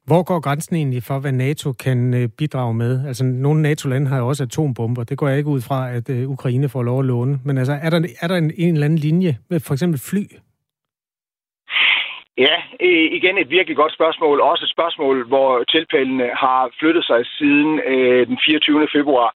Hvor 0.06 0.24
går 0.24 0.40
grænsen 0.40 0.76
egentlig 0.76 1.04
for, 1.04 1.20
hvad 1.20 1.32
NATO 1.32 1.72
kan 1.72 2.14
øh, 2.14 2.30
bidrage 2.30 2.74
med? 2.74 3.08
Altså, 3.08 3.24
nogle 3.24 3.62
NATO-lande 3.62 4.08
har 4.08 4.18
jo 4.18 4.28
også 4.28 4.44
atombomber. 4.44 5.04
Det 5.04 5.18
går 5.18 5.28
jeg 5.28 5.38
ikke 5.38 5.50
ud 5.50 5.62
fra, 5.62 5.92
at 5.92 6.10
øh, 6.10 6.30
Ukraine 6.30 6.70
får 6.70 6.84
lov 6.84 7.00
at 7.00 7.06
låne. 7.06 7.40
Men 7.46 7.58
altså, 7.58 7.74
er 7.74 7.90
der, 7.90 8.08
er 8.20 8.28
der 8.28 8.36
en, 8.36 8.52
en 8.58 8.74
eller 8.74 8.86
anden 8.86 9.00
linje 9.00 9.38
med 9.50 9.60
for 9.60 9.74
eksempel 9.74 10.00
fly? 10.00 10.24
Ja, 12.38 12.56
øh, 12.80 13.08
igen 13.18 13.38
et 13.38 13.50
virkelig 13.50 13.78
godt 13.78 13.94
spørgsmål. 13.94 14.42
Også 14.42 14.64
et 14.66 14.76
spørgsmål, 14.76 15.28
hvor 15.28 15.64
tilfældene 15.64 16.30
har 16.34 16.72
flyttet 16.80 17.06
sig 17.06 17.26
siden 17.38 17.80
øh, 17.80 18.28
den 18.28 18.38
24. 18.46 18.88
februar. 18.92 19.34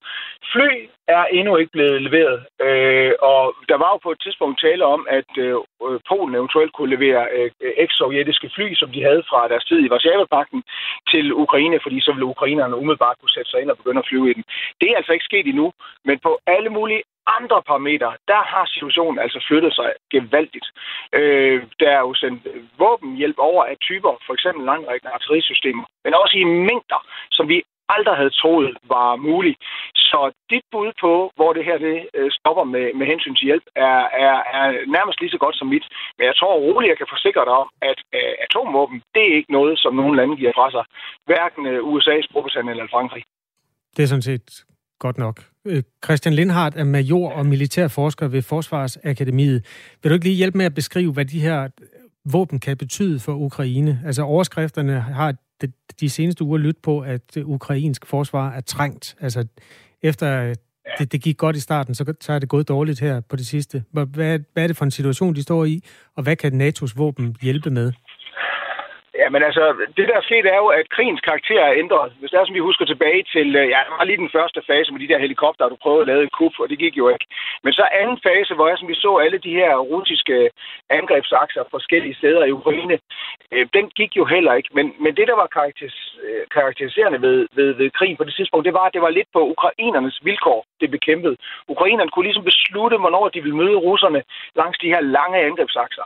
Fly 0.52 0.70
er 1.08 1.24
endnu 1.24 1.56
ikke 1.56 1.72
blevet 1.72 2.02
leveret, 2.02 2.38
øh, 2.66 3.12
og 3.32 3.54
der 3.68 3.76
var 3.82 3.90
jo 3.92 3.98
på 4.02 4.10
et 4.12 4.20
tidspunkt 4.24 4.60
tale 4.60 4.84
om, 4.84 5.06
at 5.18 5.30
øh, 5.38 5.54
øh 5.86 6.00
Polen 6.08 6.34
eventuelt 6.34 6.72
kunne 6.72 6.94
levere 6.96 7.22
øh, 7.36 7.50
eks-sovjetiske 7.84 8.50
fly, 8.54 8.66
som 8.74 8.90
de 8.94 9.02
havde 9.08 9.22
fra 9.30 9.48
deres 9.48 9.64
tid 9.64 9.78
i 9.84 9.90
Varsava-pakten, 9.92 10.62
til 11.12 11.26
Ukraine, 11.44 11.78
fordi 11.82 12.00
så 12.00 12.12
ville 12.12 12.32
ukrainerne 12.34 12.76
umiddelbart 12.76 13.16
kunne 13.18 13.36
sætte 13.36 13.50
sig 13.50 13.60
ind 13.60 13.70
og 13.70 13.76
begynde 13.76 14.02
at 14.02 14.08
flyve 14.08 14.30
i 14.30 14.34
den. 14.34 14.44
Det 14.80 14.88
er 14.90 14.96
altså 14.96 15.12
ikke 15.12 15.30
sket 15.30 15.46
endnu, 15.46 15.72
men 16.04 16.18
på 16.26 16.32
alle 16.46 16.70
mulige 16.70 17.02
andre 17.38 17.58
parametre, 17.68 18.10
der 18.32 18.42
har 18.52 18.64
situationen 18.74 19.18
altså 19.24 19.44
flyttet 19.48 19.72
sig 19.74 19.88
gevaldigt. 20.14 20.68
Øh, 21.18 21.62
der 21.80 21.90
er 21.98 22.02
jo 22.08 22.14
sendt 22.14 22.40
våbenhjælp 22.78 23.38
over 23.38 23.64
af 23.64 23.76
typer, 23.88 24.12
for 24.26 24.34
eksempel 24.34 24.62
langrækkende 24.70 25.14
artillerisystemer, 25.14 25.84
men 26.04 26.14
også 26.14 26.34
i 26.38 26.44
mængder, 26.44 27.00
som 27.30 27.48
vi 27.48 27.62
aldrig 27.96 28.16
havde 28.20 28.34
troet 28.40 28.70
var 28.94 29.16
muligt. 29.16 29.58
Så 29.94 30.20
dit 30.52 30.66
bud 30.72 30.90
på, 31.04 31.12
hvor 31.36 31.50
det 31.52 31.64
her 31.68 31.78
det 31.78 31.96
øh, 32.18 32.30
stopper 32.38 32.64
med, 32.74 32.86
med 32.98 33.06
hensyn 33.12 33.34
til 33.34 33.48
hjælp, 33.50 33.66
er, 33.88 34.00
er, 34.26 34.36
er 34.58 34.66
nærmest 34.96 35.20
lige 35.20 35.34
så 35.34 35.40
godt 35.44 35.56
som 35.58 35.68
mit. 35.74 35.86
Men 36.16 36.24
jeg 36.30 36.36
tror 36.36 36.54
roligt, 36.66 36.90
jeg 36.92 36.98
kan 36.98 37.12
forsikre 37.14 37.44
dig 37.48 37.54
om, 37.62 37.68
at 37.90 37.98
uh, 38.18 38.32
atomvåben, 38.46 38.98
det 39.14 39.24
er 39.28 39.36
ikke 39.38 39.52
noget, 39.58 39.74
som 39.78 39.92
nogen 40.00 40.16
lande 40.16 40.36
giver 40.36 40.52
fra 40.58 40.70
sig. 40.76 40.84
Hverken 41.28 41.62
øh, 41.66 41.84
uh, 41.84 41.94
USA's, 41.94 42.24
Storbritannien 42.28 42.74
eller 42.74 42.94
Frankrig. 42.94 43.22
Det 43.96 44.02
er 44.02 44.10
sådan 44.12 44.28
set 44.30 44.48
godt 44.98 45.18
nok. 45.18 45.36
Øh, 45.66 45.82
Christian 46.04 46.34
Lindhardt 46.34 46.76
er 46.76 46.84
major 46.84 47.30
og 47.30 47.46
militærforsker 47.46 48.28
ved 48.28 48.42
Forsvarsakademiet. 48.42 49.64
Vil 50.02 50.10
du 50.10 50.14
ikke 50.14 50.26
lige 50.26 50.36
hjælpe 50.36 50.58
med 50.58 50.66
at 50.66 50.74
beskrive, 50.74 51.12
hvad 51.12 51.24
de 51.24 51.40
her 51.40 51.68
våben 52.24 52.58
kan 52.58 52.76
betyde 52.76 53.18
for 53.18 53.34
Ukraine? 53.34 54.02
Altså 54.06 54.22
overskrifterne 54.22 55.00
har 55.00 55.34
de 56.00 56.10
seneste 56.10 56.44
uger 56.44 56.58
lyttet 56.58 56.82
på, 56.82 57.00
at 57.00 57.36
ukrainsk 57.36 58.06
forsvar 58.06 58.50
er 58.50 58.60
trængt. 58.60 59.16
Altså 59.20 59.46
efter 60.02 60.54
det, 60.98 61.12
det 61.12 61.22
gik 61.22 61.36
godt 61.36 61.56
i 61.56 61.60
starten, 61.60 61.94
så, 61.94 62.14
så 62.20 62.32
er 62.32 62.38
det 62.38 62.48
gået 62.48 62.68
dårligt 62.68 63.00
her 63.00 63.20
på 63.20 63.36
det 63.36 63.46
sidste. 63.46 63.84
Hvad, 63.92 64.06
hvad 64.52 64.62
er 64.62 64.66
det 64.66 64.76
for 64.76 64.84
en 64.84 64.90
situation, 64.90 65.34
de 65.34 65.42
står 65.42 65.64
i, 65.64 65.84
og 66.16 66.22
hvad 66.22 66.36
kan 66.36 66.60
NATO's 66.60 66.92
våben 66.96 67.36
hjælpe 67.42 67.70
med? 67.70 67.92
Ja, 69.20 69.28
men 69.34 69.42
altså, 69.48 69.64
det 69.96 70.08
der 70.08 70.16
er 70.16 70.28
sket 70.28 70.46
er 70.46 70.58
jo, 70.64 70.68
at 70.80 70.86
krigens 70.96 71.20
karakter 71.28 71.60
er 71.64 71.78
ændret. 71.82 72.12
Hvis 72.18 72.30
det 72.30 72.38
er, 72.38 72.46
som 72.46 72.58
vi 72.58 72.68
husker 72.68 72.84
tilbage 72.84 73.22
til, 73.34 73.48
øh, 73.60 73.66
ja, 73.74 73.80
det 73.86 73.92
var 73.98 74.04
lige 74.04 74.24
den 74.24 74.34
første 74.38 74.60
fase 74.70 74.92
med 74.92 75.00
de 75.00 75.08
der 75.12 75.24
helikopter, 75.26 75.68
du 75.68 75.76
prøvede 75.82 76.00
at 76.04 76.10
lave 76.10 76.22
et 76.24 76.32
kup, 76.38 76.54
og 76.62 76.68
det 76.70 76.78
gik 76.78 76.96
jo 76.96 77.08
ikke. 77.08 77.26
Men 77.64 77.72
så 77.72 77.84
anden 78.00 78.18
fase, 78.26 78.54
hvor 78.54 78.68
jeg, 78.68 78.78
som 78.78 78.88
vi 78.88 78.94
så 78.94 79.16
alle 79.24 79.38
de 79.38 79.56
her 79.60 79.72
russiske 79.76 80.50
angrebsakser 80.90 81.62
forskellige 81.70 82.18
steder 82.20 82.44
i 82.44 82.56
Ukraine, 82.58 82.98
øh, 83.52 83.66
den 83.76 83.86
gik 83.98 84.12
jo 84.16 84.24
heller 84.24 84.54
ikke. 84.54 84.70
Men, 84.72 84.86
men 85.04 85.16
det, 85.16 85.28
der 85.28 85.36
var 85.42 85.48
karakteris- 85.56 86.16
øh, 86.26 86.42
karakteriserende 86.56 87.22
ved, 87.26 87.46
ved, 87.58 87.70
ved 87.80 87.90
krigen 87.90 88.16
på 88.16 88.24
det 88.24 88.34
tidspunkt, 88.34 88.64
det 88.66 88.74
var, 88.74 88.84
at 88.86 88.94
det 88.94 89.02
var 89.02 89.10
lidt 89.10 89.28
på 89.32 89.40
ukrainernes 89.54 90.20
vilkår, 90.22 90.60
det 90.80 90.90
blev 90.90 91.00
kæmpet. 91.00 91.34
Ukrainerne 91.68 92.10
kunne 92.10 92.26
ligesom 92.28 92.44
beslutte, 92.44 92.96
hvornår 92.98 93.28
de 93.28 93.42
ville 93.42 93.56
møde 93.56 93.76
russerne 93.88 94.22
langs 94.60 94.78
de 94.78 94.92
her 94.94 95.00
lange 95.00 95.38
angrebsakser. 95.38 96.04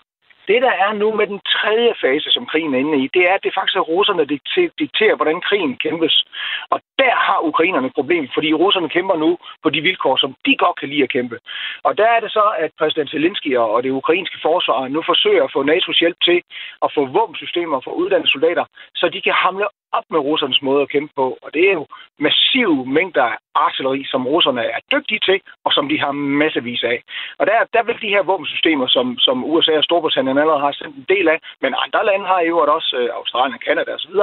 Det, 0.48 0.62
der 0.62 0.74
er 0.85 0.92
nu 0.92 1.09
med 1.14 1.26
den 1.26 1.40
tredje 1.54 1.94
fase, 2.02 2.28
som 2.30 2.46
krigen 2.46 2.74
er 2.74 2.78
inde 2.78 2.98
i, 3.04 3.09
det 3.14 3.22
er, 3.28 3.35
at 3.35 3.44
det 3.44 3.54
faktisk 3.54 3.76
er 3.76 3.90
russerne, 3.94 4.18
der 4.20 4.38
dikterer, 4.78 5.16
hvordan 5.16 5.40
krigen 5.40 5.76
kæmpes. 5.76 6.24
Og 6.72 6.78
der 6.98 7.14
har 7.26 7.38
ukrainerne 7.50 7.87
et 7.87 7.94
problem, 7.94 8.28
fordi 8.35 8.48
russerne 8.52 8.88
kæmper 8.88 9.16
nu 9.16 9.38
på 9.62 9.70
de 9.70 9.80
vilkår, 9.80 10.16
som 10.16 10.35
de 10.46 10.57
godt 10.57 10.76
kan 10.80 10.88
lide 10.88 11.02
at 11.02 11.12
kæmpe. 11.16 11.38
Og 11.83 11.98
der 11.98 12.09
er 12.16 12.20
det 12.20 12.30
så, 12.33 12.44
at 12.59 12.70
præsident 12.78 13.11
Zelensky 13.11 13.57
og 13.57 13.83
det 13.83 13.90
ukrainske 13.90 14.38
forsvar 14.42 14.88
nu 14.88 15.02
forsøger 15.07 15.44
at 15.44 15.52
få 15.52 15.61
NATO's 15.62 15.98
hjælp 16.00 16.16
til 16.22 16.38
at 16.85 16.92
få 16.94 17.07
våbensystemer 17.18 17.80
for 17.80 17.90
uddannede 17.90 18.30
soldater, 18.30 18.64
så 18.94 19.09
de 19.09 19.20
kan 19.20 19.33
hamle 19.33 19.66
op 19.98 20.07
med 20.11 20.20
russernes 20.28 20.62
måde 20.62 20.83
at 20.83 20.92
kæmpe 20.94 21.12
på. 21.16 21.26
Og 21.44 21.48
det 21.54 21.62
er 21.70 21.74
jo 21.80 21.87
massive 22.26 22.87
mængder 22.87 23.24
af 23.33 23.37
artilleri, 23.54 24.02
som 24.12 24.26
russerne 24.26 24.62
er 24.76 24.80
dygtige 24.94 25.20
til, 25.28 25.38
og 25.64 25.70
som 25.76 25.88
de 25.88 25.96
har 26.04 26.12
massevis 26.12 26.83
af. 26.92 26.98
Og 27.38 27.44
der, 27.46 27.59
der 27.74 27.83
vil 27.87 27.98
de 28.04 28.14
her 28.14 28.22
våbensystemer, 28.22 28.87
som, 28.96 29.07
som 29.26 29.37
USA 29.52 29.72
og 29.78 29.85
Storbritannien 29.85 30.38
allerede 30.38 30.64
har 30.66 30.72
sendt 30.72 30.96
en 30.96 31.07
del 31.14 31.26
af, 31.35 31.38
men 31.62 31.80
andre 31.85 32.02
lande 32.09 32.26
har 32.26 32.40
jo 32.40 32.57
også 32.76 32.96
øh, 33.00 33.09
Australien, 33.18 33.61
Kanada 33.66 33.90
osv., 33.98 34.14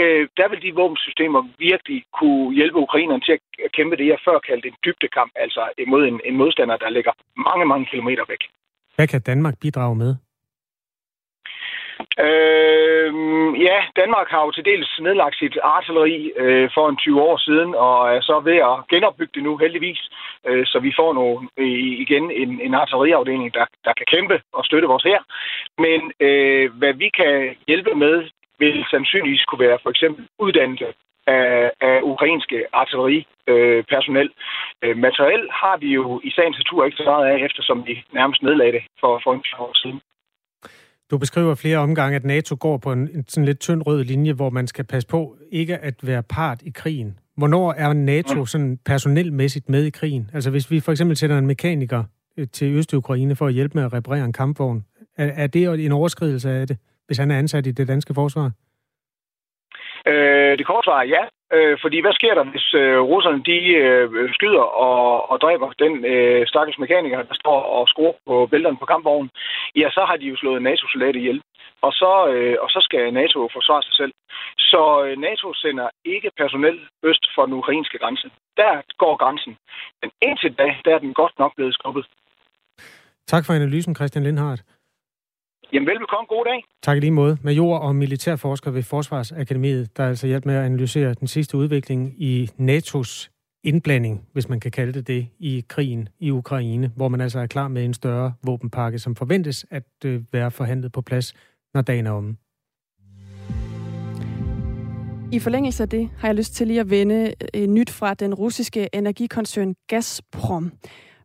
øh, 0.00 0.22
der 0.38 0.46
vil 0.48 0.62
de 0.62 0.78
våbensystemer 0.80 1.40
virkelig 1.58 1.98
kunne 2.18 2.54
hjælpe 2.58 2.78
ukrainerne 2.86 3.22
til 3.26 3.32
at 3.66 3.72
kæmpe 3.72 3.96
det, 3.96 4.06
jeg 4.06 4.18
før 4.24 4.38
kaldte 4.38 4.68
en 4.68 4.78
dybdekamp, 4.84 5.32
altså 5.44 5.62
imod 5.78 6.02
en, 6.10 6.20
en 6.24 6.36
modstander, 6.36 6.76
der 6.76 6.90
ligger 6.96 7.12
mange, 7.48 7.64
mange 7.66 7.86
kilometer 7.86 8.24
væk. 8.28 8.42
Hvad 8.96 9.06
kan 9.08 9.20
Danmark 9.20 9.54
bidrage 9.60 9.96
med? 9.96 10.16
Øh, 12.26 13.10
ja, 13.66 13.78
Danmark 13.96 14.28
har 14.28 14.42
jo 14.44 14.50
til 14.50 14.64
dels 14.64 14.90
nedlagt 15.00 15.38
sit 15.38 15.58
artilleri 15.62 16.32
øh, 16.36 16.70
for 16.74 16.88
en 16.88 16.96
20 16.96 17.22
år 17.22 17.36
siden, 17.36 17.74
og 17.74 18.14
er 18.16 18.20
så 18.20 18.40
ved 18.40 18.58
at 18.70 18.76
genopbygge 18.90 19.32
det 19.34 19.42
nu 19.42 19.56
heldigvis, 19.56 20.00
øh, 20.46 20.66
så 20.66 20.78
vi 20.78 20.92
får 20.98 21.12
nu 21.12 21.48
øh, 21.56 21.82
igen 22.04 22.30
en, 22.30 22.60
en 22.60 22.74
artilleriafdeling, 22.74 23.54
der, 23.54 23.66
der 23.84 23.92
kan 23.92 24.06
kæmpe 24.14 24.40
og 24.52 24.64
støtte 24.64 24.88
vores 24.88 25.02
her. 25.02 25.20
Men 25.78 26.00
øh, 26.20 26.72
hvad 26.78 26.92
vi 26.92 27.08
kan 27.08 27.56
hjælpe 27.66 27.94
med, 27.94 28.16
vil 28.58 28.84
sandsynligvis 28.90 29.44
kunne 29.44 29.66
være 29.66 29.78
for 29.82 29.90
eksempel 29.90 30.28
uddannelse 30.38 30.86
af, 31.26 31.70
af 31.80 32.00
ukrainske 32.02 32.58
artilleripersonel. 32.72 34.30
Øh, 34.82 34.96
materiel 34.96 35.50
har 35.50 35.76
vi 35.76 35.88
jo 35.98 36.20
i 36.24 36.30
sagens 36.30 36.58
natur 36.58 36.84
ikke 36.84 36.96
så 36.96 37.04
meget 37.04 37.26
af, 37.26 37.44
eftersom 37.44 37.86
vi 37.86 38.04
nærmest 38.12 38.42
nedlagde 38.42 38.72
det 38.72 38.82
for, 39.00 39.20
for 39.24 39.32
en 39.32 39.44
år 39.58 39.74
siden. 39.74 40.00
Du 41.10 41.18
beskriver 41.18 41.54
flere 41.54 41.78
omgange, 41.78 42.16
at 42.16 42.24
NATO 42.24 42.56
går 42.60 42.76
på 42.76 42.92
en, 42.92 43.08
en 43.14 43.24
sådan 43.28 43.44
lidt 43.44 43.60
tynd 43.60 43.82
rød 43.86 44.04
linje, 44.04 44.32
hvor 44.32 44.50
man 44.50 44.66
skal 44.66 44.84
passe 44.84 45.08
på 45.08 45.36
ikke 45.50 45.78
at 45.78 45.94
være 46.02 46.22
part 46.22 46.62
i 46.62 46.70
krigen. 46.70 47.18
Hvornår 47.36 47.72
er 47.72 47.92
NATO 47.92 48.46
sådan 48.46 48.78
personelmæssigt 48.84 49.68
med 49.68 49.84
i 49.84 49.90
krigen? 49.90 50.30
Altså 50.32 50.50
hvis 50.50 50.70
vi 50.70 50.80
for 50.80 50.92
eksempel 50.92 51.16
sætter 51.16 51.38
en 51.38 51.46
mekaniker 51.46 52.04
øh, 52.36 52.46
til 52.52 52.74
Øst-Ukraine 52.74 53.36
for 53.36 53.46
at 53.46 53.52
hjælpe 53.52 53.78
med 53.78 53.84
at 53.84 53.92
reparere 53.92 54.24
en 54.24 54.32
kampvogn, 54.32 54.84
er, 55.16 55.26
er 55.26 55.46
det 55.46 55.84
en 55.84 55.92
overskridelse 55.92 56.50
af 56.50 56.66
det, 56.66 56.76
hvis 57.06 57.18
han 57.18 57.30
er 57.30 57.38
ansat 57.38 57.66
i 57.66 57.70
det 57.70 57.88
danske 57.88 58.14
forsvar? 58.14 58.52
Øh, 60.10 60.58
det 60.58 60.66
korte 60.66 60.86
svar 60.86 61.00
er 61.00 61.08
ja. 61.16 61.24
Øh, 61.56 61.78
fordi 61.82 61.98
hvad 62.00 62.14
sker 62.18 62.34
der, 62.34 62.44
hvis 62.52 62.68
øh, 62.82 63.00
russerne 63.12 63.42
de 63.50 63.58
øh, 63.84 64.34
skyder 64.36 64.66
og, 64.86 65.30
og 65.30 65.36
dræber 65.44 65.68
den 65.84 66.04
øh, 66.12 66.46
stakkels 66.46 66.78
mekaniker, 66.78 67.22
der 67.30 67.36
står 67.42 67.60
og 67.76 67.88
skruer 67.88 68.14
på 68.26 68.34
bælterne 68.50 68.80
på 68.80 68.86
kampvognen? 68.92 69.30
Ja, 69.80 69.88
så 69.96 70.02
har 70.08 70.16
de 70.16 70.26
jo 70.32 70.36
slået 70.36 70.62
NATO-soldater 70.62 71.20
ihjel. 71.20 71.40
Og 71.86 71.92
så, 71.92 72.12
øh, 72.32 72.56
og 72.64 72.68
så 72.74 72.80
skal 72.86 73.12
NATO 73.20 73.38
forsvare 73.56 73.82
sig 73.82 73.94
selv. 74.00 74.12
Så 74.58 74.82
øh, 75.04 75.14
NATO 75.28 75.54
sender 75.54 75.88
ikke 76.04 76.30
personel 76.36 76.78
øst 77.04 77.24
for 77.34 77.42
den 77.46 77.54
ukrainske 77.54 77.98
grænse. 77.98 78.28
Der 78.56 78.72
går 79.02 79.14
grænsen. 79.22 79.56
Men 80.02 80.10
indtil 80.22 80.52
da, 80.60 80.68
der 80.84 80.94
er 80.94 80.98
den 80.98 81.14
godt 81.14 81.34
nok 81.38 81.52
blevet 81.56 81.74
skubbet. 81.74 82.04
Tak 83.26 83.46
for 83.46 83.52
analysen, 83.52 83.94
Christian 83.94 84.24
Lindhardt. 84.24 84.62
Jamen 85.72 85.86
velbekomme. 85.86 86.26
God 86.28 86.44
dag. 86.44 86.64
Tak 86.82 86.96
i 86.96 87.00
lige 87.00 87.10
måde. 87.10 87.38
Major 87.42 87.78
og 87.78 87.96
militærforsker 87.96 88.70
ved 88.70 88.82
Forsvarsakademiet, 88.82 89.96
der 89.96 90.08
altså 90.08 90.26
hjælp 90.26 90.44
med 90.44 90.54
at 90.54 90.64
analysere 90.64 91.14
den 91.14 91.28
sidste 91.28 91.56
udvikling 91.56 92.22
i 92.22 92.50
NATO's 92.60 93.28
indblanding, 93.64 94.26
hvis 94.32 94.48
man 94.48 94.60
kan 94.60 94.70
kalde 94.70 94.92
det 94.92 95.06
det, 95.06 95.28
i 95.38 95.64
krigen 95.68 96.08
i 96.20 96.30
Ukraine, 96.30 96.92
hvor 96.96 97.08
man 97.08 97.20
altså 97.20 97.38
er 97.38 97.46
klar 97.46 97.68
med 97.68 97.84
en 97.84 97.94
større 97.94 98.32
våbenpakke, 98.44 98.98
som 98.98 99.16
forventes 99.16 99.66
at 99.70 99.84
øh, 100.04 100.20
være 100.32 100.50
forhandlet 100.50 100.92
på 100.92 101.00
plads, 101.00 101.34
når 101.74 101.82
dagen 101.82 102.06
er 102.06 102.10
omme. 102.10 102.36
I 105.32 105.38
forlængelse 105.38 105.82
af 105.82 105.88
det 105.88 106.10
har 106.18 106.28
jeg 106.28 106.34
lyst 106.34 106.54
til 106.54 106.66
lige 106.66 106.80
at 106.80 106.90
vende 106.90 107.34
øh, 107.54 107.66
nyt 107.66 107.90
fra 107.90 108.14
den 108.14 108.34
russiske 108.34 108.88
energikoncern 108.92 109.74
Gazprom. 109.88 110.72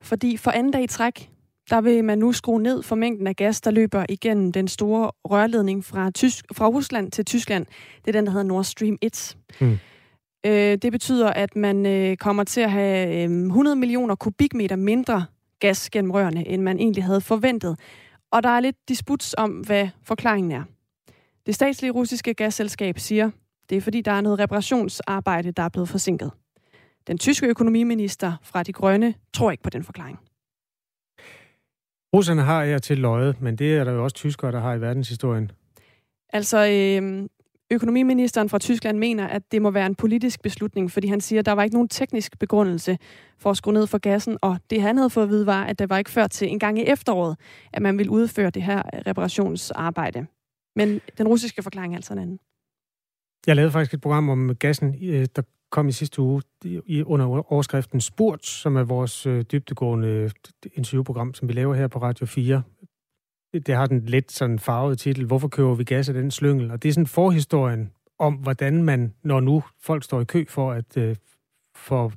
Fordi 0.02 0.38
for 0.38 0.52
anden 0.52 0.72
dag 0.72 0.84
i 0.84 0.88
træk, 0.88 1.30
der 1.70 1.82
vil 1.82 2.04
man 2.04 2.18
nu 2.18 2.32
skrue 2.32 2.62
ned 2.62 2.84
for 2.84 2.96
mængden 2.96 3.28
af 3.28 3.36
gas, 3.36 3.62
der 3.62 3.72
løber 3.72 4.06
igennem 4.10 4.52
den 4.52 4.68
store 4.68 5.12
rørledning 5.26 5.86
fra, 5.86 6.12
Tysk, 6.12 6.46
fra 6.52 6.68
Rusland 6.68 7.12
til 7.12 7.26
Tyskland. 7.26 7.66
Det 8.06 8.08
er 8.08 8.12
den, 8.12 8.26
der 8.26 8.32
hedder 8.32 8.46
Nord 8.46 8.64
Stream 8.64 8.98
1. 9.02 9.38
Mm. 9.62 9.78
Øh, 10.46 10.78
det 10.78 10.92
betyder, 10.92 11.30
at 11.30 11.56
man 11.56 11.86
øh, 11.86 12.18
kommer 12.18 12.44
til 12.44 12.62
at 12.62 12.72
have 12.72 13.24
øh, 13.24 13.46
100 13.46 13.76
millioner 13.76 14.16
kubikmeter 14.16 14.76
mindre 14.76 15.26
gas 15.60 15.90
gennem 15.90 16.12
rørene, 16.12 16.48
end 16.48 16.62
man 16.62 16.80
egentlig 16.80 17.04
havde 17.04 17.22
forventet. 17.22 17.80
Og 18.32 18.44
der 18.44 18.50
er 18.50 18.60
lidt 18.60 18.76
disputs 18.90 19.36
om, 19.38 19.52
hvad 19.52 19.90
forklaringen 20.04 20.52
er. 20.52 20.64
Det 21.46 21.56
statslige 21.56 21.92
russiske 21.92 22.34
gasselskab 22.34 23.00
siger, 23.00 23.30
det 23.70 23.78
er 23.78 23.82
fordi, 23.82 24.02
der 24.02 24.12
er 24.12 24.22
noget 24.22 24.40
reparationsarbejde, 24.40 25.52
der 25.52 25.64
er 25.64 25.70
blevet 25.70 25.90
forsinket. 25.90 26.32
Den 27.08 27.18
tyske 27.18 27.48
økonomiminister 27.48 28.34
fra 28.42 28.64
De 28.64 28.74
Grønne 28.74 29.14
tror 29.34 29.52
ikke 29.52 29.64
på 29.64 29.70
den 29.70 29.84
forklaring. 29.84 30.20
Russerne 32.14 32.42
har 32.42 32.64
jeg 32.64 32.82
til 32.82 32.98
løjet, 32.98 33.42
men 33.42 33.56
det 33.56 33.78
er 33.78 33.84
der 33.84 33.92
jo 33.92 34.04
også 34.04 34.16
tyskere, 34.16 34.52
der 34.52 34.60
har 34.60 34.74
i 34.74 34.82
verdenshistorien. 34.82 35.52
Altså, 36.30 36.58
øh, 36.58 37.30
økonomiministeren 37.72 38.50
fra 38.50 38.60
Tyskland 38.60 38.98
mener, 38.98 39.28
at 39.28 39.52
det 39.52 39.62
må 39.62 39.72
være 39.72 39.86
en 39.86 39.96
politisk 39.96 40.42
beslutning, 40.42 40.92
fordi 40.92 41.08
han 41.08 41.22
siger, 41.22 41.40
at 41.40 41.46
der 41.46 41.52
var 41.52 41.64
ikke 41.64 41.76
nogen 41.76 41.90
teknisk 41.90 42.40
begrundelse 42.40 42.98
for 43.40 43.50
at 43.50 43.58
skrue 43.58 43.74
ned 43.74 43.88
for 43.88 43.98
gassen, 43.98 44.38
og 44.42 44.58
det 44.70 44.82
han 44.82 44.98
havde 44.98 45.10
fået 45.10 45.24
at 45.24 45.30
vide 45.30 45.46
var, 45.46 45.64
at 45.64 45.80
der 45.80 45.88
var 45.88 45.98
ikke 45.98 46.12
før 46.12 46.28
til 46.28 46.48
en 46.52 46.60
gang 46.60 46.80
i 46.80 46.84
efteråret, 46.84 47.38
at 47.74 47.82
man 47.82 47.98
ville 47.98 48.12
udføre 48.12 48.50
det 48.50 48.64
her 48.64 48.82
reparationsarbejde. 49.08 50.26
Men 50.76 51.02
den 51.18 51.28
russiske 51.28 51.64
forklaring 51.64 51.94
er 51.94 51.98
altså 51.98 52.14
en 52.14 52.20
anden. 52.20 52.40
Jeg 53.48 53.56
lavede 53.56 53.72
faktisk 53.72 53.94
et 53.94 54.02
program 54.02 54.30
om 54.30 54.56
gassen, 54.56 54.96
øh, 55.04 55.26
der 55.36 55.42
kom 55.74 55.88
i 55.88 55.92
sidste 55.92 56.22
uge 56.22 56.42
under 57.06 57.52
overskriften 57.54 58.02
Spurt, 58.02 58.46
som 58.46 58.76
er 58.76 58.84
vores 58.84 59.26
øh, 59.26 59.46
dybtegående 59.52 60.08
øh, 60.08 60.32
interviewprogram, 60.74 61.34
som 61.34 61.48
vi 61.48 61.54
laver 61.54 61.76
her 61.76 61.88
på 61.88 62.00
Radio 62.00 62.26
4. 62.26 62.64
Det 63.54 63.76
har 63.76 63.86
den 63.86 64.06
lidt 64.06 64.32
sådan 64.32 64.60
farvede 64.60 64.96
titel, 64.96 65.26
Hvorfor 65.26 65.48
køber 65.48 65.76
vi 65.76 65.84
gas 65.84 66.10
af 66.10 66.16
den 66.16 66.32
slyngel? 66.32 66.72
Og 66.72 66.84
det 66.84 66.90
er 66.90 66.94
sådan 66.94 67.08
forhistorien 67.08 67.92
om, 68.20 68.34
hvordan 68.34 68.84
man, 68.84 69.14
når 69.24 69.40
nu 69.40 69.64
folk 69.82 70.04
står 70.04 70.22
i 70.22 70.24
kø 70.24 70.46
for 70.50 70.72
at 70.72 70.98
øh, 70.98 71.16
for, 71.76 72.12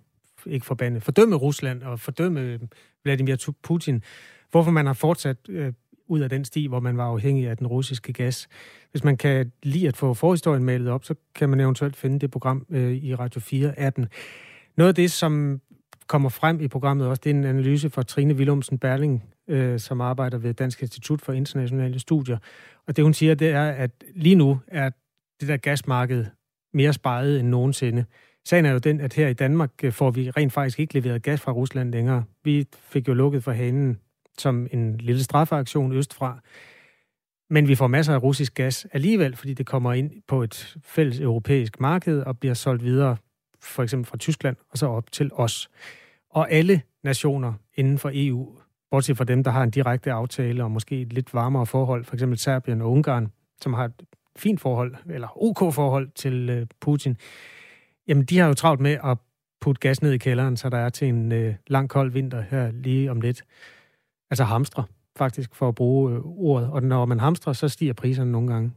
ikke 0.47 0.67
forbande, 0.67 1.01
fordømme 1.01 1.37
Rusland 1.37 1.83
og 1.83 2.01
fordømme 2.01 2.61
Vladimir 3.05 3.53
Putin, 3.63 4.03
hvorfor 4.51 4.71
man 4.71 4.87
har 4.87 4.93
fortsat 4.93 5.37
øh, 5.49 5.73
ud 6.09 6.21
af 6.21 6.29
den 6.29 6.45
sti, 6.45 6.67
hvor 6.67 6.81
man 6.81 6.97
var 6.97 7.05
afhængig 7.05 7.49
af 7.49 7.57
den 7.57 7.67
russiske 7.67 8.13
gas. 8.13 8.49
Hvis 8.91 9.05
man 9.05 9.17
kan 9.17 9.53
lide 9.63 9.89
at 9.89 9.97
få 9.97 10.15
forhistorien 10.15 10.65
malet 10.65 10.89
op, 10.89 11.05
så 11.05 11.15
kan 11.35 11.49
man 11.49 11.61
eventuelt 11.61 11.97
finde 11.97 12.19
det 12.19 12.31
program 12.31 12.67
øh, 12.71 12.93
i 12.93 13.15
Radio 13.15 13.41
4-appen. 13.41 14.07
Noget 14.77 14.89
af 14.89 14.95
det, 14.95 15.11
som 15.11 15.61
kommer 16.07 16.29
frem 16.29 16.61
i 16.61 16.69
programmet 16.69 17.07
også, 17.07 17.21
det 17.25 17.31
er 17.31 17.35
en 17.35 17.45
analyse 17.45 17.91
fra 17.91 18.03
Trine 18.03 18.35
Willumsen 18.35 18.79
Berling, 18.79 19.23
øh, 19.49 19.79
som 19.79 20.01
arbejder 20.01 20.39
ved 20.39 20.55
Dansk 20.55 20.83
Institut 20.83 21.23
for 21.23 21.33
Internationale 21.33 21.99
Studier. 21.99 22.39
Og 22.87 22.97
det 22.97 23.05
hun 23.05 23.15
siger, 23.15 23.35
det 23.35 23.49
er, 23.49 23.65
at 23.65 23.91
lige 24.15 24.35
nu 24.35 24.59
er 24.69 24.91
det 25.41 25.49
der 25.49 25.57
gasmarked 25.57 26.27
mere 26.75 26.93
sparet 26.93 27.41
end 27.41 27.49
nogensinde. 27.49 28.05
Sagen 28.45 28.65
er 28.65 28.73
jo 28.73 28.79
den, 28.79 29.01
at 29.01 29.13
her 29.13 29.29
i 29.29 29.33
Danmark 29.33 29.71
øh, 29.83 29.93
får 29.93 30.11
vi 30.11 30.31
rent 30.31 30.53
faktisk 30.53 30.81
ikke 30.81 30.95
leveret 30.95 31.23
gas 31.23 31.41
fra 31.41 31.53
Rusland 31.53 31.93
længere. 31.93 32.25
Vi 32.45 32.67
fik 32.73 33.09
jo 33.09 33.15
lukket 33.15 33.45
for 33.45 33.53
hanen 33.53 33.99
som 34.39 34.67
en 34.73 34.99
lille 34.99 35.23
straffeaktion 35.23 35.93
østfra. 35.93 36.39
Men 37.51 37.69
vi 37.69 37.75
får 37.75 37.87
masser 37.87 38.15
af 38.15 38.23
russisk 38.23 38.55
gas 38.55 38.87
alligevel, 38.93 39.37
fordi 39.37 39.55
det 39.55 39.67
kommer 39.67 39.93
ind 39.93 40.11
på 40.29 40.43
et 40.43 40.77
fælles 40.85 41.21
europæisk 41.21 41.81
marked 41.81 42.21
og 42.21 42.39
bliver 42.39 42.55
solgt 42.55 42.85
videre, 42.85 43.17
for 43.61 43.83
eksempel 43.83 44.07
fra 44.07 44.17
Tyskland 44.17 44.57
og 44.71 44.79
så 44.79 44.87
op 44.87 45.13
til 45.13 45.31
os. 45.33 45.71
Og 46.31 46.51
alle 46.51 46.83
nationer 47.05 47.53
inden 47.75 47.99
for 47.99 48.11
EU, 48.15 48.59
bortset 48.91 49.17
fra 49.17 49.25
dem, 49.25 49.45
der 49.45 49.51
har 49.51 49.63
en 49.63 49.71
direkte 49.71 50.13
aftale 50.13 50.65
og 50.65 50.71
måske 50.71 51.01
et 51.01 51.13
lidt 51.13 51.35
varmere 51.35 51.67
forhold, 51.67 52.05
for 52.05 52.15
eksempel 52.15 52.39
Serbien 52.39 52.83
og 52.83 52.91
Ungarn, 52.91 53.29
som 53.61 53.75
har 53.75 53.85
et 53.85 54.03
fint 54.37 54.61
forhold, 54.61 54.95
eller 55.11 55.43
OK-forhold 55.43 56.11
til 56.15 56.51
øh, 56.51 56.67
Putin, 56.81 57.17
jamen 58.09 58.25
de 58.25 58.39
har 58.39 58.49
jo 58.49 58.55
travlt 58.55 58.81
med 58.81 58.99
at 59.05 59.19
putte 59.61 59.81
gas 59.81 60.03
ned 60.03 60.13
i 60.13 60.19
kælderen, 60.19 60.57
så 60.57 60.69
der 60.69 60.79
er 60.79 60.89
til 60.89 61.09
en 61.09 61.33
øh, 61.33 61.55
lang 61.67 61.89
kold 61.89 62.11
vinter 62.11 62.41
her 62.41 62.71
lige 62.71 63.11
om 63.11 63.21
lidt. 63.21 63.43
Altså 64.31 64.45
hamstre, 64.45 64.85
faktisk, 65.17 65.55
for 65.55 65.69
at 65.69 65.75
bruge 65.75 66.13
øh, 66.13 66.21
ordet. 66.25 66.71
Og 66.71 66.83
når 66.83 67.07
man 67.07 67.21
hamstrer, 67.21 67.53
så 67.53 67.69
stiger 67.69 67.93
priserne 67.93 68.33
nogle 68.33 68.53
gange. 68.53 68.73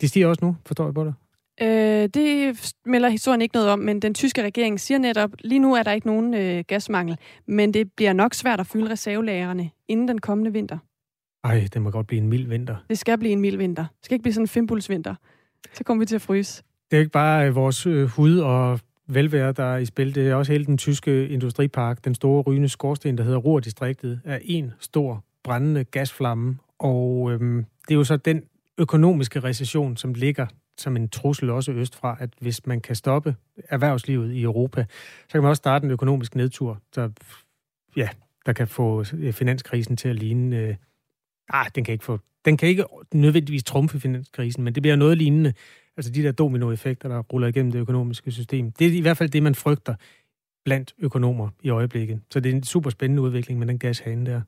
De 0.00 0.08
stiger 0.08 0.26
også 0.26 0.44
nu, 0.44 0.56
forstår 0.66 0.84
jeg 0.84 0.94
på 0.94 1.04
det? 1.04 1.14
Øh, 1.62 2.08
det 2.14 2.74
melder 2.86 3.08
historien 3.08 3.42
ikke 3.42 3.54
noget 3.54 3.70
om, 3.70 3.78
men 3.78 4.02
den 4.02 4.14
tyske 4.14 4.42
regering 4.42 4.80
siger 4.80 4.98
netop, 4.98 5.30
lige 5.44 5.58
nu 5.58 5.74
er 5.74 5.82
der 5.82 5.92
ikke 5.92 6.06
nogen 6.06 6.34
øh, 6.34 6.64
gasmangel, 6.68 7.16
men 7.46 7.74
det 7.74 7.92
bliver 7.92 8.12
nok 8.12 8.34
svært 8.34 8.60
at 8.60 8.66
fylde 8.66 8.90
reservelagerne 8.90 9.70
inden 9.88 10.08
den 10.08 10.18
kommende 10.18 10.52
vinter. 10.52 10.78
Ej, 11.44 11.68
det 11.72 11.82
må 11.82 11.90
godt 11.90 12.06
blive 12.06 12.22
en 12.22 12.28
mild 12.28 12.48
vinter. 12.48 12.76
Det 12.88 12.98
skal 12.98 13.18
blive 13.18 13.32
en 13.32 13.40
mild 13.40 13.56
vinter. 13.56 13.82
Det 13.82 14.04
skal 14.04 14.14
ikke 14.14 14.22
blive 14.22 14.32
sådan 14.34 14.44
en 14.44 14.48
fimpulsvinter. 14.48 15.14
Så 15.72 15.84
kommer 15.84 16.00
vi 16.00 16.06
til 16.06 16.14
at 16.14 16.22
fryse. 16.22 16.62
Det 16.90 16.96
er 16.96 17.00
ikke 17.00 17.12
bare 17.12 17.46
øh, 17.46 17.54
vores 17.54 17.86
øh, 17.86 18.08
hud 18.08 18.38
og 18.38 18.80
velvære, 19.08 19.52
der 19.52 19.64
er 19.64 19.76
i 19.76 19.84
spil. 19.84 20.14
Det 20.14 20.28
er 20.28 20.34
også 20.34 20.52
hele 20.52 20.66
den 20.66 20.78
tyske 20.78 21.28
industripark, 21.28 22.04
den 22.04 22.14
store 22.14 22.42
rygende 22.42 22.68
skorsten, 22.68 23.18
der 23.18 23.24
hedder 23.24 23.38
Ruhrdistriktet, 23.38 24.20
er 24.24 24.38
en 24.42 24.72
stor 24.80 25.24
brændende 25.44 25.84
gasflamme. 25.84 26.58
Og 26.78 27.32
øhm, 27.32 27.64
det 27.88 27.94
er 27.94 27.98
jo 27.98 28.04
så 28.04 28.16
den 28.16 28.42
økonomiske 28.78 29.40
recession, 29.40 29.96
som 29.96 30.14
ligger 30.14 30.46
som 30.78 30.96
en 30.96 31.08
trussel 31.08 31.50
også 31.50 31.72
østfra, 31.72 32.16
at 32.20 32.30
hvis 32.40 32.66
man 32.66 32.80
kan 32.80 32.96
stoppe 32.96 33.36
erhvervslivet 33.68 34.32
i 34.32 34.42
Europa, 34.42 34.86
så 35.28 35.32
kan 35.32 35.42
man 35.42 35.48
også 35.48 35.60
starte 35.60 35.84
en 35.84 35.90
økonomisk 35.90 36.34
nedtur, 36.34 36.82
der, 36.94 37.08
ja, 37.96 38.08
der 38.46 38.52
kan 38.52 38.68
få 38.68 39.04
øh, 39.14 39.32
finanskrisen 39.32 39.96
til 39.96 40.08
at 40.08 40.16
ligne... 40.16 40.56
Øh, 40.56 40.74
ah, 41.48 41.66
den 41.74 41.84
kan 41.84 41.92
ikke 41.92 42.04
få... 42.04 42.18
Den 42.44 42.56
kan 42.56 42.68
ikke 42.68 42.84
nødvendigvis 43.14 43.64
trumfe 43.64 44.00
finanskrisen, 44.00 44.64
men 44.64 44.74
det 44.74 44.82
bliver 44.82 44.96
noget 44.96 45.18
lignende 45.18 45.52
Altså 45.96 46.12
de 46.12 46.22
der 46.22 46.32
dominoeffekter, 46.32 47.08
der 47.08 47.18
ruller 47.18 47.48
igennem 47.48 47.72
det 47.72 47.78
økonomiske 47.78 48.30
system. 48.30 48.72
Det 48.72 48.86
er 48.86 48.90
i 48.90 49.00
hvert 49.00 49.16
fald 49.16 49.28
det, 49.28 49.42
man 49.42 49.54
frygter 49.54 49.94
blandt 50.64 50.94
økonomer 50.98 51.48
i 51.62 51.70
øjeblikket. 51.70 52.20
Så 52.30 52.40
det 52.40 52.50
er 52.50 52.56
en 52.56 52.62
super 52.62 52.90
spændende 52.90 53.22
udvikling 53.22 53.58
med 53.58 53.66
den 53.66 53.78
gashane 53.78 54.26
der. 54.26 54.40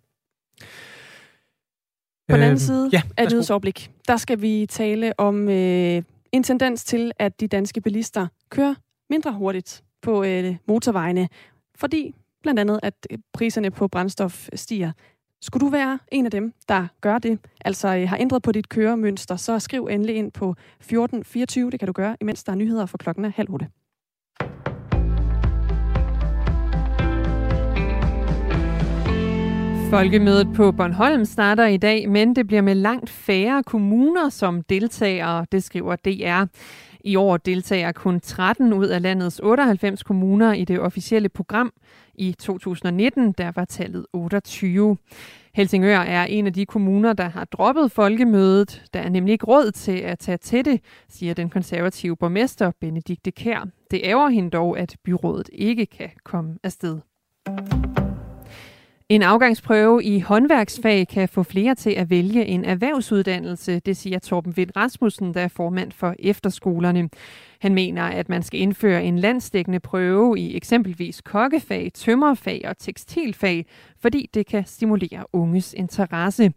På 2.28 2.36
den 2.36 2.42
anden 2.42 2.52
øh, 2.52 2.58
side 2.58 2.90
ja, 2.92 3.02
af 3.16 3.26
nyhedsoverblik, 3.30 3.90
der 4.08 4.16
skal 4.16 4.42
vi 4.42 4.66
tale 4.66 5.20
om 5.20 5.48
øh, 5.48 6.02
en 6.32 6.42
tendens 6.42 6.84
til, 6.84 7.12
at 7.18 7.40
de 7.40 7.48
danske 7.48 7.80
bilister 7.80 8.26
kører 8.50 8.74
mindre 9.10 9.32
hurtigt 9.32 9.84
på 10.02 10.24
øh, 10.24 10.56
motorvejene, 10.66 11.28
fordi 11.74 12.14
blandt 12.42 12.60
andet, 12.60 12.80
at 12.82 12.94
priserne 13.32 13.70
på 13.70 13.88
brændstof 13.88 14.48
stiger. 14.54 14.92
Skulle 15.42 15.66
du 15.66 15.70
være 15.70 15.98
en 16.12 16.24
af 16.24 16.30
dem, 16.30 16.52
der 16.68 16.86
gør 17.00 17.18
det, 17.18 17.38
altså 17.64 17.96
øh, 17.96 18.08
har 18.08 18.16
ændret 18.20 18.42
på 18.42 18.52
dit 18.52 18.68
køremønster, 18.68 19.36
så 19.36 19.58
skriv 19.58 19.88
endelig 19.90 20.16
ind 20.16 20.32
på 20.32 20.50
1424. 20.50 21.70
Det 21.70 21.80
kan 21.80 21.86
du 21.86 21.92
gøre, 21.92 22.16
imens 22.20 22.44
der 22.44 22.52
er 22.52 22.56
nyheder 22.56 22.86
for 22.86 22.98
klokken 22.98 23.24
er 23.24 23.32
halv 23.36 23.50
otte. 23.50 23.68
Folkemødet 29.90 30.48
på 30.56 30.72
Bornholm 30.72 31.24
starter 31.24 31.66
i 31.66 31.76
dag, 31.76 32.08
men 32.08 32.36
det 32.36 32.46
bliver 32.46 32.62
med 32.62 32.74
langt 32.74 33.10
færre 33.10 33.62
kommuner 33.62 34.28
som 34.28 34.62
deltagere, 34.62 35.46
det 35.52 35.64
skriver 35.64 35.96
DR. 35.96 36.44
I 37.04 37.16
år 37.16 37.36
deltager 37.36 37.92
kun 37.92 38.20
13 38.20 38.72
ud 38.72 38.86
af 38.86 39.02
landets 39.02 39.40
98 39.40 40.02
kommuner 40.02 40.52
i 40.52 40.64
det 40.64 40.80
officielle 40.80 41.28
program. 41.28 41.72
I 42.14 42.32
2019 42.38 43.32
der 43.32 43.52
var 43.54 43.64
tallet 43.64 44.06
28. 44.12 44.96
Helsingør 45.54 45.98
er 45.98 46.24
en 46.24 46.46
af 46.46 46.52
de 46.52 46.66
kommuner, 46.66 47.12
der 47.12 47.28
har 47.28 47.44
droppet 47.44 47.92
folkemødet. 47.92 48.84
Der 48.92 49.00
er 49.00 49.08
nemlig 49.08 49.32
ikke 49.32 49.46
råd 49.46 49.70
til 49.70 49.98
at 49.98 50.18
tage 50.18 50.38
til 50.38 50.64
det, 50.64 50.80
siger 51.08 51.34
den 51.34 51.50
konservative 51.50 52.16
borgmester 52.16 52.72
Benedikte 52.80 53.30
Kær. 53.30 53.68
Det 53.90 54.00
ærger 54.04 54.28
hende 54.28 54.50
dog, 54.50 54.78
at 54.78 54.96
byrådet 55.04 55.50
ikke 55.52 55.86
kan 55.86 56.10
komme 56.24 56.58
afsted. 56.62 56.98
En 59.10 59.22
afgangsprøve 59.22 60.04
i 60.04 60.20
håndværksfag 60.20 61.08
kan 61.08 61.28
få 61.28 61.42
flere 61.42 61.74
til 61.74 61.90
at 61.90 62.10
vælge 62.10 62.46
en 62.46 62.64
erhvervsuddannelse, 62.64 63.78
det 63.78 63.96
siger 63.96 64.18
Torben 64.18 64.56
Vind 64.56 64.70
Rasmussen, 64.76 65.34
der 65.34 65.40
er 65.40 65.48
formand 65.48 65.92
for 65.92 66.14
efterskolerne. 66.18 67.08
Han 67.60 67.74
mener, 67.74 68.02
at 68.02 68.28
man 68.28 68.42
skal 68.42 68.60
indføre 68.60 69.04
en 69.04 69.18
landsdækkende 69.18 69.80
prøve 69.80 70.38
i 70.38 70.56
eksempelvis 70.56 71.20
kokkefag, 71.20 71.90
tømmerfag 71.94 72.62
og 72.64 72.78
tekstilfag, 72.78 73.66
fordi 74.00 74.30
det 74.34 74.46
kan 74.46 74.66
stimulere 74.66 75.24
unges 75.32 75.74
interesse. 75.74 76.52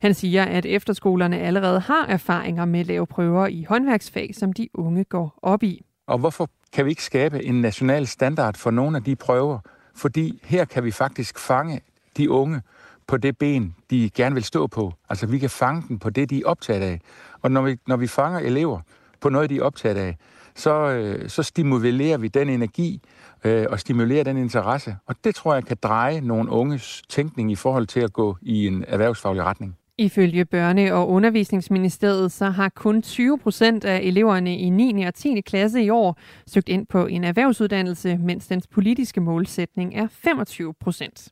Han 0.00 0.14
siger, 0.14 0.44
at 0.44 0.66
efterskolerne 0.66 1.38
allerede 1.38 1.80
har 1.80 2.06
erfaringer 2.08 2.64
med 2.64 2.80
at 2.80 2.86
lave 2.86 3.06
prøver 3.06 3.46
i 3.46 3.66
håndværksfag, 3.68 4.34
som 4.34 4.52
de 4.52 4.68
unge 4.74 5.04
går 5.04 5.38
op 5.42 5.62
i. 5.62 5.84
Og 6.06 6.18
hvorfor 6.18 6.50
kan 6.72 6.84
vi 6.84 6.90
ikke 6.90 7.04
skabe 7.04 7.44
en 7.44 7.60
national 7.60 8.06
standard 8.06 8.56
for 8.56 8.70
nogle 8.70 8.96
af 8.96 9.04
de 9.04 9.16
prøver? 9.16 9.58
Fordi 9.94 10.40
her 10.44 10.64
kan 10.64 10.84
vi 10.84 10.90
faktisk 10.90 11.38
fange 11.38 11.80
de 12.16 12.30
unge 12.30 12.62
på 13.06 13.16
det 13.16 13.38
ben, 13.38 13.74
de 13.90 14.10
gerne 14.10 14.34
vil 14.34 14.44
stå 14.44 14.66
på. 14.66 14.92
Altså 15.08 15.26
vi 15.26 15.38
kan 15.38 15.50
fange 15.50 15.82
dem 15.88 15.98
på 15.98 16.10
det, 16.10 16.30
de 16.30 16.38
er 16.38 16.46
optaget 16.46 16.82
af. 16.82 17.00
Og 17.42 17.50
når 17.50 17.62
vi, 17.62 17.76
når 17.86 17.96
vi 17.96 18.06
fanger 18.06 18.38
elever 18.38 18.80
på 19.20 19.28
noget, 19.28 19.50
de 19.50 19.56
er 19.56 19.62
optaget 19.62 19.96
af, 19.96 20.16
så, 20.54 20.90
øh, 20.90 21.28
så 21.28 21.42
stimulerer 21.42 22.18
vi 22.18 22.28
den 22.28 22.48
energi 22.48 23.00
øh, 23.44 23.66
og 23.70 23.80
stimulerer 23.80 24.24
den 24.24 24.36
interesse. 24.36 24.96
Og 25.06 25.14
det 25.24 25.34
tror 25.34 25.54
jeg 25.54 25.64
kan 25.64 25.76
dreje 25.82 26.20
nogle 26.20 26.50
unges 26.50 27.02
tænkning 27.08 27.52
i 27.52 27.54
forhold 27.54 27.86
til 27.86 28.00
at 28.00 28.12
gå 28.12 28.36
i 28.42 28.66
en 28.66 28.84
erhvervsfaglig 28.88 29.44
retning. 29.44 29.76
Ifølge 29.98 30.46
Børne- 30.54 30.92
og 30.92 31.08
Undervisningsministeriet 31.08 32.32
så 32.32 32.50
har 32.50 32.68
kun 32.68 33.02
20 33.02 33.38
procent 33.38 33.84
af 33.84 34.00
eleverne 34.02 34.58
i 34.58 34.70
9. 34.70 35.02
og 35.02 35.14
10. 35.14 35.40
klasse 35.40 35.82
i 35.82 35.90
år 35.90 36.18
søgt 36.46 36.68
ind 36.68 36.86
på 36.86 37.06
en 37.06 37.24
erhvervsuddannelse, 37.24 38.18
mens 38.18 38.46
dens 38.46 38.66
politiske 38.66 39.20
målsætning 39.20 39.94
er 39.94 40.08
25 40.10 40.74
procent. 40.80 41.28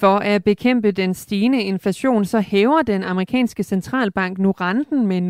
For 0.00 0.18
at 0.18 0.44
bekæmpe 0.44 0.92
den 0.92 1.14
stigende 1.14 1.62
inflation, 1.62 2.24
så 2.24 2.40
hæver 2.40 2.82
den 2.82 3.04
amerikanske 3.04 3.62
centralbank 3.62 4.38
nu 4.38 4.50
renten 4.50 5.06
med 5.06 5.20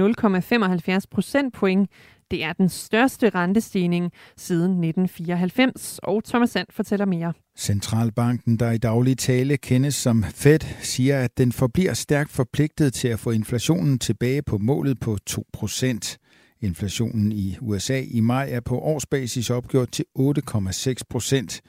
0,75 0.99 1.05
procentpoint. 1.11 1.91
Det 2.31 2.45
er 2.45 2.53
den 2.53 2.69
største 2.69 3.31
rentestigning 3.31 4.13
siden 4.37 4.71
1994, 4.71 6.01
og 6.03 6.25
Thomas 6.25 6.51
Sand 6.51 6.67
fortæller 6.71 7.07
mere. 7.07 7.33
Centralbanken, 7.59 8.57
der 8.57 8.71
i 8.71 8.79
daglig 8.79 9.19
tale 9.19 9.57
kendes 9.57 9.95
som 9.95 10.23
Fed, 10.23 10.59
siger, 10.81 11.21
at 11.21 11.39
den 11.39 11.53
forbliver 11.53 11.95
stærkt 11.95 12.31
forpligtet 12.31 12.95
til 12.95 13.09
at 13.09 13.19
få 13.19 13.31
inflationen 13.31 13.99
tilbage 13.99 14.43
på 14.43 14.59
målet 14.59 15.01
på 15.01 15.19
2 15.27 15.45
procent. 15.53 16.19
Inflationen 16.61 17.33
i 17.33 17.57
USA 17.61 18.01
i 18.11 18.21
maj 18.21 18.49
er 18.51 18.61
på 18.61 18.79
årsbasis 18.79 19.51
opgjort 19.51 19.91
til 19.93 20.05
8,6 20.19 20.95
procent. 21.11 21.63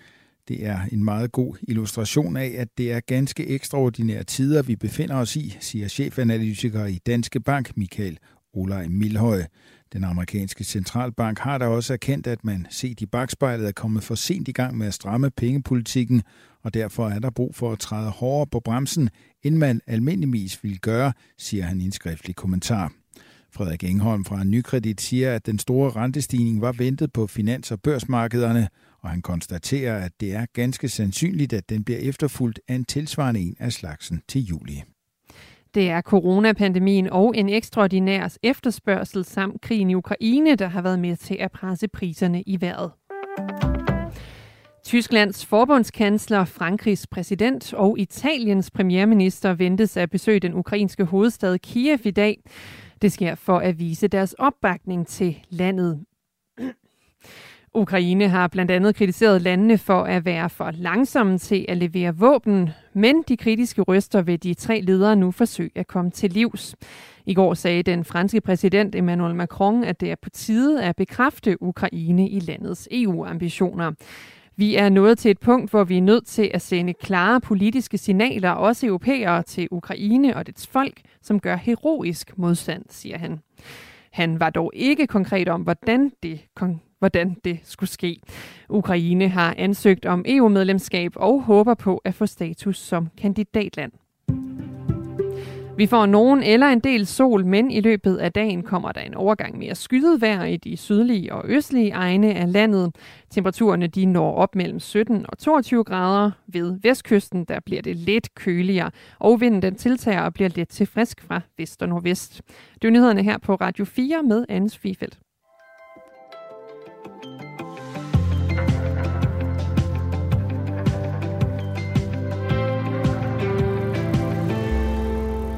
Det 0.49 0.65
er 0.65 0.79
en 0.91 1.03
meget 1.03 1.31
god 1.31 1.55
illustration 1.67 2.38
af, 2.38 2.55
at 2.57 2.67
det 2.77 2.91
er 2.91 2.99
ganske 2.99 3.47
ekstraordinære 3.47 4.23
tider, 4.23 4.62
vi 4.62 4.75
befinder 4.75 5.15
os 5.15 5.35
i, 5.35 5.57
siger 5.59 5.88
chefanalytiker 5.88 6.85
i 6.85 6.99
Danske 7.05 7.39
Bank, 7.39 7.77
Michael 7.77 8.17
Olaj 8.53 8.88
Milhøj. 8.88 9.43
Den 9.93 10.03
amerikanske 10.03 10.63
centralbank 10.63 11.39
har 11.39 11.57
da 11.57 11.65
også 11.65 11.93
erkendt, 11.93 12.27
at 12.27 12.45
man 12.45 12.67
set 12.69 13.01
i 13.01 13.05
bagspejlet 13.05 13.67
er 13.67 13.71
kommet 13.71 14.03
for 14.03 14.15
sent 14.15 14.47
i 14.47 14.51
gang 14.51 14.77
med 14.77 14.88
at 14.88 14.93
stramme 14.93 15.29
pengepolitikken, 15.29 16.21
og 16.63 16.73
derfor 16.73 17.09
er 17.09 17.19
der 17.19 17.29
brug 17.29 17.55
for 17.55 17.71
at 17.71 17.79
træde 17.79 18.09
hårdere 18.09 18.47
på 18.47 18.59
bremsen, 18.59 19.09
end 19.43 19.55
man 19.55 19.81
almindeligvis 19.88 20.63
vil 20.63 20.79
gøre, 20.79 21.13
siger 21.38 21.63
han 21.63 21.81
i 21.81 21.85
en 21.85 21.91
skriftlig 21.91 22.35
kommentar. 22.35 22.91
Frederik 23.51 23.83
Engholm 23.83 24.25
fra 24.25 24.43
Nykredit 24.43 25.01
siger, 25.01 25.35
at 25.35 25.45
den 25.45 25.59
store 25.59 25.91
rentestigning 25.91 26.62
var 26.62 26.71
ventet 26.71 27.13
på 27.13 27.27
finans- 27.27 27.71
og 27.71 27.81
børsmarkederne, 27.81 28.67
og 29.01 29.09
han 29.09 29.21
konstaterer, 29.21 30.05
at 30.05 30.12
det 30.19 30.33
er 30.33 30.45
ganske 30.53 30.89
sandsynligt, 30.89 31.53
at 31.53 31.69
den 31.69 31.83
bliver 31.83 31.99
efterfulgt 31.99 32.59
af 32.67 32.75
en 32.75 32.85
tilsvarende 32.85 33.39
en 33.39 33.55
af 33.59 33.73
slagsen 33.73 34.21
til 34.27 34.41
juli. 34.41 34.83
Det 35.73 35.89
er 35.89 36.01
coronapandemien 36.01 37.09
og 37.09 37.38
en 37.38 37.49
ekstraordinær 37.49 38.38
efterspørgsel 38.43 39.25
samt 39.25 39.62
krigen 39.62 39.89
i 39.89 39.95
Ukraine, 39.95 40.55
der 40.55 40.67
har 40.67 40.81
været 40.81 40.99
med 40.99 41.17
til 41.17 41.38
at 41.39 41.51
presse 41.51 41.88
priserne 41.88 42.41
i 42.41 42.62
vejret. 42.62 42.91
Tysklands 44.83 45.45
forbundskansler, 45.45 46.45
Frankrigs 46.45 47.07
præsident 47.07 47.73
og 47.73 47.99
Italiens 47.99 48.71
premierminister 48.71 49.53
ventes 49.53 49.97
at 49.97 50.09
besøge 50.09 50.39
den 50.39 50.53
ukrainske 50.53 51.05
hovedstad 51.05 51.59
Kiev 51.59 51.99
i 52.03 52.12
dag. 52.12 52.43
Det 53.01 53.12
sker 53.12 53.35
for 53.35 53.59
at 53.59 53.79
vise 53.79 54.07
deres 54.07 54.33
opbakning 54.33 55.07
til 55.07 55.39
landet. 55.49 56.05
Ukraine 57.73 58.27
har 58.27 58.47
blandt 58.47 58.71
andet 58.71 58.95
kritiseret 58.95 59.41
landene 59.41 59.77
for 59.77 60.03
at 60.03 60.25
være 60.25 60.49
for 60.49 60.71
langsomme 60.73 61.38
til 61.38 61.65
at 61.67 61.77
levere 61.77 62.15
våben, 62.15 62.69
men 62.93 63.23
de 63.27 63.38
kritiske 63.38 63.82
røster 63.82 64.21
vil 64.21 64.43
de 64.43 64.53
tre 64.53 64.82
ledere 64.82 65.15
nu 65.15 65.32
forsøge 65.32 65.71
at 65.75 65.88
komme 65.88 66.12
til 66.12 66.32
livs. 66.32 66.75
I 67.25 67.34
går 67.34 67.53
sagde 67.53 67.84
den 67.84 68.05
franske 68.05 68.41
præsident 68.41 68.95
Emmanuel 68.95 69.36
Macron, 69.36 69.84
at 69.84 70.01
det 70.01 70.12
er 70.12 70.15
på 70.21 70.29
tide 70.29 70.84
at 70.84 70.95
bekræfte 70.95 71.63
Ukraine 71.63 72.29
i 72.29 72.39
landets 72.39 72.88
EU-ambitioner. 72.91 73.91
Vi 74.55 74.75
er 74.75 74.89
nået 74.89 75.17
til 75.17 75.32
et 75.32 75.39
punkt, 75.39 75.71
hvor 75.71 75.84
vi 75.84 75.97
er 75.97 76.01
nødt 76.01 76.25
til 76.25 76.51
at 76.53 76.62
sende 76.62 76.93
klare 76.93 77.41
politiske 77.41 77.97
signaler, 77.97 78.49
også 78.49 78.88
europæere, 78.88 79.43
til 79.43 79.67
Ukraine 79.71 80.36
og 80.36 80.47
dets 80.47 80.67
folk, 80.67 81.01
som 81.21 81.39
gør 81.39 81.55
heroisk 81.55 82.38
modstand, 82.38 82.86
siger 82.89 83.17
han. 83.17 83.39
Han 84.12 84.39
var 84.39 84.49
dog 84.49 84.71
ikke 84.73 85.08
konkret 85.08 85.49
om, 85.49 85.62
hvordan 85.62 86.12
det 86.23 86.39
hvordan 86.99 87.38
det 87.43 87.59
skulle 87.63 87.89
ske. 87.89 88.21
Ukraine 88.69 89.27
har 89.27 89.55
ansøgt 89.57 90.05
om 90.05 90.25
EU-medlemskab 90.27 91.12
og 91.15 91.41
håber 91.41 91.73
på 91.73 92.01
at 92.05 92.13
få 92.13 92.25
status 92.25 92.77
som 92.77 93.07
kandidatland. 93.17 93.91
Vi 95.79 95.88
får 95.88 96.05
nogen 96.05 96.43
eller 96.43 96.67
en 96.67 96.79
del 96.79 97.05
sol, 97.05 97.45
men 97.45 97.71
i 97.71 97.81
løbet 97.81 98.17
af 98.17 98.31
dagen 98.31 98.63
kommer 98.63 98.91
der 98.91 99.01
en 99.01 99.13
overgang 99.13 99.57
mere 99.57 99.75
skyet 99.75 100.21
vejr 100.21 100.43
i 100.43 100.57
de 100.57 100.77
sydlige 100.77 101.33
og 101.33 101.43
østlige 101.45 101.91
egne 101.91 102.35
af 102.35 102.51
landet. 102.51 102.95
Temperaturerne 103.29 103.88
de 103.88 104.05
når 104.05 104.35
op 104.35 104.55
mellem 104.55 104.79
17 104.79 105.25
og 105.29 105.38
22 105.38 105.83
grader. 105.83 106.31
Ved 106.47 106.79
vestkysten 106.81 107.45
der 107.45 107.59
bliver 107.59 107.81
det 107.81 107.95
lidt 107.95 108.35
køligere, 108.35 108.91
og 109.19 109.41
vinden 109.41 109.62
den 109.62 109.75
tiltager 109.75 110.21
og 110.21 110.33
bliver 110.33 110.49
lidt 110.49 110.69
til 110.69 110.88
frisk 110.88 111.21
fra 111.21 111.41
vest 111.57 111.81
og 111.81 111.89
nordvest. 111.89 112.41
Det 112.81 112.88
er 112.88 112.91
nyhederne 112.91 113.23
her 113.23 113.38
på 113.38 113.55
Radio 113.55 113.85
4 113.85 114.23
med 114.23 114.45
Anne 114.49 114.69
Svifeldt. 114.69 115.19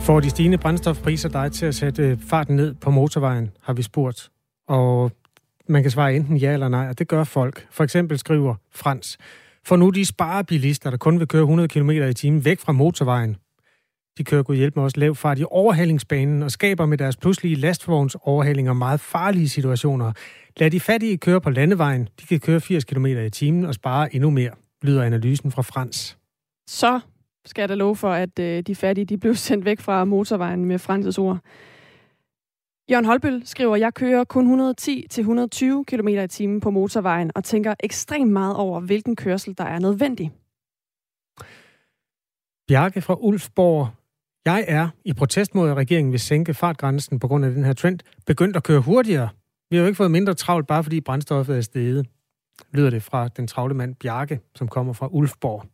Får 0.01 0.19
de 0.19 0.29
stigende 0.29 0.57
brændstofpriser 0.57 1.29
dig 1.29 1.51
til 1.51 1.65
at 1.65 1.75
sætte 1.75 2.03
øh, 2.03 2.17
farten 2.19 2.55
ned 2.55 2.73
på 2.73 2.91
motorvejen, 2.91 3.51
har 3.61 3.73
vi 3.73 3.81
spurgt. 3.81 4.29
Og 4.67 5.11
man 5.67 5.81
kan 5.81 5.91
svare 5.91 6.15
enten 6.15 6.37
ja 6.37 6.53
eller 6.53 6.67
nej, 6.67 6.89
og 6.89 6.99
det 6.99 7.07
gør 7.07 7.23
folk. 7.23 7.67
For 7.71 7.83
eksempel 7.83 8.19
skriver 8.19 8.55
Frans, 8.71 9.17
for 9.65 9.75
nu 9.75 9.89
de 9.89 10.05
sparebilister, 10.05 10.89
der 10.89 10.97
kun 10.97 11.19
vil 11.19 11.27
køre 11.27 11.41
100 11.41 11.67
km 11.67 11.89
i 11.89 12.13
timen 12.13 12.45
væk 12.45 12.59
fra 12.59 12.71
motorvejen. 12.71 13.35
De 14.17 14.23
kører 14.23 14.43
god 14.43 14.55
hjælp 14.55 14.75
med 14.75 14.83
også 14.83 14.99
lav 14.99 15.15
fart 15.15 15.39
i 15.39 15.43
overhalingsbanen 15.51 16.43
og 16.43 16.51
skaber 16.51 16.85
med 16.85 16.97
deres 16.97 17.17
pludselige 17.17 17.55
lastvogns 17.55 18.17
overhalinger 18.21 18.73
meget 18.73 18.99
farlige 18.99 19.49
situationer. 19.49 20.13
Lad 20.57 20.71
de 20.71 20.79
fattige 20.79 21.17
køre 21.17 21.41
på 21.41 21.49
landevejen. 21.49 22.07
De 22.21 22.25
kan 22.25 22.39
køre 22.39 22.59
80 22.59 22.83
km 22.83 23.05
i 23.05 23.29
timen 23.29 23.65
og 23.65 23.73
spare 23.73 24.15
endnu 24.15 24.29
mere, 24.29 24.51
lyder 24.81 25.03
analysen 25.03 25.51
fra 25.51 25.61
Frans. 25.61 26.17
Så 26.67 26.99
skal 27.45 27.61
jeg 27.61 27.69
da 27.69 27.75
love 27.75 27.95
for, 27.95 28.11
at 28.11 28.39
øh, 28.39 28.61
de 28.61 28.75
fattige 28.75 29.05
de 29.05 29.17
blev 29.17 29.35
sendt 29.47 29.65
væk 29.65 29.79
fra 29.79 30.05
motorvejen 30.05 30.65
med 30.65 30.79
Francis 30.79 31.17
ord. 31.17 31.39
Jørgen 32.91 33.05
Holbøl 33.05 33.41
skriver, 33.45 33.75
jeg 33.75 33.93
kører 33.93 34.23
kun 34.23 34.73
110-120 34.73 35.83
km 35.83 36.07
i 36.07 36.27
timen 36.27 36.59
på 36.59 36.69
motorvejen 36.69 37.31
og 37.35 37.43
tænker 37.43 37.73
ekstremt 37.79 38.31
meget 38.31 38.55
over, 38.55 38.79
hvilken 38.79 39.15
kørsel, 39.15 39.57
der 39.57 39.63
er 39.63 39.79
nødvendig. 39.79 40.31
Bjarke 42.67 43.01
fra 43.01 43.15
Ulfborg. 43.19 43.87
Jeg 44.45 44.65
er, 44.67 44.89
i 45.05 45.13
protest 45.13 45.55
mod, 45.55 45.69
at 45.69 45.77
regeringen 45.77 46.11
vil 46.11 46.19
sænke 46.19 46.53
fartgrænsen 46.53 47.19
på 47.19 47.27
grund 47.27 47.45
af 47.45 47.51
den 47.51 47.63
her 47.63 47.73
trend, 47.73 47.99
begyndt 48.25 48.55
at 48.55 48.63
køre 48.63 48.79
hurtigere. 48.79 49.29
Vi 49.69 49.75
har 49.75 49.81
jo 49.81 49.87
ikke 49.87 49.97
fået 49.97 50.11
mindre 50.11 50.33
travlt, 50.33 50.67
bare 50.67 50.83
fordi 50.83 51.01
brændstoffet 51.01 51.57
er 51.57 51.61
steget. 51.61 52.07
Lyder 52.73 52.89
det 52.89 53.03
fra 53.03 53.27
den 53.27 53.47
travle 53.47 53.73
mand 53.73 53.95
Bjarke, 53.95 54.39
som 54.55 54.67
kommer 54.67 54.93
fra 54.93 55.07
Ulfborg. 55.11 55.65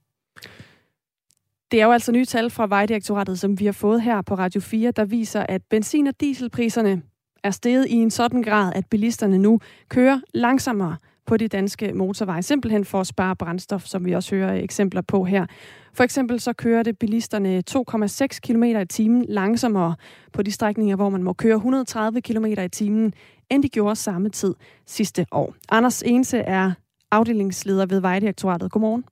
Det 1.71 1.82
er 1.82 1.86
jo 1.86 1.91
altså 1.91 2.12
nye 2.12 2.25
tal 2.25 2.49
fra 2.49 2.67
Vejdirektoratet, 2.67 3.39
som 3.39 3.60
vi 3.60 3.65
har 3.65 3.71
fået 3.71 4.01
her 4.01 4.21
på 4.21 4.36
Radio 4.36 4.62
4, 4.62 4.91
der 4.91 5.06
viser, 5.06 5.45
at 5.49 5.62
benzin- 5.69 6.08
og 6.08 6.19
dieselpriserne 6.19 7.01
er 7.43 7.51
steget 7.51 7.88
i 7.88 7.93
en 7.93 8.12
sådan 8.12 8.41
grad, 8.41 8.73
at 8.75 8.86
bilisterne 8.86 9.38
nu 9.38 9.60
kører 9.89 10.19
langsommere 10.34 10.95
på 11.25 11.38
de 11.38 11.47
danske 11.47 11.93
motorveje, 11.93 12.41
simpelthen 12.41 12.86
for 12.86 12.99
at 12.99 13.08
spare 13.08 13.36
brændstof, 13.36 13.86
som 13.86 14.06
vi 14.06 14.13
også 14.13 14.36
hører 14.36 14.53
eksempler 14.53 15.01
på 15.01 15.23
her. 15.23 15.45
For 15.93 16.03
eksempel 16.03 16.39
så 16.39 16.53
kører 16.53 16.84
det 16.84 16.99
bilisterne 16.99 17.63
2,6 17.69 18.39
km 18.43 18.63
i 18.63 18.86
timen 18.86 19.25
langsommere 19.30 19.95
på 20.34 20.43
de 20.43 20.51
strækninger, 20.51 20.95
hvor 20.95 21.10
man 21.10 21.23
må 21.23 21.34
køre 21.34 21.56
130 21.56 22.21
km 22.21 22.45
i 22.45 22.69
timen, 22.69 23.13
end 23.49 23.63
de 23.63 23.69
gjorde 23.69 23.95
samme 23.95 24.30
tid 24.30 24.56
sidste 24.86 25.25
år. 25.32 25.56
Anders 25.69 26.01
Ense 26.01 26.38
er 26.38 26.71
afdelingsleder 27.12 27.86
ved 27.86 27.99
Vejdirektoratet. 27.99 28.71
Godmorgen. 28.71 29.03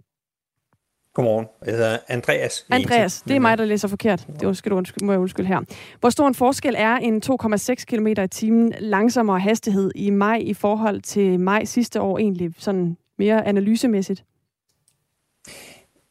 Godmorgen. 1.15 1.47
Jeg 1.65 1.73
hedder 1.73 1.97
Andreas. 2.08 2.65
Andreas, 2.69 3.21
det 3.21 3.36
er 3.36 3.39
mig, 3.39 3.58
der 3.58 3.65
læser 3.65 3.88
forkert. 3.88 4.28
Det 4.39 4.58
skal 4.58 4.71
du 4.71 4.78
undskylde, 4.78 5.06
må 5.06 5.12
jeg 5.12 5.19
undskylde 5.19 5.47
her. 5.47 5.62
Hvor 5.99 6.10
stor 6.10 6.28
en 6.28 6.36
forskel 6.36 6.75
er 6.78 6.95
en 6.95 7.21
2,6 7.25 7.75
km 7.88 8.08
i 8.08 8.28
timen 8.28 8.73
langsommere 8.80 9.39
hastighed 9.39 9.91
i 9.95 10.10
maj 10.10 10.38
i 10.41 10.54
forhold 10.54 11.01
til 11.01 11.39
maj 11.39 11.65
sidste 11.65 12.01
år 12.01 12.17
egentlig, 12.17 12.54
sådan 12.58 12.97
mere 13.17 13.47
analysemæssigt? 13.47 14.23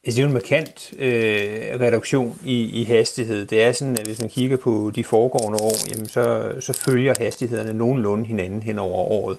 Altså, 0.07 0.17
det 0.17 0.19
er 0.19 0.23
jo 0.23 0.27
en 0.27 0.33
markant 0.33 0.93
øh, 0.99 1.81
reduktion 1.81 2.38
i, 2.45 2.81
i 2.81 2.85
hastighed. 2.85 3.47
Det 3.47 3.62
er 3.62 3.73
sådan, 3.73 3.99
at 3.99 4.07
hvis 4.07 4.21
man 4.21 4.31
kigger 4.31 4.57
på 4.57 4.93
de 4.95 5.05
foregående 5.05 5.59
år, 5.62 5.90
jamen 5.90 6.09
så, 6.09 6.53
så 6.61 6.73
følger 6.73 7.14
hastighederne 7.19 7.73
nogenlunde 7.73 8.27
hinanden 8.27 8.62
hen 8.62 8.79
over 8.79 9.12
året. 9.12 9.38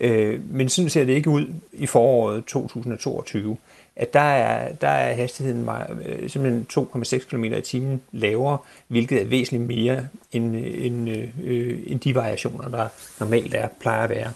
Øh, 0.00 0.40
men 0.50 0.68
sådan 0.68 0.90
ser 0.90 1.04
det 1.04 1.12
ikke 1.12 1.30
ud 1.30 1.46
i 1.72 1.86
foråret 1.86 2.44
2022 2.44 3.56
at 3.96 4.12
der 4.12 4.20
er, 4.20 4.72
der 4.72 4.88
er 4.88 5.14
hastigheden 5.14 5.68
øh, 6.06 6.30
simpelthen 6.30 6.66
2,6 6.78 7.18
km 7.18 7.44
i 7.44 7.60
timen 7.60 8.02
lavere, 8.12 8.58
hvilket 8.88 9.22
er 9.22 9.26
væsentligt 9.26 9.68
mere 9.68 10.08
end, 10.32 10.56
øh, 10.56 10.86
end, 10.86 11.10
øh, 11.10 11.28
øh, 11.44 11.78
end 11.86 12.00
de 12.00 12.14
variationer, 12.14 12.68
der 12.68 12.88
normalt 13.20 13.54
er, 13.54 13.68
plejer 13.80 14.02
at 14.02 14.10
være. 14.10 14.32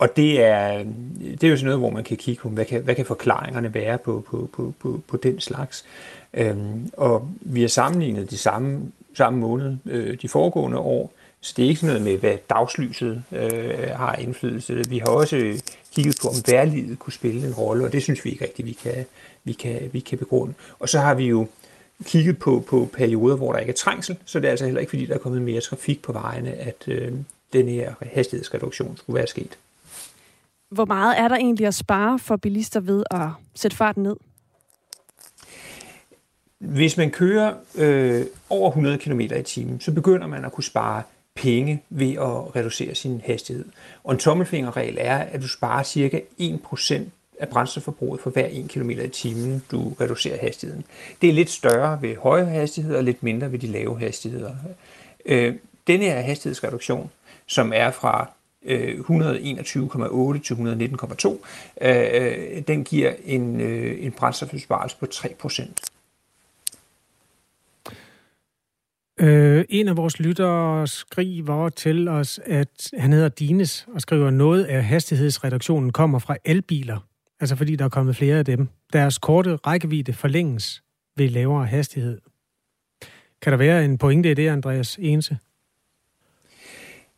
Og 0.00 0.16
det 0.16 0.44
er, 0.44 0.84
det 1.20 1.44
er 1.44 1.48
jo 1.48 1.56
sådan 1.56 1.64
noget, 1.64 1.80
hvor 1.80 1.90
man 1.90 2.04
kan 2.04 2.16
kigge 2.16 2.42
på, 2.42 2.48
hvad 2.48 2.64
kan, 2.64 2.82
hvad 2.82 2.94
kan 2.94 3.06
forklaringerne 3.06 3.74
være 3.74 3.98
på, 3.98 4.24
på, 4.30 4.48
på, 4.52 4.74
på, 4.80 5.00
på 5.08 5.16
den 5.16 5.40
slags. 5.40 5.84
Øhm, 6.34 6.90
og 6.96 7.28
vi 7.40 7.60
har 7.60 7.68
sammenlignet 7.68 8.30
de 8.30 8.38
samme, 8.38 8.92
samme 9.14 9.38
måned 9.38 9.76
øh, 9.86 10.18
de 10.22 10.28
foregående 10.28 10.78
år, 10.78 11.12
så 11.40 11.54
det 11.56 11.64
er 11.64 11.68
ikke 11.68 11.80
sådan 11.80 11.94
noget 11.94 12.12
med, 12.12 12.18
hvad 12.18 12.36
dagslyset 12.50 13.22
øh, 13.32 13.90
har 13.96 14.14
indflydelse. 14.14 14.82
Vi 14.88 14.98
har 14.98 15.06
også 15.06 15.36
øh, 15.36 15.58
kigget 15.94 16.18
på, 16.22 16.28
om 16.28 16.34
værlivet 16.46 16.98
kunne 16.98 17.12
spille 17.12 17.46
en 17.46 17.54
rolle, 17.54 17.84
og 17.84 17.92
det 17.92 18.02
synes 18.02 18.24
vi 18.24 18.30
ikke 18.30 18.44
rigtigt, 18.44 18.66
vi 18.66 18.72
kan, 18.72 19.04
vi 19.44 19.52
kan, 19.52 19.90
vi 19.92 20.00
kan 20.00 20.18
begrunde. 20.18 20.54
Og 20.78 20.88
så 20.88 20.98
har 20.98 21.14
vi 21.14 21.26
jo 21.26 21.46
kigget 22.04 22.38
på, 22.38 22.64
på 22.68 22.88
perioder, 22.92 23.36
hvor 23.36 23.52
der 23.52 23.58
ikke 23.58 23.70
er 23.70 23.76
trængsel, 23.76 24.16
så 24.24 24.40
det 24.40 24.46
er 24.46 24.50
altså 24.50 24.64
heller 24.64 24.80
ikke, 24.80 24.90
fordi 24.90 25.06
der 25.06 25.14
er 25.14 25.18
kommet 25.18 25.42
mere 25.42 25.60
trafik 25.60 26.02
på 26.02 26.12
vejene, 26.12 26.52
at 26.52 26.84
øh, 26.86 27.12
den 27.52 27.68
her 27.68 27.92
hastighedsreduktion 28.12 28.96
skulle 28.96 29.16
være 29.16 29.26
sket. 29.26 29.58
Hvor 30.70 30.84
meget 30.84 31.18
er 31.18 31.28
der 31.28 31.36
egentlig 31.36 31.66
at 31.66 31.74
spare 31.74 32.18
for 32.18 32.36
bilister 32.36 32.80
ved 32.80 33.04
at 33.10 33.28
sætte 33.54 33.76
farten 33.76 34.02
ned? 34.02 34.16
Hvis 36.58 36.96
man 36.96 37.10
kører 37.10 37.54
øh, 37.78 38.26
over 38.50 38.68
100 38.68 38.98
km 38.98 39.20
i 39.20 39.42
timen, 39.42 39.80
så 39.80 39.92
begynder 39.92 40.26
man 40.26 40.44
at 40.44 40.52
kunne 40.52 40.64
spare 40.64 41.02
penge 41.34 41.82
ved 41.90 42.12
at 42.12 42.56
reducere 42.56 42.94
sin 42.94 43.22
hastighed. 43.24 43.64
Og 44.04 44.12
en 44.12 44.18
tommelfingerregel 44.18 44.96
er, 45.00 45.16
at 45.16 45.42
du 45.42 45.48
sparer 45.48 45.82
cirka 45.82 46.20
1% 46.40 47.02
af 47.40 47.48
brændstofforbruget 47.48 48.20
for 48.20 48.30
hver 48.30 48.48
1 48.50 48.68
km 48.68 48.90
i 48.90 49.08
timen, 49.08 49.62
du 49.70 49.92
reducerer 50.00 50.38
hastigheden. 50.40 50.84
Det 51.22 51.28
er 51.28 51.32
lidt 51.32 51.50
større 51.50 52.02
ved 52.02 52.16
høje 52.16 52.44
hastigheder 52.44 52.98
og 52.98 53.04
lidt 53.04 53.22
mindre 53.22 53.52
ved 53.52 53.58
de 53.58 53.66
lave 53.66 53.98
hastigheder. 53.98 54.54
Øh, 55.26 55.54
denne 55.86 56.04
her 56.04 56.20
hastighedsreduktion, 56.20 57.10
som 57.46 57.72
er 57.74 57.90
fra 57.90 58.30
Øh, 58.64 58.98
121,8 58.98 60.42
til 60.42 60.54
119,2, 60.54 61.40
øh, 61.80 62.06
øh, 62.14 62.62
den 62.68 62.84
giver 62.84 63.14
en, 63.24 63.60
øh, 63.60 64.04
en 64.04 64.12
brændstofbesparelse 64.12 64.96
på 65.00 65.06
3%. 65.06 65.80
Øh, 69.20 69.64
en 69.68 69.88
af 69.88 69.96
vores 69.96 70.20
lyttere 70.20 70.86
skriver 70.86 71.68
til 71.68 72.08
os, 72.08 72.40
at 72.46 72.90
han 72.98 73.12
hedder 73.12 73.28
Dines, 73.28 73.86
og 73.94 74.00
skriver, 74.00 74.30
noget 74.30 74.64
af 74.64 74.84
hastighedsreduktionen 74.84 75.92
kommer 75.92 76.18
fra 76.18 76.36
elbiler. 76.44 77.06
Altså 77.40 77.56
fordi 77.56 77.76
der 77.76 77.84
er 77.84 77.88
kommet 77.88 78.16
flere 78.16 78.38
af 78.38 78.44
dem. 78.44 78.68
Deres 78.92 79.18
korte 79.18 79.56
rækkevidde 79.56 80.12
forlænges 80.12 80.82
ved 81.16 81.28
lavere 81.28 81.66
hastighed. 81.66 82.20
Kan 83.42 83.52
der 83.52 83.56
være 83.56 83.84
en 83.84 83.98
pointe 83.98 84.30
i 84.30 84.34
det, 84.34 84.48
Andreas 84.48 84.98
Ense? 85.00 85.38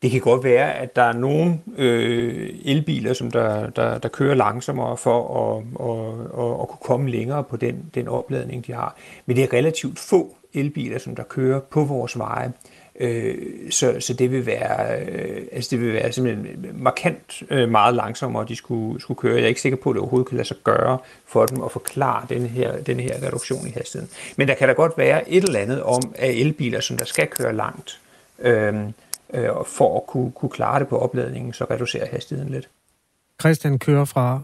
Det 0.02 0.10
kan 0.10 0.20
godt 0.20 0.44
være, 0.44 0.74
at 0.74 0.96
der 0.96 1.02
er 1.02 1.12
nogle 1.12 1.58
øh, 1.76 2.50
elbiler, 2.64 3.12
som 3.12 3.30
der, 3.30 3.70
der, 3.70 3.98
der 3.98 4.08
kører 4.08 4.34
langsommere 4.34 4.96
for 4.96 5.38
at, 5.42 5.64
at, 5.80 6.44
at, 6.44 6.60
at 6.60 6.68
kunne 6.68 6.84
komme 6.84 7.10
længere 7.10 7.44
på 7.44 7.56
den, 7.56 7.90
den 7.94 8.08
opladning, 8.08 8.66
de 8.66 8.72
har. 8.72 8.96
Men 9.26 9.36
det 9.36 9.44
er 9.44 9.52
relativt 9.52 9.98
få 9.98 10.36
elbiler, 10.54 10.98
som 10.98 11.16
der 11.16 11.22
kører 11.22 11.60
på 11.60 11.84
vores 11.84 12.18
veje. 12.18 12.52
Øh, 13.00 13.36
så, 13.70 13.96
så 14.00 14.14
det 14.14 14.30
vil 14.30 14.46
være, 14.46 15.00
øh, 15.00 15.42
altså 15.52 15.70
det 15.70 15.80
vil 15.80 15.92
være 15.92 16.12
simpelthen 16.12 16.70
markant 16.74 17.42
øh, 17.50 17.68
meget 17.68 17.94
langsommere, 17.94 18.44
de 18.48 18.56
skulle, 18.56 19.00
skulle 19.00 19.18
køre. 19.18 19.34
Jeg 19.34 19.42
er 19.42 19.48
ikke 19.48 19.60
sikker 19.60 19.78
på, 19.78 19.90
at 19.90 19.94
det 19.94 20.00
overhovedet 20.00 20.28
kan 20.28 20.36
lade 20.36 20.48
sig 20.48 20.56
gøre 20.64 20.98
for 21.26 21.46
dem 21.46 21.62
at 21.62 21.72
forklare 21.72 22.26
den 22.28 22.46
her, 22.46 22.76
den 22.76 23.00
her 23.00 23.26
reduktion 23.26 23.66
i 23.66 23.70
hastigheden. 23.70 24.14
Men 24.36 24.48
der 24.48 24.54
kan 24.54 24.68
da 24.68 24.74
godt 24.74 24.98
være 24.98 25.30
et 25.30 25.44
eller 25.44 25.60
andet 25.60 25.82
om, 25.82 26.02
at 26.14 26.30
elbiler, 26.40 26.80
som 26.80 26.96
der 26.96 27.04
skal 27.04 27.26
køre 27.26 27.54
langt, 27.54 28.00
øh, 28.38 28.74
øh, 29.34 29.50
for 29.66 29.96
at 29.96 30.06
kunne, 30.06 30.32
kunne 30.32 30.50
klare 30.50 30.80
det 30.80 30.88
på 30.88 30.98
opladningen, 30.98 31.52
så 31.52 31.64
reducerer 31.70 32.06
hastigheden 32.06 32.52
lidt. 32.52 32.70
Christian 33.40 33.78
kører 33.78 34.04
fra 34.04 34.42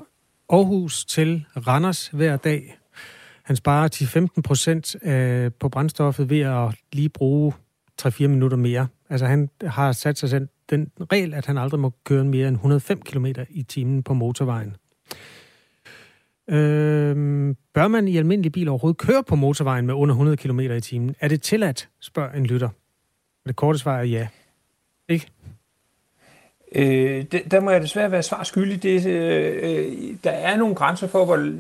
Aarhus 0.49 1.05
til 1.05 1.45
Randers 1.67 2.09
hver 2.09 2.37
dag. 2.37 2.79
Han 3.43 3.57
sparer 3.57 3.89
10-15 4.39 4.41
procent 4.41 4.97
øh, 5.05 5.51
på 5.61 5.69
brændstoffet 5.69 6.31
ved 6.31 6.41
at 6.41 6.75
lige 6.93 7.09
bruge 7.09 7.53
3-4 8.03 8.27
minutter 8.27 8.57
mere. 8.57 8.87
Altså 9.11 9.27
han 9.27 9.51
har 9.63 9.93
sat 9.93 10.19
sig 10.19 10.29
selv 10.29 10.49
den 10.71 10.91
regel, 11.13 11.35
at 11.35 11.47
han 11.47 11.59
aldrig 11.59 11.81
må 11.81 11.93
køre 12.05 12.25
mere 12.25 12.49
end 12.49 12.57
105 12.57 13.01
km 13.01 13.27
i 13.51 13.63
timen 13.63 14.03
på 14.03 14.15
motorvejen. 14.15 14.77
Øhm, 16.51 17.57
bør 17.75 17.89
man 17.89 18.09
i 18.09 18.17
almindelig 18.17 18.53
bil 18.53 18.69
overhovedet 18.69 18.99
køre 18.99 19.25
på 19.25 19.37
motorvejen 19.37 19.87
med 19.87 19.95
under 19.95 20.15
100 20.15 20.37
km 20.37 20.61
i 20.61 20.81
timen? 20.81 21.15
Er 21.21 21.29
det 21.29 21.43
tilladt, 21.43 21.89
spørger 22.01 22.33
en 22.33 22.47
lytter. 22.47 22.69
Det 23.47 23.57
korte 23.57 23.79
svar 23.79 23.99
er 23.99 24.03
ja. 24.03 24.29
Øh, 26.75 27.25
det, 27.33 27.43
der 27.51 27.61
må 27.61 27.71
jeg 27.71 27.81
desværre 27.81 28.13
være 28.13 28.23
svar 28.23 28.43
skyldig. 28.43 28.83
Det, 28.83 29.07
øh, 29.07 29.57
øh, 29.63 30.15
der 30.25 30.31
er 30.31 30.57
nogle 30.57 30.75
grænser 30.75 31.07
for, 31.07 31.25
hvor, 31.25 31.37
øh, 31.37 31.53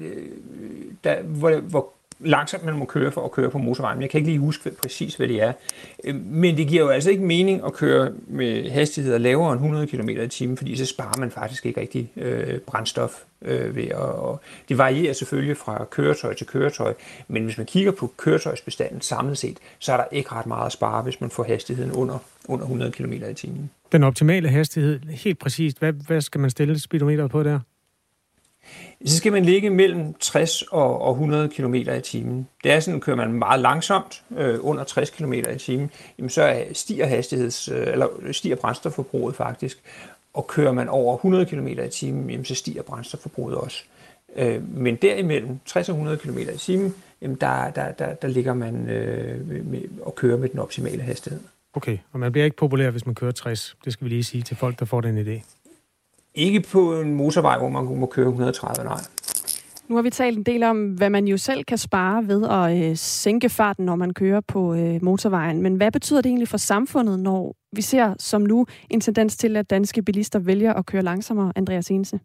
der, 1.05 1.23
hvor, 1.23 1.61
hvor 1.61 1.93
langsomt 2.21 2.65
man 2.65 2.75
må 2.75 2.85
køre 2.85 3.13
for 3.13 3.25
at 3.25 3.31
køre 3.31 3.51
på 3.51 3.59
motorvejen. 3.59 4.03
Jeg 4.03 4.11
kan 4.11 4.19
ikke 4.19 4.31
lige 4.31 4.39
huske 4.39 4.71
præcis, 4.83 5.15
hvad 5.15 5.29
det 5.29 5.43
er. 5.43 5.53
Øh, 6.05 6.15
men 6.15 6.57
det 6.57 6.69
giver 6.69 6.83
jo 6.83 6.89
altså 6.89 7.11
ikke 7.11 7.23
mening 7.23 7.65
at 7.67 7.73
køre 7.73 8.13
med 8.27 8.71
hastigheder 8.71 9.19
lavere 9.19 9.53
end 9.53 9.61
100 9.61 9.87
km 9.87 10.09
i 10.09 10.29
timen, 10.29 10.57
fordi 10.57 10.77
så 10.77 10.87
sparer 10.87 11.19
man 11.19 11.31
faktisk 11.31 11.67
ikke 11.67 11.81
rigtig 11.81 12.13
øh, 12.17 12.59
brændstof 12.59 13.13
øh, 13.43 13.77
ved 13.77 13.85
at, 13.85 13.97
og 13.97 14.41
det 14.69 14.79
varierer 14.79 15.13
selvfølgelig 15.13 15.57
fra 15.57 15.85
køretøj 15.91 16.35
til 16.35 16.47
køretøj, 16.47 16.95
men 17.29 17.45
hvis 17.45 17.57
man 17.57 17.67
kigger 17.67 17.93
på 17.93 18.13
køretøjsbestanden 18.17 19.01
samlet 19.01 19.39
set, 19.39 19.59
så 19.79 19.93
er 19.93 19.97
der 19.97 20.05
ikke 20.13 20.33
ret 20.33 20.47
meget 20.47 20.67
at 20.67 20.73
spare, 20.73 21.03
hvis 21.03 21.21
man 21.21 21.31
får 21.31 21.45
hastigheden 21.45 21.93
under, 21.93 22.19
under 22.49 22.65
100 22.65 22.93
km 22.93 23.13
i 23.13 23.35
timen. 23.35 23.71
Den 23.93 24.05
optimale 24.05 24.49
hastighed, 24.49 25.01
helt 25.01 25.39
præcist, 25.39 25.79
hvad, 25.79 25.93
hvad 25.93 26.21
skal 26.21 26.41
man 26.41 26.51
stille 26.51 26.79
speedometeret 26.81 27.31
på 27.31 27.43
der? 27.43 27.61
Så 29.05 29.17
skal 29.17 29.33
man 29.33 29.45
ligge 29.45 29.71
mellem 29.71 30.15
60 30.15 30.63
og 30.63 31.11
100 31.11 31.49
km 31.49 31.75
i 31.75 32.01
timen. 32.05 32.49
Det 32.65 32.73
er 32.73 32.81
sådan, 32.81 33.01
kører 33.01 33.17
man 33.17 33.33
meget 33.33 33.61
langsomt, 33.61 34.23
øh, 34.37 34.59
under 34.61 34.85
60 34.85 35.11
km 35.11 35.33
i 35.33 35.59
timen, 35.59 35.91
jamen 36.19 36.31
så 36.31 36.65
stiger, 36.73 37.07
hastigheds, 37.07 37.69
øh, 37.69 37.87
eller 37.87 38.07
stiger 38.33 38.57
brændstofforbruget 38.57 39.37
faktisk. 39.37 39.79
Og 40.35 40.47
kører 40.47 40.73
man 40.73 40.89
over 40.89 41.17
100 41.17 41.47
km 41.47 41.67
i 41.67 41.89
timen, 41.91 42.31
jamen 42.31 42.45
så 42.45 42.55
stiger 42.55 42.83
brændstofforbruget 42.83 43.57
også. 43.57 43.83
Øh, 44.37 44.77
men 44.77 44.97
derimellem 44.97 45.59
60 45.67 45.89
og 45.89 45.93
100 45.93 46.19
km 46.19 46.39
i 46.39 46.57
timen, 46.59 46.95
jamen 47.23 47.37
der, 47.41 47.71
der, 47.71 47.93
der, 47.93 48.15
der 48.15 48.29
ligger 48.29 48.55
man 48.55 48.89
øh, 48.89 49.67
med, 49.67 49.83
og 50.03 50.15
kører 50.15 50.37
med 50.37 50.49
den 50.49 50.59
optimale 50.59 51.03
hastighed. 51.03 51.41
Okay, 51.75 51.99
og 52.13 52.21
man 52.21 52.33
bliver 52.33 52.45
ikke 52.45 52.57
populær, 52.57 52.91
hvis 52.91 53.07
man 53.07 53.15
kører 53.15 53.33
60. 53.33 53.77
Det 53.85 53.93
skal 53.93 54.05
vi 54.05 54.09
lige 54.09 54.25
sige 54.25 54.43
til 54.43 54.57
folk, 54.57 54.79
der 54.79 54.85
får 54.85 55.01
den 55.01 55.19
idé. 55.19 55.43
Ikke 56.39 56.61
på 56.61 57.01
en 57.01 57.15
motorvej, 57.15 57.59
hvor 57.59 57.69
man 57.69 57.85
må 57.85 58.07
køre 58.07 58.29
130, 58.29 58.85
nej. 58.85 59.01
Nu 59.89 59.95
har 59.95 60.03
vi 60.03 60.11
talt 60.11 60.39
en 60.39 60.43
del 60.43 60.63
om, 60.63 60.87
hvad 60.87 61.11
man 61.11 61.29
jo 61.29 61.37
selv 61.37 61.65
kan 61.65 61.79
spare 61.79 62.29
ved 62.29 62.49
at 62.49 62.91
øh, 62.91 62.97
sænke 62.97 63.49
farten, 63.49 63.85
når 63.85 63.97
man 63.97 64.15
kører 64.15 64.41
på 64.41 64.75
øh, 64.75 65.05
motorvejen. 65.05 65.63
Men 65.63 65.75
hvad 65.75 65.93
betyder 65.93 66.21
det 66.21 66.29
egentlig 66.29 66.49
for 66.49 66.57
samfundet, 66.57 67.21
når 67.21 67.57
vi 67.73 67.83
ser 67.83 68.15
som 68.19 68.43
nu 68.43 68.67
en 68.91 69.01
tendens 69.01 69.37
til, 69.37 69.57
at 69.57 69.71
danske 69.71 70.03
bilister 70.03 70.39
vælger 70.39 70.75
at 70.75 70.87
køre 70.87 71.03
langsommere, 71.03 71.53
Andreas 71.57 71.91
Ense? 71.91 72.21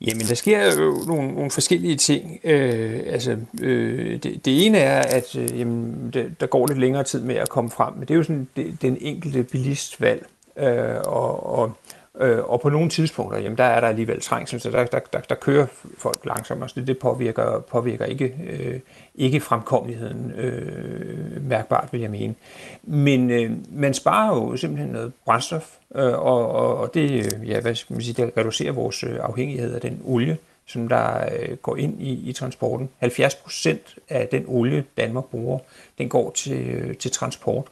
Jamen, 0.00 0.26
der 0.28 0.34
sker 0.34 0.74
jo 0.74 0.94
nogle, 1.06 1.34
nogle 1.34 1.50
forskellige 1.50 1.96
ting. 1.96 2.40
Øh, 2.44 3.00
altså, 3.06 3.36
øh, 3.62 4.22
det, 4.22 4.44
det 4.44 4.66
ene 4.66 4.78
er, 4.78 5.02
at 5.02 5.36
øh, 5.36 5.58
jamen, 5.58 6.10
det, 6.12 6.40
der 6.40 6.46
går 6.46 6.66
lidt 6.66 6.78
længere 6.78 7.04
tid 7.04 7.20
med 7.20 7.34
at 7.34 7.48
komme 7.48 7.70
frem, 7.70 7.94
men 7.94 8.02
det 8.02 8.10
er 8.10 8.16
jo 8.16 8.22
sådan 8.22 8.48
det, 8.56 8.82
den 8.82 8.96
enkelte 9.00 9.42
bilistvalg. 9.42 10.26
Øh, 10.56 11.00
og, 11.04 11.58
og 11.58 11.72
Øh, 12.20 12.44
og 12.44 12.60
på 12.60 12.68
nogle 12.68 12.88
tidspunkter, 12.88 13.38
jamen, 13.38 13.58
der 13.58 13.64
er 13.64 13.80
der 13.80 13.88
alligevel 13.88 14.20
trængsel, 14.20 14.60
så 14.60 14.70
der, 14.70 14.84
der, 14.84 14.98
der, 15.12 15.20
der 15.20 15.34
kører 15.34 15.66
folk 15.98 16.26
langsommere, 16.26 16.68
så 16.68 16.74
det, 16.76 16.86
det 16.86 16.98
påvirker, 16.98 17.60
påvirker 17.60 18.04
ikke, 18.04 18.34
øh, 18.50 18.80
ikke 19.14 19.40
fremkommeligheden 19.40 20.30
øh, 20.30 21.48
mærkbart, 21.48 21.88
vil 21.92 22.00
jeg 22.00 22.10
mene. 22.10 22.34
Men 22.82 23.30
øh, 23.30 23.50
man 23.70 23.94
sparer 23.94 24.36
jo 24.36 24.56
simpelthen 24.56 24.90
noget 24.90 25.12
brændstof, 25.24 25.76
øh, 25.94 26.12
og, 26.12 26.48
og, 26.52 26.76
og 26.76 26.94
det, 26.94 27.10
øh, 27.10 27.48
ja, 27.48 27.60
hvad 27.60 27.74
skal 27.74 27.94
man 27.94 28.02
sige, 28.02 28.22
det 28.22 28.32
reducerer 28.36 28.72
vores 28.72 29.04
øh, 29.04 29.18
afhængighed 29.20 29.74
af 29.74 29.80
den 29.80 30.00
olie, 30.04 30.38
som 30.66 30.88
der 30.88 31.28
øh, 31.40 31.56
går 31.56 31.76
ind 31.76 32.02
i, 32.02 32.28
i 32.28 32.32
transporten. 32.32 32.88
70 32.98 33.34
procent 33.34 33.94
af 34.08 34.28
den 34.28 34.44
olie, 34.46 34.84
Danmark 34.96 35.24
bruger, 35.24 35.58
den 35.98 36.08
går 36.08 36.30
til, 36.30 36.68
øh, 36.68 36.96
til 36.96 37.10
transport. 37.10 37.66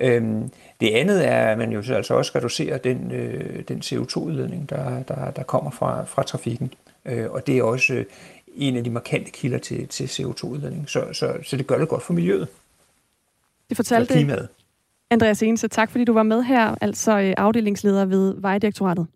Øhm, 0.00 0.50
det 0.82 0.90
andet 0.90 1.28
er, 1.28 1.46
at 1.46 1.58
man 1.58 1.72
jo 1.72 1.94
altså 1.94 2.14
også 2.14 2.32
reducerer 2.34 2.78
den, 2.78 3.12
øh, 3.12 3.62
den 3.68 3.78
CO2-udledning, 3.78 4.68
der, 4.70 5.02
der, 5.02 5.30
der 5.30 5.42
kommer 5.42 5.70
fra, 5.70 6.04
fra 6.04 6.22
trafikken. 6.22 6.72
Øh, 7.04 7.30
og 7.30 7.46
det 7.46 7.58
er 7.58 7.62
også 7.62 7.94
øh, 7.94 8.04
en 8.54 8.76
af 8.76 8.84
de 8.84 8.90
markante 8.90 9.30
kilder 9.30 9.58
til, 9.58 9.88
til 9.88 10.04
CO2-udledning. 10.04 10.90
Så, 10.90 11.04
så, 11.12 11.32
så 11.42 11.56
det 11.56 11.66
gør 11.66 11.78
det 11.78 11.88
godt 11.88 12.02
for 12.02 12.12
miljøet. 12.12 12.48
Det 13.68 13.76
fortalte 13.76 14.14
klimaet. 14.14 14.48
Andreas 15.10 15.42
Ense, 15.42 15.68
tak 15.68 15.90
fordi 15.90 16.04
du 16.04 16.12
var 16.12 16.22
med 16.22 16.42
her, 16.42 16.74
altså 16.80 17.20
øh, 17.20 17.34
afdelingsleder 17.36 18.04
ved 18.04 18.34
Vejdirektoratet. 18.38 19.06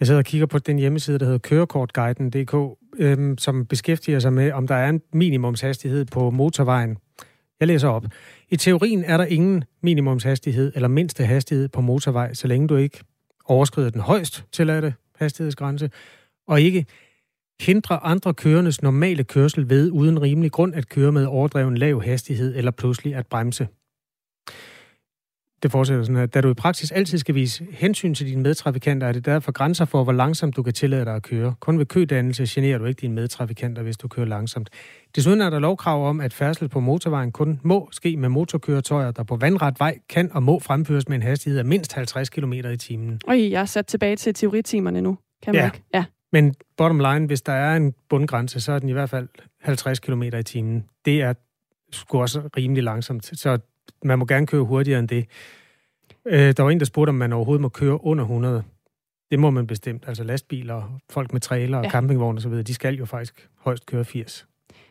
Jeg 0.00 0.06
sidder 0.06 0.18
og 0.18 0.24
kigger 0.24 0.46
på 0.46 0.58
den 0.58 0.78
hjemmeside, 0.78 1.18
der 1.18 1.24
hedder 1.24 1.38
kørekortguiden.dk, 1.38 2.78
øhm, 2.98 3.38
som 3.38 3.66
beskæftiger 3.66 4.18
sig 4.18 4.32
med, 4.32 4.52
om 4.52 4.66
der 4.66 4.74
er 4.74 4.88
en 4.88 5.02
minimumshastighed 5.12 6.04
på 6.04 6.30
motorvejen. 6.30 6.98
Jeg 7.60 7.68
læser 7.68 7.88
op. 7.88 8.04
I 8.50 8.56
teorien 8.56 9.04
er 9.04 9.16
der 9.16 9.24
ingen 9.24 9.64
minimumshastighed 9.82 10.72
eller 10.74 10.88
mindste 10.88 11.24
hastighed 11.24 11.68
på 11.68 11.80
motorvej, 11.80 12.34
så 12.34 12.48
længe 12.48 12.68
du 12.68 12.76
ikke 12.76 12.98
overskrider 13.44 13.90
den 13.90 14.00
højst 14.00 14.44
tilladte 14.52 14.94
hastighedsgrænse, 15.16 15.90
og 16.46 16.60
ikke 16.60 16.86
hindrer 17.60 17.96
andre 17.96 18.34
kørendes 18.34 18.82
normale 18.82 19.24
kørsel 19.24 19.70
ved 19.70 19.90
uden 19.90 20.22
rimelig 20.22 20.52
grund 20.52 20.74
at 20.74 20.88
køre 20.88 21.12
med 21.12 21.26
overdreven 21.26 21.78
lav 21.78 22.02
hastighed 22.02 22.56
eller 22.56 22.70
pludselig 22.70 23.14
at 23.14 23.26
bremse. 23.26 23.68
Det 25.66 25.72
fortsætter 25.72 26.04
sådan 26.04 26.16
her. 26.16 26.26
Da 26.26 26.40
du 26.40 26.50
i 26.50 26.54
praksis 26.54 26.90
altid 26.90 27.18
skal 27.18 27.34
vise 27.34 27.66
hensyn 27.70 28.14
til 28.14 28.26
dine 28.26 28.42
medtrafikanter, 28.42 29.06
er 29.06 29.12
det 29.12 29.26
derfor 29.26 29.52
grænser 29.52 29.84
for, 29.84 30.04
hvor 30.04 30.12
langsomt 30.12 30.56
du 30.56 30.62
kan 30.62 30.72
tillade 30.72 31.04
dig 31.04 31.14
at 31.14 31.22
køre. 31.22 31.54
Kun 31.60 31.78
ved 31.78 31.86
kødannelse 31.86 32.46
generer 32.48 32.78
du 32.78 32.84
ikke 32.84 33.00
dine 33.00 33.14
medtrafikanter, 33.14 33.82
hvis 33.82 33.96
du 33.96 34.08
kører 34.08 34.26
langsomt. 34.26 34.70
Desuden 35.16 35.40
er 35.40 35.50
der 35.50 35.58
lovkrav 35.58 36.08
om, 36.08 36.20
at 36.20 36.32
færdsel 36.32 36.68
på 36.68 36.80
motorvejen 36.80 37.32
kun 37.32 37.60
må 37.62 37.88
ske 37.92 38.16
med 38.16 38.28
motorkøretøjer, 38.28 39.10
der 39.10 39.22
på 39.22 39.36
vandret 39.36 39.74
vej 39.78 39.98
kan 40.08 40.32
og 40.32 40.42
må 40.42 40.58
fremføres 40.58 41.08
med 41.08 41.16
en 41.16 41.22
hastighed 41.22 41.58
af 41.58 41.64
mindst 41.64 41.92
50 41.92 42.28
km 42.28 42.52
i 42.52 42.76
timen. 42.76 43.20
Og 43.26 43.38
jeg 43.38 43.60
er 43.60 43.64
sat 43.64 43.86
tilbage 43.86 44.16
til 44.16 44.34
teoritimerne 44.34 45.00
nu. 45.00 45.18
Kan 45.42 45.54
man 45.54 45.62
ja. 45.62 45.66
ikke? 45.66 45.82
Ja. 45.94 46.04
Men 46.32 46.54
bottom 46.76 46.98
line, 46.98 47.26
hvis 47.26 47.42
der 47.42 47.52
er 47.52 47.76
en 47.76 47.94
bundgrænse, 48.08 48.60
så 48.60 48.72
er 48.72 48.78
den 48.78 48.88
i 48.88 48.92
hvert 48.92 49.10
fald 49.10 49.28
50 49.62 50.00
km 50.00 50.22
i 50.22 50.42
timen. 50.42 50.84
Det 51.04 51.22
er 51.22 51.34
sgu 51.92 52.20
også 52.20 52.48
rimelig 52.56 52.82
langsomt. 52.82 53.38
Så 53.40 53.58
man 54.04 54.18
må 54.18 54.24
gerne 54.24 54.46
køre 54.46 54.62
hurtigere 54.62 54.98
end 54.98 55.08
det. 55.08 55.26
Øh, 56.28 56.52
der 56.56 56.62
var 56.62 56.70
en, 56.70 56.78
der 56.78 56.86
spurgte, 56.86 57.08
om 57.10 57.14
man 57.14 57.32
overhovedet 57.32 57.60
må 57.60 57.68
køre 57.68 58.04
under 58.04 58.24
100. 58.24 58.62
Det 59.30 59.38
må 59.38 59.50
man 59.50 59.66
bestemt. 59.66 60.04
Altså 60.06 60.24
lastbiler, 60.24 60.98
folk 61.10 61.32
med 61.32 61.40
trailer 61.40 61.78
og 61.78 61.84
ja. 61.84 61.90
campingvogne 61.90 62.38
osv., 62.38 62.52
de 62.52 62.74
skal 62.74 62.94
jo 62.94 63.04
faktisk 63.04 63.48
højst 63.58 63.86
køre 63.86 64.04
80. 64.04 64.46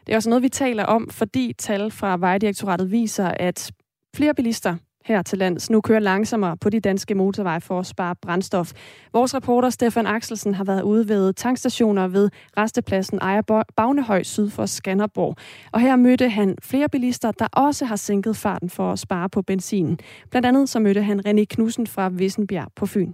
Det 0.08 0.14
er 0.14 0.16
også 0.16 0.30
noget, 0.30 0.44
vi 0.44 0.50
taler 0.50 0.84
om, 0.84 1.10
fordi 1.10 1.54
tal 1.58 1.92
fra 1.92 2.18
Vejdirektoratet 2.18 2.92
viser, 2.92 3.28
at 3.28 3.72
flere 4.16 4.34
bilister 4.34 4.78
her 5.06 5.22
til 5.22 5.38
lands 5.38 5.70
nu 5.70 5.82
kører 5.82 6.00
langsommere 6.00 6.58
på 6.58 6.70
de 6.70 6.80
danske 6.80 7.16
motorveje 7.16 7.62
for 7.62 7.80
at 7.80 7.86
spare 7.86 8.16
brændstof. 8.16 8.72
Vores 9.14 9.36
reporter 9.36 9.70
Stefan 9.70 10.08
Axelsen 10.08 10.54
har 10.54 10.64
været 10.64 10.82
ude 10.82 11.10
ved 11.10 11.34
tankstationer 11.34 12.08
ved 12.08 12.30
restepladsen 12.58 13.20
Ejer 13.22 13.64
Bagnehøj 13.76 14.24
syd 14.24 14.50
for 14.50 14.66
Skanderborg. 14.66 15.36
Og 15.72 15.80
her 15.80 15.96
mødte 15.96 16.30
han 16.30 16.56
flere 16.64 16.90
bilister, 16.90 17.32
der 17.32 17.48
også 17.52 17.86
har 17.86 17.96
sænket 17.96 18.38
farten 18.38 18.70
for 18.70 18.92
at 18.92 19.00
spare 19.00 19.30
på 19.30 19.42
benzin. 19.42 20.00
Blandt 20.32 20.46
andet 20.46 20.70
så 20.70 20.80
mødte 20.80 21.02
han 21.02 21.22
René 21.28 21.44
Knudsen 21.50 21.88
fra 21.88 22.10
Vissenbjerg 22.10 22.68
på 22.76 22.86
Fyn. 22.86 23.14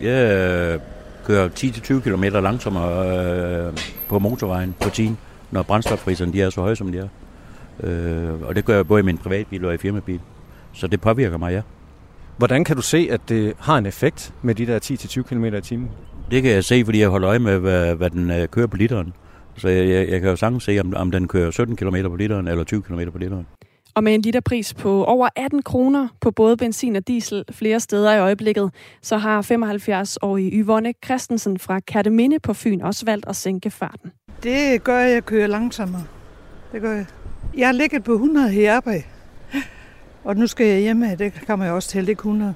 Jeg 0.00 0.36
øh, 0.36 0.80
kører 1.24 1.48
10-20 1.48 2.00
km 2.00 2.24
langsommere 2.24 3.66
øh, 3.66 3.72
på 4.08 4.18
motorvejen 4.18 4.74
på 4.80 4.90
10, 4.90 5.10
når 5.50 5.62
brændstofpriserne 5.62 6.32
de 6.32 6.42
er 6.42 6.50
så 6.50 6.60
høje, 6.60 6.76
som 6.76 6.92
de 6.92 6.98
er. 6.98 7.08
Øh, 7.82 8.42
og 8.42 8.56
det 8.56 8.64
gør 8.64 8.76
jeg 8.76 8.86
både 8.86 9.00
i 9.00 9.04
min 9.04 9.18
privatbil 9.18 9.64
og 9.64 9.74
i 9.74 9.76
firmabil. 9.76 10.20
Så 10.72 10.86
det 10.86 11.00
påvirker 11.00 11.38
mig, 11.38 11.52
ja. 11.52 11.62
Hvordan 12.38 12.64
kan 12.64 12.76
du 12.76 12.82
se, 12.82 13.08
at 13.10 13.20
det 13.28 13.54
har 13.58 13.78
en 13.78 13.86
effekt 13.86 14.34
med 14.42 14.54
de 14.54 14.66
der 14.66 14.78
10-20 14.78 15.22
km 15.22 15.44
i 15.44 15.60
timen? 15.60 15.90
Det 16.30 16.42
kan 16.42 16.52
jeg 16.52 16.64
se, 16.64 16.84
fordi 16.84 17.00
jeg 17.00 17.08
holder 17.08 17.28
øje 17.28 17.38
med, 17.38 17.58
hvad, 17.58 17.94
hvad 17.94 18.10
den 18.10 18.30
uh, 18.30 18.46
kører 18.50 18.66
på 18.66 18.76
literen. 18.76 19.12
Så 19.56 19.68
jeg, 19.68 19.88
jeg, 19.88 20.08
jeg 20.08 20.20
kan 20.20 20.30
jo 20.30 20.36
sagtens 20.36 20.64
se, 20.64 20.78
om, 20.80 20.94
om 20.96 21.10
den 21.10 21.28
kører 21.28 21.50
17 21.50 21.76
km 21.76 21.96
på 22.08 22.16
literen 22.16 22.48
eller 22.48 22.64
20 22.64 22.82
km 22.82 23.00
på 23.12 23.18
literen. 23.18 23.46
Og 23.94 24.04
med 24.04 24.14
en 24.14 24.22
literpris 24.22 24.74
på 24.74 25.04
over 25.04 25.28
18 25.36 25.62
kroner 25.62 26.08
på 26.20 26.30
både 26.30 26.56
benzin 26.56 26.96
og 26.96 27.08
diesel 27.08 27.44
flere 27.50 27.80
steder 27.80 28.12
i 28.14 28.18
øjeblikket, 28.18 28.70
så 29.02 29.16
har 29.16 29.42
75-årige 29.42 30.50
Yvonne 30.50 30.92
Christensen 31.04 31.58
fra 31.58 31.80
Kærteminde 31.80 32.38
på 32.38 32.54
Fyn 32.54 32.80
også 32.80 33.04
valgt 33.04 33.28
at 33.28 33.36
sænke 33.36 33.70
farten. 33.70 34.12
Det 34.42 34.84
gør 34.84 34.98
jeg, 34.98 35.16
at 35.16 35.26
køre 35.26 35.48
langsommere. 35.48 36.04
Det 36.72 36.80
gør 36.82 36.92
jeg. 36.92 37.06
Jeg 37.56 37.68
har 37.68 37.72
ligget 37.72 38.04
på 38.04 38.12
100 38.12 38.48
her 38.48 38.76
arbejde. 38.76 39.02
Og 40.24 40.36
nu 40.36 40.46
skal 40.46 40.66
jeg 40.66 40.80
hjemme, 40.80 41.16
det 41.16 41.32
kan 41.32 41.58
man 41.58 41.68
jo 41.68 41.74
også 41.74 41.88
tælle, 41.88 42.06
det 42.06 42.12
100. 42.12 42.54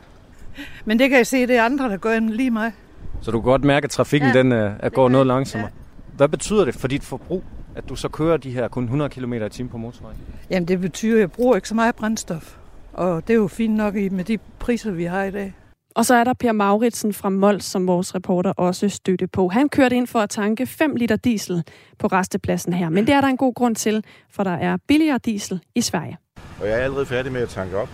Men 0.84 0.98
det 0.98 1.08
kan 1.08 1.18
jeg 1.18 1.26
se, 1.26 1.46
det 1.46 1.56
er 1.56 1.62
andre, 1.62 1.88
der 1.88 1.96
gør 1.96 2.20
lige 2.20 2.50
mig. 2.50 2.72
Så 3.20 3.30
du 3.30 3.40
kan 3.40 3.44
godt 3.44 3.64
mærke, 3.64 3.84
at 3.84 3.90
trafikken 3.90 4.28
ja, 4.28 4.38
den 4.38 4.52
er, 4.52 4.72
er 4.80 4.88
går 4.88 5.08
noget 5.08 5.26
langsommere. 5.26 5.70
Ja. 5.74 6.16
Hvad 6.16 6.28
betyder 6.28 6.64
det 6.64 6.74
for 6.74 6.88
dit 6.88 7.04
forbrug, 7.04 7.44
at 7.74 7.88
du 7.88 7.96
så 7.96 8.08
kører 8.08 8.36
de 8.36 8.50
her 8.50 8.68
kun 8.68 8.84
100 8.84 9.10
km 9.10 9.32
i 9.32 9.48
timen 9.48 9.70
på 9.70 9.76
motorvejen? 9.76 10.18
Jamen 10.50 10.68
det 10.68 10.80
betyder, 10.80 11.14
at 11.14 11.20
jeg 11.20 11.32
bruger 11.32 11.56
ikke 11.56 11.68
så 11.68 11.74
meget 11.74 11.94
brændstof. 11.94 12.56
Og 12.92 13.28
det 13.28 13.34
er 13.34 13.38
jo 13.38 13.48
fint 13.48 13.74
nok 13.74 13.94
med 13.94 14.24
de 14.24 14.38
priser, 14.58 14.90
vi 14.90 15.04
har 15.04 15.22
i 15.22 15.30
dag. 15.30 15.54
Og 15.94 16.06
så 16.06 16.14
er 16.14 16.24
der 16.24 16.32
Per 16.32 16.52
Mauritsen 16.52 17.12
fra 17.12 17.28
Mols, 17.28 17.64
som 17.64 17.86
vores 17.86 18.14
reporter 18.14 18.50
også 18.50 18.88
støtte 18.88 19.26
på. 19.26 19.48
Han 19.48 19.68
kørte 19.68 19.96
ind 19.96 20.06
for 20.06 20.18
at 20.18 20.30
tanke 20.30 20.66
5 20.66 20.96
liter 20.96 21.16
diesel 21.16 21.62
på 21.98 22.06
restepladsen 22.06 22.72
her. 22.72 22.88
Men 22.88 23.06
det 23.06 23.14
er 23.14 23.20
der 23.20 23.28
en 23.28 23.36
god 23.36 23.54
grund 23.54 23.76
til, 23.76 24.04
for 24.30 24.44
der 24.44 24.50
er 24.50 24.76
billigere 24.88 25.18
diesel 25.18 25.60
i 25.74 25.80
Sverige. 25.80 26.16
Og 26.60 26.68
jeg 26.68 26.78
er 26.78 26.82
allerede 26.82 27.06
færdig 27.06 27.32
med 27.32 27.42
at 27.42 27.48
tanke 27.48 27.76
op. 27.78 27.88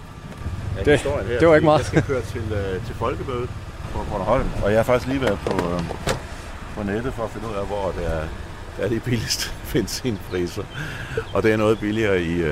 Ja, 0.76 0.82
det, 0.90 1.00
her, 1.00 1.38
det 1.40 1.48
var 1.48 1.54
ikke 1.54 1.64
meget. 1.64 1.78
Jeg 1.78 1.86
skal 1.86 2.02
køre 2.02 2.22
til, 2.22 2.40
uh, 2.40 2.86
til 2.86 2.94
folkemødet 2.94 3.48
på 3.92 4.04
Bornholm, 4.10 4.48
og 4.62 4.70
jeg 4.70 4.78
har 4.78 4.84
faktisk 4.84 5.08
lige 5.08 5.20
været 5.20 5.38
på, 5.46 5.52
uh, 5.52 5.82
på 6.76 6.82
nettet 6.82 7.14
for 7.14 7.24
at 7.24 7.30
finde 7.30 7.48
ud 7.48 7.54
af, 7.54 7.66
hvor 7.66 7.92
det 7.98 8.06
er, 8.06 8.22
der 8.76 8.84
er 8.84 8.88
de 8.88 9.00
billigste 9.00 9.50
benzinpriser. 9.72 10.62
Og 11.34 11.42
det 11.42 11.52
er 11.52 11.56
noget 11.56 11.78
billigere 11.78 12.22
i, 12.22 12.42
uh, 12.42 12.48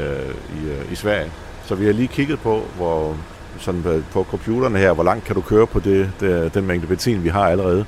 i, 0.63 0.81
uh, 0.81 0.93
i 0.93 0.95
Sverige. 0.95 1.31
Så 1.67 1.75
vi 1.75 1.87
har 1.87 1.93
lige 1.93 2.09
kigget 2.09 2.41
på, 2.41 2.63
hvor, 2.77 3.17
sådan 3.59 4.05
på 4.13 4.27
computerne 4.31 4.79
her, 4.79 4.93
hvor 4.93 5.05
langt 5.05 5.25
kan 5.25 5.35
du 5.35 5.41
køre 5.41 5.67
på 5.67 5.81
det, 5.81 6.13
det, 6.21 6.55
den 6.55 6.67
mængde 6.67 6.87
benzin, 6.87 7.25
vi 7.25 7.29
har 7.29 7.49
allerede. 7.49 7.85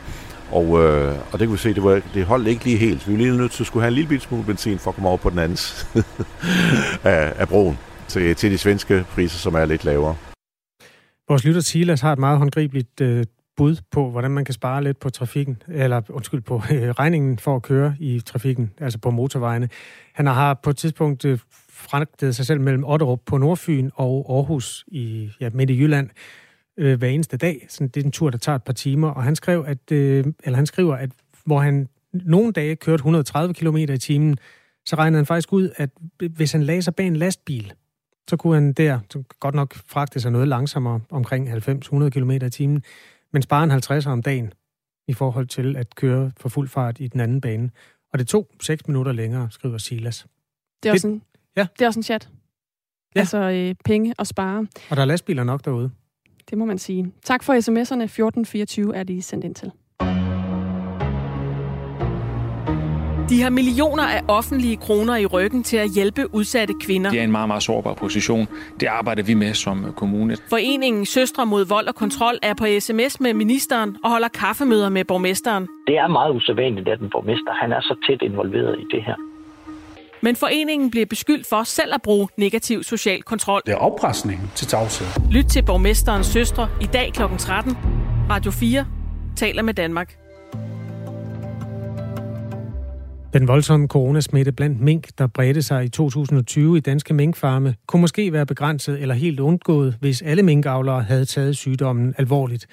Og, 0.51 0.83
øh, 0.83 1.15
og 1.33 1.39
det 1.39 1.49
kan 1.49 1.53
vi 1.53 1.57
se, 1.57 1.75
det, 1.75 1.85
var, 1.85 2.01
det 2.15 2.25
holdt 2.25 2.49
ikke 2.49 2.65
lige 2.65 2.77
helt. 2.77 3.09
Vi 3.09 3.13
var 3.13 3.19
lige 3.19 3.37
nødt 3.37 3.53
til 3.53 3.63
at 3.63 3.67
skulle 3.67 3.83
have 3.83 3.89
en 3.89 3.95
lille 3.95 4.21
smule 4.21 4.45
benzin 4.45 4.79
for 4.79 4.91
at 4.91 4.95
komme 4.95 5.09
over 5.09 5.17
på 5.17 5.31
den 5.31 5.39
anden 5.39 5.59
af, 7.05 7.33
af 7.39 7.49
broen 7.49 7.79
til, 8.11 8.35
til 8.35 8.51
de 8.51 8.59
svenske 8.59 9.05
priser, 9.15 9.39
som 9.39 9.55
er 9.55 9.65
lidt 9.65 9.85
lavere. 9.85 10.17
Vores 11.29 11.45
lytter 11.45 11.61
Silas 11.61 12.01
har 12.01 12.13
et 12.13 12.19
meget 12.19 12.39
håndgribeligt 12.39 13.01
øh, 13.01 13.25
bud 13.57 13.77
på, 13.91 14.11
hvordan 14.11 14.31
man 14.31 14.45
kan 14.45 14.55
spare 14.55 14.85
lidt 14.85 14.99
på 14.99 15.11
trafikken, 15.11 15.63
eller 15.69 16.03
undskyld, 16.09 16.41
på 16.41 16.55
øh, 16.73 16.91
regningen 16.91 17.39
for 17.39 17.57
at 17.57 17.63
køre 17.63 17.97
i 18.01 18.21
trafikken, 18.21 18.73
altså 18.79 18.99
på 18.99 19.11
motorvejene. 19.11 19.69
Han 20.13 20.27
har 20.27 20.55
på 20.55 20.71
et 20.71 20.77
tidspunkt 20.77 21.25
øh, 21.25 21.39
fragtet 21.71 22.37
sig 22.37 22.47
selv 22.47 22.61
mellem 22.61 22.85
Otterup 22.85 23.21
på 23.27 23.39
Nordfyn 23.39 23.91
og 23.95 24.27
Aarhus 24.29 24.85
i, 24.89 25.31
ja, 25.41 25.51
midt 25.53 25.71
i 25.71 25.79
Jylland 25.79 26.11
øh, 26.79 26.99
hver 26.99 27.09
eneste 27.09 27.37
dag. 27.37 27.67
Så 27.69 27.85
det 27.85 28.01
er 28.01 28.05
en 28.05 28.13
tur, 28.13 28.31
der 28.31 28.39
tager 28.39 28.57
et 28.57 28.63
par 28.63 28.73
timer, 28.73 29.09
og 29.09 29.23
han 29.23 29.37
skrev, 29.37 29.65
at, 29.67 29.93
øh, 29.93 30.25
eller 30.45 30.57
han 30.57 30.67
skriver, 30.67 30.97
at 30.97 31.11
hvor 31.45 31.61
han 31.61 31.89
nogle 32.13 32.53
dage 32.53 32.77
kørte 32.77 33.01
130 33.01 33.55
km 33.55 33.77
i 33.77 33.99
timen, 33.99 34.39
så 34.87 34.97
regnede 34.97 35.19
han 35.19 35.27
faktisk 35.27 35.53
ud, 35.53 35.71
at 35.77 35.91
hvis 36.37 36.53
han 36.53 36.63
lagde 36.63 36.83
sig 36.83 36.95
bag 36.95 37.07
en 37.07 37.17
lastbil, 37.17 37.73
så 38.29 38.37
kunne 38.37 38.55
han 38.55 38.73
der 38.73 39.01
så 39.11 39.23
godt 39.41 39.55
nok 39.55 39.75
fragte 39.75 40.21
sig 40.21 40.33
noget 40.33 40.49
langsommere, 40.49 41.01
omkring 41.11 41.49
90-100 41.53 42.09
km 42.09 42.31
i 42.31 42.51
timen, 42.51 42.83
men 43.33 43.43
spare 43.43 43.65
en 43.65 43.71
50 43.71 44.07
om 44.07 44.23
dagen 44.23 44.53
i 45.09 45.13
forhold 45.13 45.47
til 45.47 45.77
at 45.77 45.95
køre 45.95 46.33
for 46.37 46.49
fuld 46.49 46.69
fart 46.69 47.01
i 47.01 47.09
den 47.09 47.21
anden 47.21 47.41
bane. 47.41 47.71
Og 48.13 48.19
det 48.19 48.29
tog 48.29 48.49
6 48.61 48.87
minutter 48.89 49.13
længere, 49.13 49.49
skriver 49.51 49.79
Silas. 49.79 50.27
Det 50.83 50.89
er, 50.89 50.93
også 50.93 51.09
en, 51.09 51.23
ja. 51.57 51.67
det 51.79 51.83
er 51.85 51.87
også 51.87 51.99
en 52.01 52.05
chat. 52.05 52.29
Ja. 53.15 53.21
Altså 53.21 53.39
øh, 53.39 53.75
penge 53.85 54.15
og 54.19 54.27
spare. 54.27 54.67
Og 54.91 54.97
der 54.97 55.03
er 55.03 55.07
lastbiler 55.07 55.45
nok 55.45 55.65
derude. 55.65 55.91
Det 56.51 56.59
må 56.59 56.65
man 56.65 56.79
sige. 56.79 57.13
Tak 57.25 57.43
for 57.43 57.53
sms'erne. 57.53 58.03
1424 58.03 58.97
er 58.97 59.03
de 59.03 59.23
sendt 59.23 59.45
ind 59.45 59.55
til. 59.55 59.73
De 63.31 63.43
har 63.43 63.51
millioner 63.51 64.03
af 64.03 64.23
offentlige 64.29 64.77
kroner 64.77 65.17
i 65.17 65.27
ryggen 65.27 65.63
til 65.63 65.77
at 65.77 65.91
hjælpe 65.95 66.35
udsatte 66.35 66.75
kvinder. 66.81 67.11
Det 67.11 67.21
er 67.21 67.25
en 67.25 67.33
meget, 67.33 67.49
meget 67.49 67.63
sårbar 67.63 67.95
position. 67.95 68.49
Det 68.81 68.87
arbejder 68.87 69.23
vi 69.23 69.35
med 69.35 69.55
som 69.55 69.93
kommune. 69.97 70.37
Foreningen 70.49 71.07
Søstre 71.07 71.47
mod 71.47 71.65
vold 71.65 71.87
og 71.87 71.95
kontrol 71.95 72.39
er 72.43 72.55
på 72.55 72.67
sms 72.81 73.21
med 73.21 73.35
ministeren 73.35 73.97
og 74.05 74.11
holder 74.11 74.29
kaffemøder 74.29 74.89
med 74.89 75.05
borgmesteren. 75.05 75.69
Det 75.87 75.97
er 75.99 76.09
meget 76.09 76.35
usædvanligt, 76.35 76.89
at 76.89 77.01
en 77.01 77.11
borgmester 77.11 77.53
han 77.61 77.73
er 77.73 77.81
så 77.81 77.95
tæt 78.07 78.23
involveret 78.23 78.79
i 78.79 78.97
det 78.97 79.05
her. 79.05 79.15
Men 80.21 80.37
foreningen 80.37 80.91
bliver 80.91 81.07
beskyldt 81.07 81.47
for 81.49 81.63
selv 81.63 81.95
at 81.95 82.03
bruge 82.03 82.29
negativ 82.37 82.83
social 82.83 83.23
kontrol. 83.23 83.63
Det 83.67 83.73
er 83.73 83.79
afpresning 83.79 84.53
til 84.55 84.67
tavshed. 84.67 85.07
Lyt 85.31 85.45
til 85.45 85.63
borgmesterens 85.65 86.27
søstre 86.27 86.69
i 86.81 86.87
dag 86.87 87.13
kl. 87.13 87.23
13. 87.39 87.77
Radio 88.31 88.51
4 88.51 88.87
taler 89.37 89.63
med 89.63 89.75
Danmark. 89.75 90.20
Den 93.33 93.49
voldsomme 93.49 93.89
coronasmitte 93.89 94.53
blandt 94.53 94.81
mink, 94.81 95.09
der 95.19 95.27
bredte 95.27 95.63
sig 95.63 95.85
i 95.85 95.89
2020 95.89 96.77
i 96.77 96.81
danske 96.81 97.15
minkfarme, 97.15 97.75
kunne 97.87 98.01
måske 98.01 98.33
være 98.33 98.47
begrænset 98.47 99.03
eller 99.03 99.15
helt 99.15 99.41
undgået, 99.41 99.97
hvis 100.01 100.23
alle 100.23 100.43
minkavlere 100.43 101.03
havde 101.03 101.25
taget 101.25 101.57
sygdommen 101.57 102.15
alvorligt. 102.19 102.67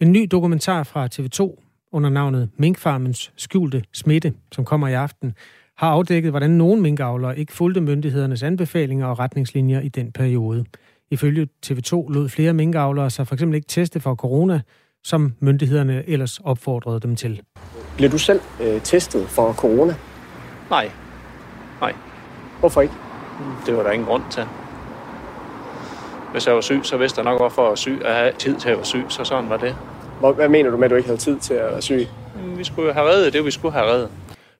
En 0.00 0.12
ny 0.12 0.28
dokumentar 0.30 0.82
fra 0.82 1.08
TV2 1.14 1.62
under 1.92 2.10
navnet 2.10 2.48
Minkfarmens 2.56 3.32
skjulte 3.36 3.82
smitte, 3.92 4.32
som 4.52 4.64
kommer 4.64 4.88
i 4.88 4.92
aften, 4.92 5.34
har 5.78 5.88
afdækket, 5.88 6.32
hvordan 6.32 6.50
nogle 6.50 6.82
minkavlere 6.82 7.38
ikke 7.38 7.52
fulgte 7.52 7.80
myndighedernes 7.80 8.42
anbefalinger 8.42 9.06
og 9.06 9.18
retningslinjer 9.18 9.80
i 9.80 9.88
den 9.88 10.12
periode. 10.12 10.64
Ifølge 11.10 11.48
TV2 11.66 12.12
lod 12.12 12.28
flere 12.28 12.52
minkavlere 12.52 13.10
sig 13.10 13.26
f.eks. 13.26 13.42
ikke 13.42 13.68
teste 13.68 14.00
for 14.00 14.14
corona, 14.14 14.60
som 15.04 15.34
myndighederne 15.40 16.08
ellers 16.08 16.38
opfordrede 16.38 17.00
dem 17.00 17.16
til. 17.16 17.40
Bliver 17.96 18.10
du 18.10 18.18
selv 18.18 18.40
øh, 18.60 18.80
testet 18.82 19.28
for 19.28 19.52
corona? 19.52 19.94
Nej. 20.70 20.90
Nej. 21.80 21.92
Hvorfor 22.60 22.80
ikke? 22.80 22.94
Det 23.66 23.76
var 23.76 23.82
der 23.82 23.90
ingen 23.90 24.06
grund 24.06 24.22
til. 24.30 24.44
Hvis 26.32 26.46
jeg 26.46 26.54
var 26.54 26.60
syg, 26.60 26.80
så 26.82 26.96
vidste 26.96 27.18
jeg 27.18 27.24
nok, 27.24 27.40
hvorfor 27.40 27.62
jeg 27.62 27.68
var 27.68 27.74
syg. 27.74 28.00
Jeg 28.04 28.14
havde 28.14 28.32
tid 28.38 28.56
til 28.56 28.68
at 28.68 28.76
være 28.76 28.84
syg, 28.86 29.04
så 29.08 29.24
sådan 29.24 29.50
var 29.50 29.56
det. 29.56 29.76
Hvad 30.36 30.48
mener 30.48 30.70
du 30.70 30.76
med, 30.76 30.84
at 30.84 30.90
du 30.90 30.96
ikke 30.96 31.08
havde 31.08 31.20
tid 31.20 31.38
til 31.38 31.54
at 31.54 31.72
være 31.72 31.82
syg? 31.82 32.08
Vi 32.56 32.64
skulle 32.64 32.92
have 32.92 33.08
reddet 33.10 33.32
det, 33.32 33.44
vi 33.44 33.50
skulle 33.50 33.72
have 33.72 33.86
reddet. 33.86 34.08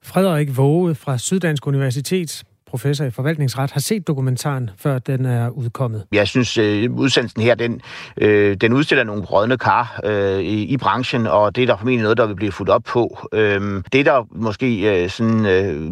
Frederik 0.03 0.57
Våge 0.57 0.95
fra 0.95 1.19
Syddansk 1.19 1.67
Universitet 1.67 2.43
professor 2.67 3.05
i 3.05 3.11
forvaltningsret, 3.11 3.71
har 3.71 3.81
set 3.81 4.07
dokumentaren, 4.07 4.71
før 4.79 4.99
den 4.99 5.27
er 5.27 5.49
udkommet. 5.49 6.05
Jeg 6.13 6.29
synes, 6.29 6.59
øh, 6.59 6.93
udsendelsen 6.93 7.43
her, 7.43 7.55
den, 7.55 7.81
øh, 8.17 8.57
den 8.57 8.73
udstiller 8.73 9.05
nogle 9.05 9.23
rådne 9.23 9.59
kar 9.59 10.01
øh, 10.05 10.41
i, 10.41 10.63
i 10.63 10.77
branchen, 10.77 11.27
og 11.27 11.57
det 11.57 11.63
er 11.63 11.67
der 11.67 11.77
formentlig 11.77 12.03
noget, 12.03 12.19
der 12.19 12.27
vil 12.27 12.35
blive 12.35 12.53
fuldt 12.53 12.71
op 12.71 12.83
på. 12.83 13.19
Øh, 13.33 13.83
det, 13.93 14.07
der 14.07 14.27
måske 14.31 15.03
øh, 15.03 15.11
sådan, 15.11 15.47
øh, 15.47 15.91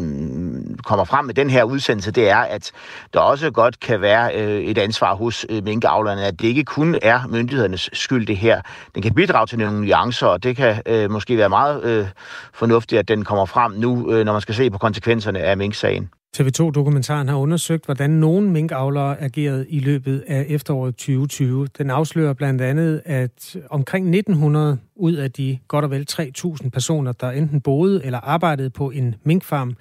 kommer 0.84 1.04
frem 1.04 1.24
med 1.24 1.34
den 1.34 1.50
her 1.50 1.64
udsendelse, 1.64 2.10
det 2.10 2.30
er, 2.30 2.36
at 2.36 2.72
der 3.14 3.20
også 3.20 3.50
godt 3.50 3.80
kan 3.80 4.00
være 4.00 4.34
øh, 4.34 4.60
et 4.60 4.78
ansvar 4.78 5.14
hos 5.14 5.46
øh, 5.48 5.64
minkavlerne, 5.64 6.24
at 6.24 6.40
det 6.40 6.48
ikke 6.48 6.64
kun 6.64 6.98
er 7.02 7.26
myndighedernes 7.28 7.90
skyld, 7.92 8.26
det 8.26 8.36
her. 8.36 8.60
Den 8.94 9.02
kan 9.02 9.14
bidrage 9.14 9.46
til 9.46 9.58
nogle 9.58 9.80
nuancer, 9.80 10.26
og 10.26 10.42
det 10.42 10.56
kan 10.56 10.82
øh, 10.86 11.10
måske 11.10 11.36
være 11.36 11.48
meget 11.48 11.84
øh, 11.84 12.06
fornuftigt, 12.54 12.98
at 12.98 13.08
den 13.08 13.24
kommer 13.24 13.44
frem 13.44 13.72
nu, 13.72 14.12
øh, 14.12 14.24
når 14.24 14.32
man 14.32 14.42
skal 14.42 14.54
se 14.54 14.70
på 14.70 14.78
konsekvenserne 14.78 15.38
af 15.38 15.56
minksagen. 15.56 16.10
TV2-dokumentaren 16.36 17.28
har 17.28 17.36
undersøgt, 17.36 17.84
hvordan 17.84 18.10
nogle 18.10 18.50
minkavlere 18.50 19.20
agerede 19.20 19.68
i 19.68 19.78
løbet 19.78 20.24
af 20.26 20.46
efteråret 20.48 20.96
2020. 20.96 21.66
Den 21.78 21.90
afslører 21.90 22.32
blandt 22.32 22.60
andet, 22.60 23.02
at 23.04 23.56
omkring 23.70 24.08
1900 24.08 24.78
ud 24.96 25.12
af 25.12 25.32
de 25.32 25.58
godt 25.68 25.84
og 25.84 25.90
vel 25.90 26.06
3.000 26.10 26.68
personer, 26.68 27.12
der 27.12 27.30
enten 27.30 27.60
boede 27.60 28.04
eller 28.04 28.18
arbejdede 28.18 28.70
på 28.70 28.90
en 28.90 29.14
minkfarm, 29.24 29.76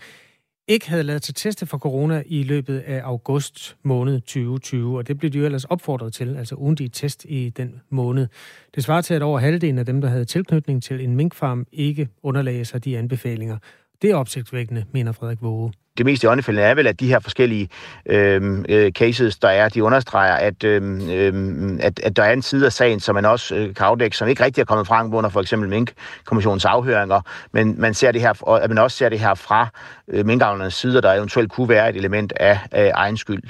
ikke 0.68 0.90
havde 0.90 1.04
lavet 1.04 1.26
sig 1.26 1.36
teste 1.36 1.66
for 1.66 1.78
corona 1.78 2.24
i 2.26 2.44
løbet 2.44 2.80
af 2.80 3.02
august 3.04 3.78
måned 3.84 4.22
2020, 4.22 4.98
og 4.98 5.08
det 5.08 5.18
blev 5.18 5.32
de 5.32 5.38
jo 5.38 5.46
ellers 5.46 5.66
opfordret 5.66 6.14
til, 6.14 6.36
altså 6.38 6.56
ugentlig 6.56 6.92
test 6.92 7.26
i 7.30 7.50
den 7.50 7.82
måned. 7.90 8.28
Det 8.76 8.84
svarer 8.84 9.02
til, 9.02 9.14
at 9.14 9.22
over 9.22 9.40
halvdelen 9.40 9.78
af 9.78 9.86
dem, 9.86 10.02
der 10.02 10.10
havde 10.10 10.26
tilknytning 10.26 10.84
til 10.84 11.04
en 11.04 11.16
minkfarm, 11.16 11.66
ikke 11.72 12.10
underlagde 12.24 12.66
sig 12.66 12.86
de 12.86 12.98
anbefalinger. 12.98 13.58
Det 14.02 14.12
er 14.12 14.16
opsigtsvækkende, 14.16 14.86
mener 14.92 15.12
Frederik 15.12 15.42
Våge 15.42 15.72
det 15.98 16.06
mest 16.06 16.24
i 16.24 16.28
åndefældende 16.28 16.68
er 16.68 16.76
vel, 16.76 16.88
at 16.88 17.00
de 17.00 17.08
her 17.08 17.20
forskellige 17.20 17.70
øhm, 18.06 18.66
øh, 18.70 18.92
cases, 18.92 19.38
der 19.38 19.48
er, 19.48 19.70
de 19.70 19.84
understreger, 19.84 20.34
at, 20.34 20.64
øh, 20.64 21.80
at, 21.80 22.00
at 22.00 22.16
der 22.16 22.24
er 22.24 22.34
en 22.34 22.42
side 22.42 22.66
af 22.66 22.74
sagen, 22.74 23.00
som 23.00 23.16
man 23.16 23.26
også 23.26 23.56
øh, 23.56 23.76
kan 23.76 23.86
afdække, 23.86 24.18
som 24.18 24.28
ikke 24.28 24.44
rigtig 24.44 24.62
er 24.62 24.66
kommet 24.66 24.88
frem 24.88 25.14
under 25.14 25.30
for 25.30 25.42
eksempel 25.42 25.70
Mink-kommissionens 25.70 26.66
afhøringer, 26.66 27.22
men 27.52 27.76
man 27.82 27.94
ser 27.94 28.12
det 28.12 28.22
her, 28.22 28.34
og 28.42 28.64
at 28.64 28.70
man 28.70 28.78
også 28.78 28.98
ser 28.98 29.10
det 29.10 29.20
her 29.20 29.34
fra 29.34 29.68
øh, 30.08 30.26
minkavlernes 30.26 30.74
side, 30.74 31.02
der 31.02 31.14
eventuelt 31.14 31.52
kunne 31.52 31.70
være 31.70 31.90
et 31.90 31.96
element 31.96 32.34
af 32.36 32.60
øh, 32.76 32.92
egen 32.94 33.18
skyld. 33.18 33.44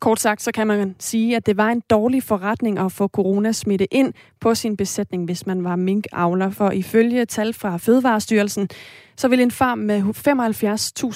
Kort 0.00 0.20
sagt, 0.20 0.42
så 0.42 0.52
kan 0.52 0.66
man 0.66 0.94
sige, 0.98 1.36
at 1.36 1.46
det 1.46 1.56
var 1.56 1.68
en 1.68 1.82
dårlig 1.90 2.22
forretning 2.22 2.78
at 2.78 2.92
få 2.92 3.08
coronasmitte 3.08 3.94
ind 3.94 4.12
på 4.40 4.54
sin 4.54 4.76
besætning, 4.76 5.24
hvis 5.24 5.46
man 5.46 5.64
var 5.64 5.76
minkavler. 5.76 6.50
For 6.50 6.70
ifølge 6.70 7.24
tal 7.24 7.54
fra 7.54 7.76
Fødevarestyrelsen, 7.76 8.68
så 9.16 9.28
vil 9.28 9.40
en 9.40 9.50
farm 9.50 9.78
med 9.78 10.02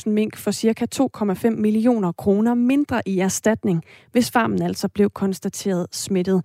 75.000 0.07 0.11
mink 0.11 0.37
få 0.37 0.53
ca. 0.53 0.87
2,5 0.95 1.51
millioner 1.51 2.13
kroner 2.13 2.55
mindre 2.55 3.03
i 3.07 3.19
erstatning, 3.19 3.83
hvis 4.13 4.31
farmen 4.31 4.63
altså 4.63 4.89
blev 4.89 5.11
konstateret 5.11 5.87
smittet. 5.93 6.43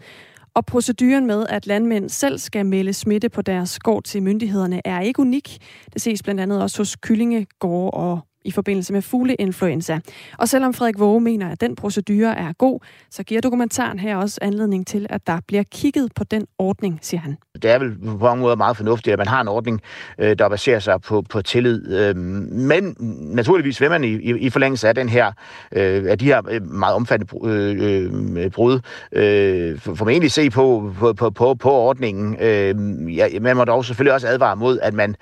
Og 0.54 0.66
proceduren 0.66 1.26
med, 1.26 1.46
at 1.50 1.68
landmænd 1.68 2.10
selv 2.10 2.38
skal 2.38 2.66
melde 2.66 2.94
smitte 2.94 3.30
på 3.30 3.42
deres 3.42 3.80
gård 3.80 4.04
til 4.04 4.24
myndighederne, 4.24 4.82
er 4.86 5.02
ikke 5.02 5.20
unik. 5.20 5.58
Det 5.94 6.02
ses 6.02 6.24
blandt 6.24 6.42
andet 6.42 6.62
også 6.62 6.78
hos 6.78 6.96
kyllingegårde 6.96 7.92
og 7.92 8.29
i 8.50 8.52
forbindelse 8.52 8.94
med 8.94 9.02
fugleinfluenza. 9.02 10.00
Og 10.38 10.50
selvom 10.50 10.74
Frederik 10.74 11.00
Våge 11.00 11.22
mener, 11.22 11.50
at 11.50 11.62
den 11.62 11.76
procedure 11.76 12.38
er 12.38 12.54
god, 12.54 12.80
så 13.12 13.24
giver 13.24 13.42
dokumentaren 13.42 14.00
her 14.00 14.18
også 14.18 14.40
anledning 14.42 14.88
til, 14.88 15.06
at 15.10 15.28
der 15.28 15.40
bliver 15.48 15.64
kigget 15.72 16.12
på 16.16 16.24
den 16.24 16.46
ordning, 16.58 17.00
siger 17.02 17.22
han. 17.22 17.38
Det 17.62 17.72
er 17.72 17.80
vel 17.80 17.96
på 18.00 18.18
mange 18.18 18.42
måder 18.42 18.56
meget 18.56 18.78
fornuftigt, 18.78 19.14
at 19.14 19.18
man 19.20 19.28
har 19.28 19.42
en 19.42 19.48
ordning, 19.48 19.82
øh, 20.20 20.36
der 20.40 20.50
baserer 20.50 20.80
sig 20.80 21.02
på, 21.02 21.22
på 21.22 21.42
tillid. 21.42 21.94
Øh, 22.00 22.16
men 22.16 22.96
naturligvis 23.20 23.82
vil 23.82 23.90
man 23.90 24.04
i, 24.04 24.16
i 24.18 24.50
forlængelse 24.50 24.88
af 24.88 24.96
den 24.96 25.10
her, 25.10 25.32
øh, 25.72 26.06
af 26.08 26.18
de 26.18 26.26
her 26.26 26.60
meget 26.60 26.96
omfattende 26.96 27.30
brud, 28.50 28.80
formentlig 29.96 30.32
se 30.32 30.50
på, 30.50 30.94
på, 31.00 31.14
på, 31.14 31.30
på, 31.30 31.54
på 31.54 31.72
ordningen. 31.72 32.38
Ja, 33.10 33.40
man 33.42 33.58
må 33.58 33.66
dog 33.66 33.86
selvfølgelig 33.86 34.14
også 34.14 34.28
advare 34.28 34.56
mod, 34.56 34.80
at 34.82 34.94
man 34.94 35.16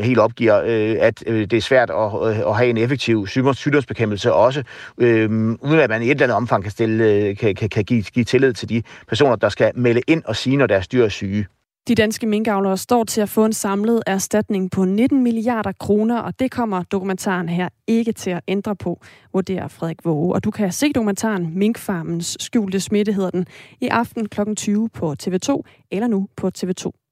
helt 0.00 0.18
opgiver, 0.18 0.54
at 1.00 1.20
det 1.26 1.52
er 1.52 1.60
svært 1.60 1.90
at 1.90 2.43
og 2.44 2.56
have 2.56 2.70
en 2.70 2.76
effektiv 2.76 3.26
sygdomsbekæmpelse 3.26 4.32
også, 4.32 4.62
øh, 4.98 5.30
uden 5.60 5.78
at 5.80 5.90
man 5.90 6.02
i 6.02 6.04
et 6.04 6.10
eller 6.10 6.24
andet 6.24 6.36
omfang 6.36 6.62
kan, 6.62 6.72
stille, 6.72 7.04
øh, 7.04 7.36
kan, 7.36 7.54
kan, 7.54 7.68
kan 7.68 7.84
give, 7.84 8.02
give 8.02 8.24
tillid 8.24 8.52
til 8.52 8.68
de 8.68 8.82
personer, 9.08 9.36
der 9.36 9.48
skal 9.48 9.72
melde 9.74 10.00
ind 10.06 10.22
og 10.24 10.36
sige, 10.36 10.56
når 10.56 10.66
deres 10.66 10.88
dyr 10.88 11.04
er 11.04 11.08
syge. 11.08 11.46
De 11.88 11.94
danske 11.94 12.26
minkavlere 12.26 12.76
står 12.76 13.04
til 13.04 13.20
at 13.20 13.28
få 13.28 13.44
en 13.44 13.52
samlet 13.52 14.02
erstatning 14.06 14.70
på 14.70 14.84
19 14.84 15.22
milliarder 15.22 15.72
kroner, 15.80 16.18
og 16.18 16.38
det 16.38 16.50
kommer 16.50 16.82
dokumentaren 16.82 17.48
her 17.48 17.68
ikke 17.86 18.12
til 18.12 18.30
at 18.30 18.40
ændre 18.48 18.76
på, 18.76 19.00
vurderer 19.32 19.68
Frederik 19.68 20.04
Våge. 20.04 20.34
Og 20.34 20.44
du 20.44 20.50
kan 20.50 20.72
se 20.72 20.92
dokumentaren 20.92 21.58
Minkfarmens 21.58 22.36
skjulte 22.40 22.80
smitte 22.80 23.12
hedder 23.12 23.30
den 23.30 23.46
i 23.80 23.88
aften 23.88 24.28
kl. 24.28 24.40
20 24.56 24.88
på 24.88 25.14
TV2 25.22 25.62
eller 25.90 26.06
nu 26.06 26.28
på 26.36 26.50
TV2 26.58 27.03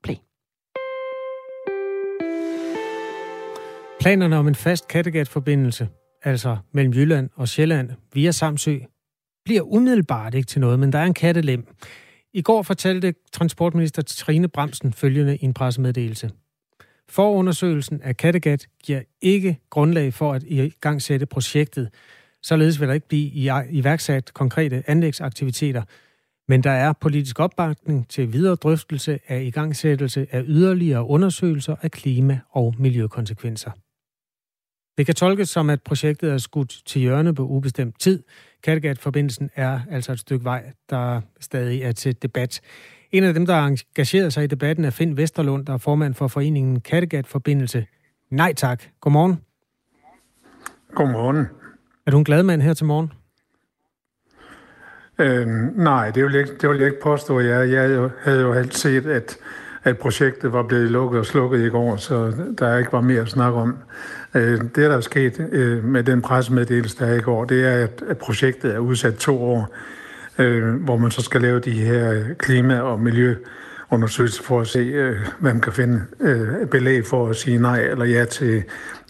Planerne 4.03 4.36
om 4.36 4.48
en 4.48 4.55
fast 4.55 4.88
Kattegat-forbindelse, 4.88 5.88
altså 6.22 6.57
mellem 6.72 6.92
Jylland 6.92 7.30
og 7.34 7.48
Sjælland 7.48 7.90
via 8.12 8.30
Samsø, 8.30 8.78
bliver 9.44 9.62
umiddelbart 9.62 10.34
ikke 10.34 10.46
til 10.46 10.61
noget, 10.61 10.78
men 10.78 10.92
der 10.92 10.98
er 10.98 11.05
en 11.05 11.14
kattelem. 11.14 11.66
I 12.32 12.42
går 12.42 12.62
fortalte 12.62 13.14
transportminister 13.32 14.03
Trine 14.03 14.48
Bremsen 14.48 14.92
følgende 14.92 15.36
i 15.36 15.44
en 15.44 15.55
pressemeddelelse. 15.55 16.30
Forundersøgelsen 17.09 18.03
af 18.03 18.16
Kattegat 18.16 18.66
giver 18.84 19.00
ikke 19.20 19.59
grundlag 19.70 20.14
for 20.14 20.32
at 20.32 20.42
i 20.42 20.72
gang 20.80 21.03
sætte 21.03 21.26
projektet. 21.26 21.88
Således 22.42 22.80
vil 22.80 22.88
der 22.88 22.94
ikke 22.94 23.09
blive 23.09 23.30
iværksat 23.70 24.34
konkrete 24.34 24.82
anlægsaktiviteter. 24.86 25.82
Men 26.48 26.62
der 26.62 26.70
er 26.70 26.92
politisk 26.92 27.40
opbakning 27.40 28.09
til 28.09 28.32
videre 28.32 28.55
drøftelse 28.55 29.18
af 29.28 29.42
igangsættelse 29.42 30.26
af 30.30 30.42
yderligere 30.46 31.05
undersøgelser 31.05 31.76
af 31.82 31.90
klima- 31.90 32.40
og 32.50 32.74
miljøkonsekvenser. 32.78 33.70
Det 34.99 35.07
kan 35.07 35.14
tolkes 35.14 35.49
som, 35.49 35.70
at 35.70 35.82
projektet 35.82 36.32
er 36.32 36.38
skudt 36.38 36.82
til 36.86 37.01
hjørne 37.01 37.34
på 37.34 37.43
ubestemt 37.43 38.01
tid. 38.01 38.22
Kattegat-forbindelsen 38.62 39.51
er 39.55 39.80
altså 39.90 40.12
et 40.12 40.18
stykke 40.18 40.45
vej, 40.45 40.72
der 40.90 41.20
stadig 41.40 41.82
er 41.82 41.93
til 41.93 42.22
debat. 42.22 42.61
En 43.11 43.24
af 43.24 43.34
dem, 43.34 43.47
der 43.47 43.55
har 43.55 43.66
engageret 43.66 44.32
sig 44.32 44.45
i 44.45 44.47
debatten, 44.47 44.84
er 44.84 44.90
Finn 44.90 45.16
Vesterlund, 45.16 45.66
der 45.66 45.72
er 45.72 45.78
formand 45.78 46.14
for 46.14 46.28
foreningen 46.28 46.80
Kattegat-forbindelse. 46.80 47.86
Nej 48.30 48.55
tak. 48.55 48.82
Godmorgen. 49.01 49.40
Godmorgen. 50.95 51.47
Er 52.07 52.11
du 52.11 52.18
en 52.18 52.24
glad 52.24 52.43
mand 52.43 52.62
her 52.62 52.74
til 52.74 52.86
morgen? 52.86 53.12
Øh, 55.18 55.47
nej, 55.76 56.11
det 56.11 56.24
vil, 56.24 56.32
jeg 56.32 56.40
ikke, 56.40 56.59
det 56.61 56.70
vil 56.70 56.78
jeg 56.78 56.86
ikke 56.86 57.03
påstå. 57.03 57.40
Jeg, 57.40 57.70
jeg 57.70 58.11
havde 58.24 58.40
jo 58.40 58.53
helt 58.53 58.74
set, 58.74 59.07
at, 59.07 59.36
at 59.85 59.99
projektet 59.99 60.53
var 60.53 60.62
blevet 60.62 60.91
lukket 60.91 61.20
og 61.20 61.26
slukket 61.26 61.66
i 61.66 61.68
går, 61.68 61.97
så 61.97 62.33
der 62.59 62.78
ikke 62.78 62.93
var 62.93 63.01
mere 63.01 63.20
at 63.20 63.28
snakke 63.28 63.59
om. 63.59 63.76
Øh, 64.35 64.61
det, 64.61 64.76
der 64.76 64.97
er 64.97 65.01
sket 65.01 65.49
øh, 65.53 65.85
med 65.85 66.05
den 66.05 66.22
pressemeddelelse, 66.22 66.99
der 66.99 67.07
er 67.07 67.14
i 67.14 67.20
går, 67.20 67.45
det 67.45 67.66
er, 67.66 67.89
at, 68.09 68.18
projektet 68.18 68.74
er 68.74 68.78
udsat 68.78 69.14
to 69.14 69.43
år, 69.43 69.74
øh, 70.39 70.74
hvor 70.74 70.97
man 70.97 71.11
så 71.11 71.22
skal 71.22 71.41
lave 71.41 71.61
de 71.61 71.70
her 71.70 72.24
klima- 72.39 72.80
og 72.80 73.01
miljøundersøgelser 73.01 74.43
for 74.43 74.61
at 74.61 74.66
se, 74.66 74.78
øh, 74.78 75.16
hvad 75.39 75.53
man 75.53 75.61
kan 75.61 75.72
finde 75.72 76.01
belæg 76.70 77.07
for 77.07 77.28
at 77.28 77.37
sige 77.37 77.59
nej 77.59 77.80
eller 77.80 78.05
ja 78.05 78.24
til 78.24 78.62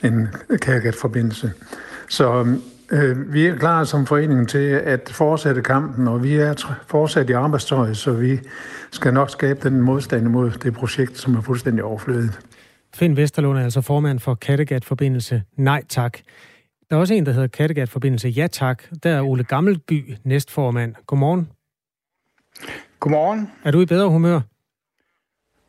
en 0.05 0.29
Kattegat-forbindelse. 0.63 1.53
Så 2.09 2.35
øhm, 2.35 2.63
vi 3.27 3.47
er 3.47 3.57
klar 3.57 3.85
som 3.85 4.07
forening 4.07 4.49
til 4.49 4.69
at 4.69 5.11
fortsætte 5.13 5.63
kampen, 5.63 6.09
og 6.09 6.23
vi 6.23 6.35
er 6.35 6.77
fortsat 6.87 7.31
i 7.31 7.33
arbejdstøjet, 7.33 7.97
så 7.97 8.13
vi 8.13 8.39
skal 8.91 9.15
nok 9.15 9.31
skabe 9.31 9.69
den 9.69 9.81
modstand 9.81 10.27
mod 10.27 10.51
det 10.51 10.75
projekt, 10.75 11.19
som 11.19 11.35
er 11.35 11.41
fuldstændig 11.41 11.85
overflødet. 11.85 12.41
Finn 12.95 13.17
Vesterlund 13.17 13.59
er 13.59 13.65
altså 13.65 13.81
formand 13.81 14.21
for 14.21 14.35
Kattegat-forbindelse 14.35 15.43
Nej 15.57 15.83
Tak. 15.89 16.19
Der 16.91 16.97
er 16.97 17.01
også 17.01 17.15
en, 17.15 17.27
der 17.27 17.33
hedder 17.33 17.49
Kattegat-forbindelse 17.49 18.29
Ja 18.29 18.47
Tak. 18.47 18.83
Der 19.03 19.11
er 19.11 19.23
Ole 19.23 19.45
Gammelby 19.45 20.15
næstformand. 20.25 20.95
Godmorgen. 21.07 21.49
Godmorgen. 23.01 23.51
Er 23.65 23.71
du 23.71 23.81
i 23.81 23.87
bedre 23.87 24.09
humør? 24.09 24.41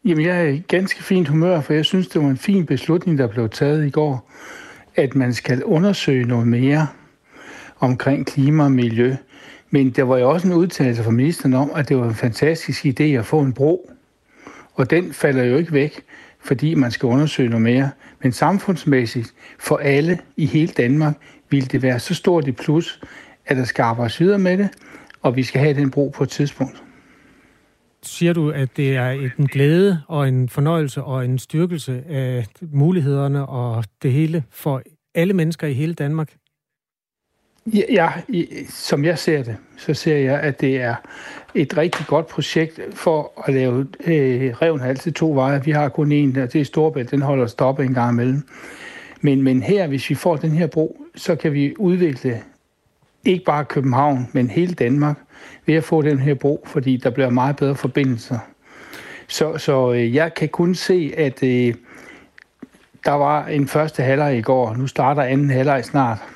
Jamen, 0.06 0.26
jeg 0.26 0.46
er 0.46 0.50
i 0.50 0.64
ganske 0.68 1.04
fint 1.04 1.28
humør, 1.28 1.62
for 1.62 1.74
jeg 1.74 1.86
synes, 1.86 2.08
det 2.08 2.22
var 2.22 2.28
en 2.28 2.38
fin 2.38 2.66
beslutning, 2.66 3.18
der 3.18 3.28
blev 3.28 3.50
taget 3.50 3.86
i 3.86 3.90
går, 3.90 4.32
at 4.96 5.16
man 5.16 5.34
skal 5.34 5.64
undersøge 5.64 6.26
noget 6.26 6.48
mere 6.48 6.88
omkring 7.84 8.26
klima 8.26 8.64
og 8.64 8.72
miljø. 8.72 9.16
Men 9.70 9.90
der 9.90 10.04
var 10.04 10.18
jo 10.18 10.30
også 10.30 10.48
en 10.48 10.54
udtalelse 10.54 11.04
fra 11.04 11.12
ministeren 11.12 11.54
om, 11.54 11.72
at 11.76 11.90
det 11.90 11.98
var 11.98 12.08
en 12.08 12.16
fantastisk 12.16 12.86
idé 12.86 13.04
at 13.04 13.26
få 13.26 13.40
en 13.40 13.54
bro. 13.54 13.90
Og 14.74 14.90
den 14.90 15.14
falder 15.14 15.44
jo 15.44 15.58
ikke 15.58 15.74
væk, 15.74 16.02
fordi 16.42 16.74
man 16.74 16.92
skal 16.92 17.08
undersøge 17.08 17.50
noget 17.50 17.62
mere. 17.62 17.92
Men 18.22 18.32
samfundsmæssigt 18.32 19.34
for 19.60 19.78
alle 19.78 20.20
i 20.38 20.46
hele 20.46 20.72
Danmark 20.78 21.16
ville 21.50 21.68
det 21.68 21.82
være 21.82 22.00
så 22.00 22.14
stort 22.14 22.48
et 22.48 22.56
plus, 22.56 23.02
at 23.46 23.58
der 23.58 23.64
skal 23.64 23.84
arbejdes 23.84 24.20
videre 24.20 24.40
med 24.40 24.58
det, 24.58 24.70
og 25.22 25.36
vi 25.36 25.44
skal 25.44 25.62
have 25.62 25.74
den 25.74 25.92
bro 25.92 26.12
på 26.16 26.24
et 26.24 26.30
tidspunkt. 26.30 26.84
Siger 28.04 28.34
du, 28.34 28.50
at 28.50 28.78
det 28.78 28.96
er 28.96 29.10
en 29.40 29.48
glæde 29.48 30.02
og 30.08 30.28
en 30.28 30.50
fornøjelse 30.50 31.04
og 31.04 31.26
en 31.26 31.40
styrkelse 31.40 32.04
af 32.10 32.46
mulighederne 32.62 33.46
og 33.46 33.84
det 34.02 34.12
hele 34.12 34.44
for 34.52 34.82
alle 35.16 35.34
mennesker 35.34 35.68
i 35.68 35.74
hele 35.74 35.94
Danmark? 35.94 36.34
Ja, 37.66 37.82
ja, 37.90 38.12
som 38.70 39.06
jeg 39.06 39.20
ser 39.20 39.44
det, 39.44 39.58
så 39.78 39.94
ser 39.94 40.18
jeg, 40.18 40.40
at 40.40 40.62
det 40.62 40.82
er 40.82 40.96
et 41.56 41.78
rigtig 41.78 42.06
godt 42.08 42.28
projekt 42.28 42.80
for 42.94 43.44
at 43.48 43.54
lave 43.54 43.88
øh, 44.06 44.54
reven 44.62 44.80
har 44.80 44.88
altid 44.88 45.12
to 45.12 45.32
veje. 45.32 45.64
Vi 45.64 45.72
har 45.72 45.90
kun 45.90 46.12
en, 46.12 46.38
og 46.38 46.54
det 46.54 46.62
er 46.62 46.66
Storbælt, 46.66 47.12
den 47.12 47.22
holder 47.22 47.48
stoppe 47.48 47.84
en 47.84 47.94
gang 47.94 48.12
imellem. 48.12 48.48
Men, 49.22 49.42
men 49.42 49.64
her, 49.64 49.88
hvis 49.88 50.10
vi 50.10 50.16
får 50.16 50.36
den 50.36 50.52
her 50.52 50.68
bro, 50.68 51.06
så 51.16 51.36
kan 51.36 51.54
vi 51.54 51.74
udvikle 51.78 52.42
ikke 53.26 53.46
bare 53.46 53.66
København, 53.66 54.30
men 54.34 54.50
hele 54.50 54.74
Danmark 54.74 55.18
ved 55.66 55.76
at 55.76 55.84
få 55.84 56.02
den 56.02 56.20
her 56.20 56.34
bro, 56.34 56.64
fordi 56.68 56.98
der 56.98 57.10
bliver 57.10 57.30
meget 57.30 57.56
bedre 57.56 57.76
forbindelser. 57.76 58.40
Så, 59.28 59.58
så 59.58 59.94
øh, 59.94 60.16
jeg 60.16 60.34
kan 60.34 60.50
kun 60.50 60.76
se, 60.76 61.14
at 61.18 61.44
øh, 61.44 61.74
der 63.06 63.12
var 63.12 63.46
en 63.46 63.68
første 63.68 64.04
halvleg 64.04 64.38
i 64.38 64.42
går. 64.42 64.76
Nu 64.76 64.88
starter 64.88 65.22
anden 65.22 65.50
halvleg 65.50 65.86
snart. 65.86 66.33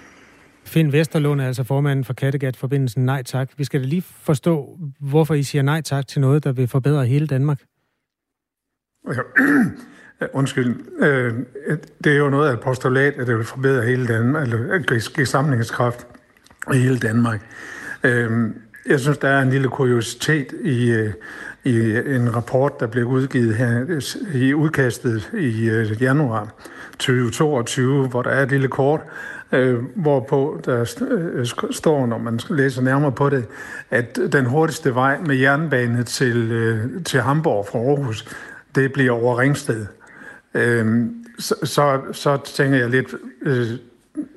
Finn 0.67 0.91
Vesterlund 0.91 1.41
er 1.41 1.47
altså 1.47 1.63
formanden 1.63 2.05
for 2.05 2.13
Kattegat-forbindelsen 2.13 3.05
Nej 3.05 3.23
Tak. 3.23 3.49
Vi 3.57 3.63
skal 3.63 3.81
da 3.81 3.85
lige 3.85 4.01
forstå, 4.01 4.79
hvorfor 4.99 5.33
I 5.33 5.43
siger 5.43 5.61
nej 5.61 5.81
tak 5.81 6.07
til 6.07 6.21
noget, 6.21 6.43
der 6.43 6.51
vil 6.51 6.67
forbedre 6.67 7.05
hele 7.05 7.27
Danmark. 7.27 7.61
Undskyld. 10.33 10.75
Øh, 10.99 11.33
det 12.03 12.13
er 12.13 12.17
jo 12.17 12.29
noget 12.29 12.49
af 12.49 12.53
et 12.53 12.59
postulat, 12.59 13.13
at 13.13 13.27
det 13.27 13.37
vil 13.37 13.45
forbedre 13.45 13.85
hele 13.85 14.07
Danmark, 14.07 14.43
eller 14.43 15.13
give 15.15 15.25
samlingskraft 15.25 16.07
i 16.73 16.77
hele 16.77 16.99
Danmark. 16.99 17.41
Øh, 18.03 18.49
jeg 18.89 18.99
synes, 18.99 19.17
der 19.17 19.27
er 19.27 19.41
en 19.41 19.49
lille 19.49 19.67
kuriositet 19.67 20.53
i, 20.63 20.91
øh, 20.91 21.13
i 21.63 21.97
en 22.15 22.35
rapport, 22.35 22.79
der 22.79 22.87
blev 22.87 23.05
udgivet 23.05 23.55
her 23.55 24.01
i 24.33 24.53
udkastet 24.53 25.31
i 25.33 25.69
januar 25.99 26.53
2022, 26.99 28.07
hvor 28.07 28.21
der 28.21 28.29
er 28.29 28.43
et 28.43 28.49
lille 28.49 28.67
kort, 28.67 29.01
øh, 29.51 29.83
hvorpå 29.95 30.61
der 30.65 31.05
øh, 31.09 31.45
står, 31.71 32.05
når 32.05 32.17
man 32.17 32.39
læser 32.49 32.81
nærmere 32.81 33.11
på 33.11 33.29
det, 33.29 33.45
at 33.89 34.19
den 34.31 34.45
hurtigste 34.45 34.95
vej 34.95 35.19
med 35.25 35.35
jernbane 35.35 36.03
til, 36.03 36.51
øh, 36.51 37.03
til 37.03 37.21
Hamburg 37.21 37.67
fra 37.71 37.79
Aarhus, 37.79 38.37
det 38.75 38.93
bliver 38.93 39.11
over 39.11 39.39
Ringsted. 39.39 39.85
Øh, 40.53 41.05
så, 41.39 41.55
så, 41.63 42.01
så 42.11 42.37
tænker 42.45 42.77
jeg 42.77 42.89
lidt 42.89 43.15
øh, 43.41 43.67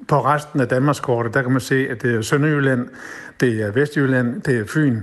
på 0.08 0.24
resten 0.24 0.60
af 0.60 0.68
Danmarkskortet, 0.68 1.34
der 1.34 1.42
kan 1.42 1.52
man 1.52 1.60
se, 1.60 1.86
at 1.90 2.02
det 2.02 2.14
er 2.14 2.22
Sønderjylland, 2.22 2.88
det 3.40 3.62
er 3.62 3.70
Vestjylland, 3.70 4.42
det 4.42 4.58
er 4.58 4.64
Fyn, 4.66 5.00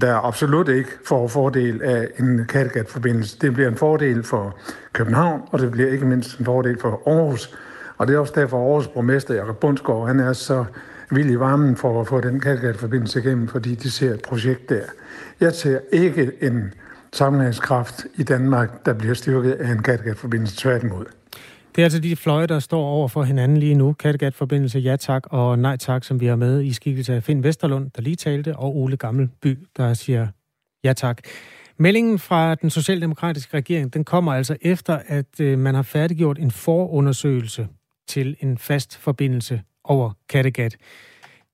der 0.00 0.14
absolut 0.14 0.68
ikke 0.68 0.90
får 1.04 1.28
fordel 1.28 1.82
af 1.82 2.08
en 2.18 2.44
Kattegat-forbindelse. 2.48 3.38
Det 3.38 3.54
bliver 3.54 3.68
en 3.68 3.76
fordel 3.76 4.22
for 4.22 4.58
København, 4.92 5.42
og 5.52 5.58
det 5.58 5.70
bliver 5.70 5.90
ikke 5.90 6.06
mindst 6.06 6.38
en 6.38 6.44
fordel 6.44 6.78
for 6.80 7.02
Aarhus, 7.06 7.56
og 7.98 8.06
det 8.06 8.14
er 8.14 8.18
også 8.18 8.32
derfor, 8.36 8.68
Aarhus 8.68 8.88
borgmester 8.88 9.34
Jakob 9.34 9.56
Bundsgaard, 9.56 10.06
han 10.06 10.20
er 10.20 10.32
så 10.32 10.64
vild 11.10 11.30
i 11.30 11.38
varmen 11.38 11.76
for 11.76 12.00
at 12.00 12.06
få 12.06 12.20
den 12.20 12.40
Kattegat-forbindelse 12.40 13.20
igennem, 13.20 13.48
fordi 13.48 13.74
de 13.74 13.90
ser 13.90 14.14
et 14.14 14.22
projekt 14.22 14.68
der. 14.68 14.82
Jeg 15.40 15.52
ser 15.52 15.78
ikke 15.92 16.32
en 16.40 16.74
sammenhængskraft 17.12 18.06
i 18.14 18.22
Danmark, 18.22 18.86
der 18.86 18.92
bliver 18.92 19.14
styrket 19.14 19.52
af 19.52 19.72
en 19.72 19.82
Kattegat-forbindelse 19.82 20.56
tværtimod. 20.56 21.04
Det 21.76 21.82
er 21.82 21.86
altså 21.86 21.98
de 22.00 22.16
fløje, 22.16 22.46
der 22.46 22.58
står 22.58 22.84
over 22.84 23.08
for 23.08 23.22
hinanden 23.22 23.56
lige 23.56 23.74
nu. 23.74 23.92
Kattegat-forbindelse, 23.92 24.78
ja 24.78 24.96
tak 24.96 25.22
og 25.30 25.58
nej 25.58 25.76
tak, 25.76 26.04
som 26.04 26.20
vi 26.20 26.26
har 26.26 26.36
med 26.36 26.62
i 26.62 26.72
skikkelse 26.72 27.14
af 27.14 27.22
Finn 27.22 27.44
Vesterlund, 27.44 27.90
der 27.90 28.02
lige 28.02 28.16
talte, 28.16 28.56
og 28.56 28.76
Ole 28.76 28.96
Gammelby, 28.96 29.58
der 29.76 29.94
siger 29.94 30.28
ja 30.84 30.92
tak. 30.92 31.18
Meldingen 31.78 32.18
fra 32.18 32.54
den 32.54 32.70
socialdemokratiske 32.70 33.56
regering, 33.56 33.94
den 33.94 34.04
kommer 34.04 34.32
altså 34.32 34.56
efter, 34.60 34.98
at 35.06 35.40
øh, 35.40 35.58
man 35.58 35.74
har 35.74 35.82
færdiggjort 35.82 36.38
en 36.38 36.50
forundersøgelse 36.50 37.68
til 38.06 38.36
en 38.40 38.58
fast 38.58 38.96
forbindelse 38.98 39.62
over 39.84 40.10
Kattegat. 40.28 40.76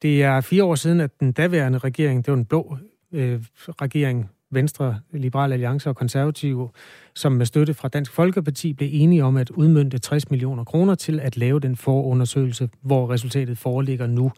Det 0.02 0.22
er 0.22 0.40
fire 0.40 0.64
år 0.64 0.74
siden, 0.74 1.00
at 1.00 1.20
den 1.20 1.32
daværende 1.32 1.78
regering, 1.78 2.26
det 2.26 2.32
var 2.32 2.38
en 2.38 2.44
blå 2.44 2.76
øh, 3.12 3.40
regering, 3.68 4.30
Venstre, 4.50 5.00
Liberal 5.12 5.52
Alliance 5.52 5.88
og 5.88 5.96
Konservative, 5.96 6.68
som 7.14 7.32
med 7.32 7.46
støtte 7.46 7.74
fra 7.74 7.88
Dansk 7.88 8.12
Folkeparti 8.12 8.72
blev 8.72 8.88
enige 8.92 9.24
om 9.24 9.36
at 9.36 9.50
udmønte 9.50 9.98
60 9.98 10.30
millioner 10.30 10.64
kroner 10.64 10.94
til 10.94 11.20
at 11.20 11.36
lave 11.36 11.60
den 11.60 11.76
forundersøgelse, 11.76 12.68
hvor 12.80 13.10
resultatet 13.10 13.58
foreligger 13.58 14.06
nu. 14.06 14.32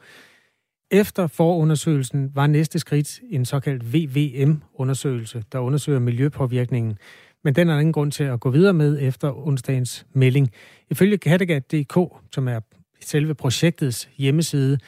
Efter 0.91 1.27
forundersøgelsen 1.27 2.31
var 2.35 2.47
næste 2.47 2.79
skridt 2.79 3.21
en 3.31 3.45
såkaldt 3.45 3.95
VVM-undersøgelse, 3.95 5.45
der 5.53 5.59
undersøger 5.59 5.99
miljøpåvirkningen 5.99 6.99
men 7.45 7.55
den 7.55 7.69
er 7.69 7.73
der 7.73 7.81
ingen 7.81 7.93
grund 7.93 8.13
til 8.13 8.25
at 8.25 8.41
gå 8.41 8.51
videre 8.51 8.73
med 8.73 8.99
efter 9.01 9.47
onsdagens 9.47 10.07
melding. 10.13 10.51
Ifølge 10.91 11.19
Kattegat.dk, 11.19 11.99
som 12.33 12.49
er 12.49 12.61
selve 13.01 13.35
projektets 13.35 14.09
hjemmeside, 14.17 14.79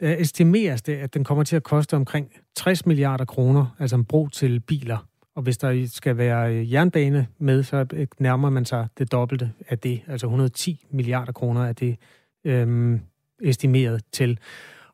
der 0.00 0.16
estimeres 0.18 0.82
det, 0.82 0.96
at 0.96 1.14
den 1.14 1.24
kommer 1.24 1.44
til 1.44 1.56
at 1.56 1.62
koste 1.62 1.96
omkring 1.96 2.32
60 2.56 2.86
milliarder 2.86 3.24
kroner, 3.24 3.76
altså 3.78 3.96
en 3.96 4.04
bro 4.04 4.28
til 4.28 4.60
biler. 4.60 5.06
Og 5.34 5.42
hvis 5.42 5.58
der 5.58 5.86
skal 5.92 6.16
være 6.16 6.54
øh, 6.54 6.72
jernbane 6.72 7.26
med, 7.38 7.62
så 7.62 7.86
øh, 7.92 8.06
nærmer 8.18 8.50
man 8.50 8.64
sig 8.64 8.88
det 8.98 9.12
dobbelte 9.12 9.52
af 9.68 9.78
det, 9.78 10.02
altså 10.06 10.26
110 10.26 10.86
milliarder 10.90 11.32
kroner 11.32 11.64
er 11.64 11.72
det 11.72 11.96
øhm, 12.44 13.00
estimeret 13.42 14.02
til. 14.12 14.38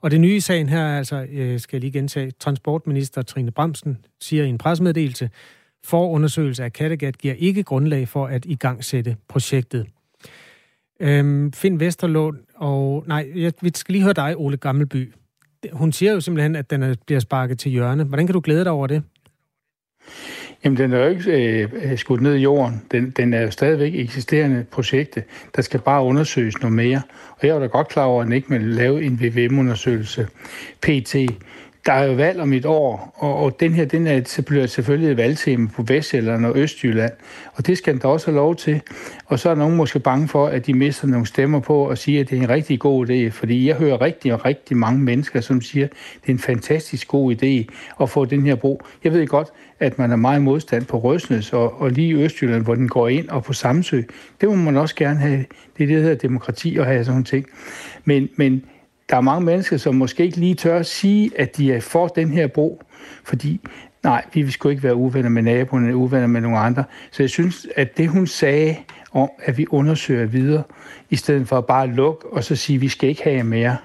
Og 0.00 0.10
det 0.10 0.20
nye 0.20 0.36
i 0.36 0.40
sagen 0.40 0.68
her 0.68 0.80
er 0.80 0.98
altså, 0.98 1.26
øh, 1.30 1.60
skal 1.60 1.76
jeg 1.76 1.80
lige 1.80 1.92
gentage, 1.92 2.30
transportminister 2.30 3.22
Trine 3.22 3.50
Bremsen 3.50 3.98
siger 4.20 4.44
i 4.44 4.48
en 4.48 4.58
pressemeddelelse, 4.58 5.30
Forundersøgelse 5.84 6.64
af 6.64 6.72
Kattegat 6.72 7.18
giver 7.18 7.34
ikke 7.34 7.62
grundlag 7.62 8.08
for 8.08 8.26
at 8.26 8.44
igangsætte 8.44 9.16
projektet. 9.28 9.86
Øhm, 11.02 11.52
Finn 11.52 11.80
Vesterlund 11.80 12.38
og... 12.54 13.04
Nej, 13.06 13.32
jeg, 13.34 13.52
vi 13.62 13.70
skal 13.74 13.92
lige 13.92 14.02
høre 14.02 14.12
dig, 14.12 14.36
Ole 14.36 14.56
Gammelby. 14.56 15.12
hun 15.72 15.92
siger 15.92 16.12
jo 16.12 16.20
simpelthen, 16.20 16.56
at 16.56 16.70
den 16.70 16.82
er, 16.82 16.94
bliver 17.06 17.20
sparket 17.20 17.58
til 17.58 17.70
hjørne. 17.70 18.04
Hvordan 18.04 18.26
kan 18.26 18.34
du 18.34 18.40
glæde 18.44 18.64
dig 18.64 18.72
over 18.72 18.86
det? 18.86 19.02
Jamen, 20.64 20.76
den 20.76 20.92
er 20.92 20.98
jo 20.98 21.08
ikke 21.08 21.62
øh, 21.62 21.68
øh 21.72 21.98
skudt 21.98 22.20
ned 22.20 22.34
i 22.34 22.42
jorden. 22.42 22.82
Den, 22.92 23.10
den 23.10 23.34
er 23.34 23.42
jo 23.42 23.50
stadigvæk 23.50 23.94
eksisterende 23.94 24.64
projekte. 24.70 25.24
Der 25.56 25.62
skal 25.62 25.80
bare 25.80 26.04
undersøges 26.04 26.60
noget 26.60 26.76
mere. 26.76 27.02
Og 27.30 27.46
jeg 27.46 27.54
var 27.54 27.60
da 27.60 27.66
godt 27.66 27.88
klar 27.88 28.04
over, 28.04 28.20
at 28.20 28.26
den 28.26 28.32
ikke 28.32 28.48
vil 28.48 28.60
lave 28.60 29.02
en 29.02 29.20
VVM-undersøgelse 29.20 30.28
PT 30.80 31.16
der 31.86 31.92
er 31.92 32.04
jo 32.04 32.12
valg 32.12 32.40
om 32.40 32.52
et 32.52 32.66
år, 32.66 33.14
og, 33.14 33.36
og 33.36 33.60
den 33.60 33.74
her, 33.74 33.84
den 33.84 34.06
er, 34.06 34.20
så 34.24 34.42
bliver 34.42 34.66
selvfølgelig 34.66 35.10
et 35.10 35.16
valgtema 35.16 35.68
på 35.76 35.82
Vestjylland 35.82 36.46
og 36.46 36.58
Østjylland, 36.58 37.12
og 37.54 37.66
det 37.66 37.78
skal 37.78 37.92
den 37.92 38.00
da 38.00 38.08
også 38.08 38.26
have 38.26 38.36
lov 38.36 38.56
til. 38.56 38.80
Og 39.26 39.38
så 39.38 39.50
er 39.50 39.54
nogen 39.54 39.76
måske 39.76 39.98
bange 39.98 40.28
for, 40.28 40.46
at 40.46 40.66
de 40.66 40.74
mister 40.74 41.06
nogle 41.06 41.26
stemmer 41.26 41.60
på 41.60 41.88
og 41.88 41.98
siger, 41.98 42.20
at 42.20 42.30
det 42.30 42.38
er 42.38 42.42
en 42.42 42.48
rigtig 42.48 42.80
god 42.80 43.10
idé, 43.10 43.30
fordi 43.30 43.68
jeg 43.68 43.76
hører 43.76 44.00
rigtig 44.00 44.34
og 44.34 44.44
rigtig 44.44 44.76
mange 44.76 45.00
mennesker, 45.00 45.40
som 45.40 45.60
siger, 45.60 45.84
at 45.84 45.92
det 46.22 46.28
er 46.28 46.32
en 46.32 46.38
fantastisk 46.38 47.08
god 47.08 47.34
idé 47.34 47.74
at 48.00 48.10
få 48.10 48.24
den 48.24 48.46
her 48.46 48.54
bro. 48.54 48.82
Jeg 49.04 49.12
ved 49.12 49.26
godt, 49.26 49.48
at 49.80 49.98
man 49.98 50.12
er 50.12 50.16
meget 50.16 50.42
modstand 50.42 50.84
på 50.84 50.98
Røsnes 50.98 51.52
og, 51.52 51.80
og 51.80 51.90
lige 51.90 52.08
i 52.08 52.24
Østjylland, 52.24 52.64
hvor 52.64 52.74
den 52.74 52.88
går 52.88 53.08
ind, 53.08 53.28
og 53.28 53.44
på 53.44 53.52
Samsø. 53.52 54.02
Det 54.40 54.48
må 54.48 54.54
man 54.54 54.76
også 54.76 54.94
gerne 54.94 55.18
have. 55.18 55.44
Det 55.76 55.82
er 55.82 55.86
det, 55.86 55.96
der 55.96 56.02
hedder 56.02 56.14
demokrati 56.14 56.76
at 56.76 56.86
have 56.86 57.04
sådan 57.04 57.12
nogle 57.12 57.24
ting. 57.24 57.46
Men, 58.04 58.28
men 58.36 58.64
der 59.12 59.18
er 59.18 59.22
mange 59.22 59.44
mennesker, 59.44 59.76
som 59.76 59.94
måske 59.94 60.24
ikke 60.24 60.36
lige 60.36 60.54
tør 60.54 60.78
at 60.78 60.86
sige, 60.86 61.30
at 61.36 61.56
de 61.56 61.72
er 61.72 61.80
for 61.80 62.06
den 62.08 62.30
her 62.30 62.46
bro, 62.46 62.82
fordi 63.24 63.60
nej, 64.02 64.24
vi 64.34 64.42
vil 64.42 64.52
sgu 64.52 64.68
ikke 64.68 64.82
være 64.82 64.94
uvenner 64.94 65.28
med 65.28 65.42
naboerne, 65.42 65.96
uvenner 65.96 66.26
med 66.26 66.40
nogle 66.40 66.58
andre. 66.58 66.84
Så 67.10 67.22
jeg 67.22 67.30
synes, 67.30 67.66
at 67.76 67.96
det 67.96 68.08
hun 68.08 68.26
sagde 68.26 68.76
om, 69.12 69.28
at 69.44 69.58
vi 69.58 69.66
undersøger 69.70 70.26
videre, 70.26 70.62
i 71.10 71.16
stedet 71.16 71.48
for 71.48 71.58
at 71.58 71.66
bare 71.66 71.86
lukke 71.86 72.26
og 72.26 72.44
så 72.44 72.56
sige, 72.56 72.74
at 72.74 72.80
vi 72.80 72.88
skal 72.88 73.08
ikke 73.08 73.22
have 73.22 73.44
mere. 73.44 73.76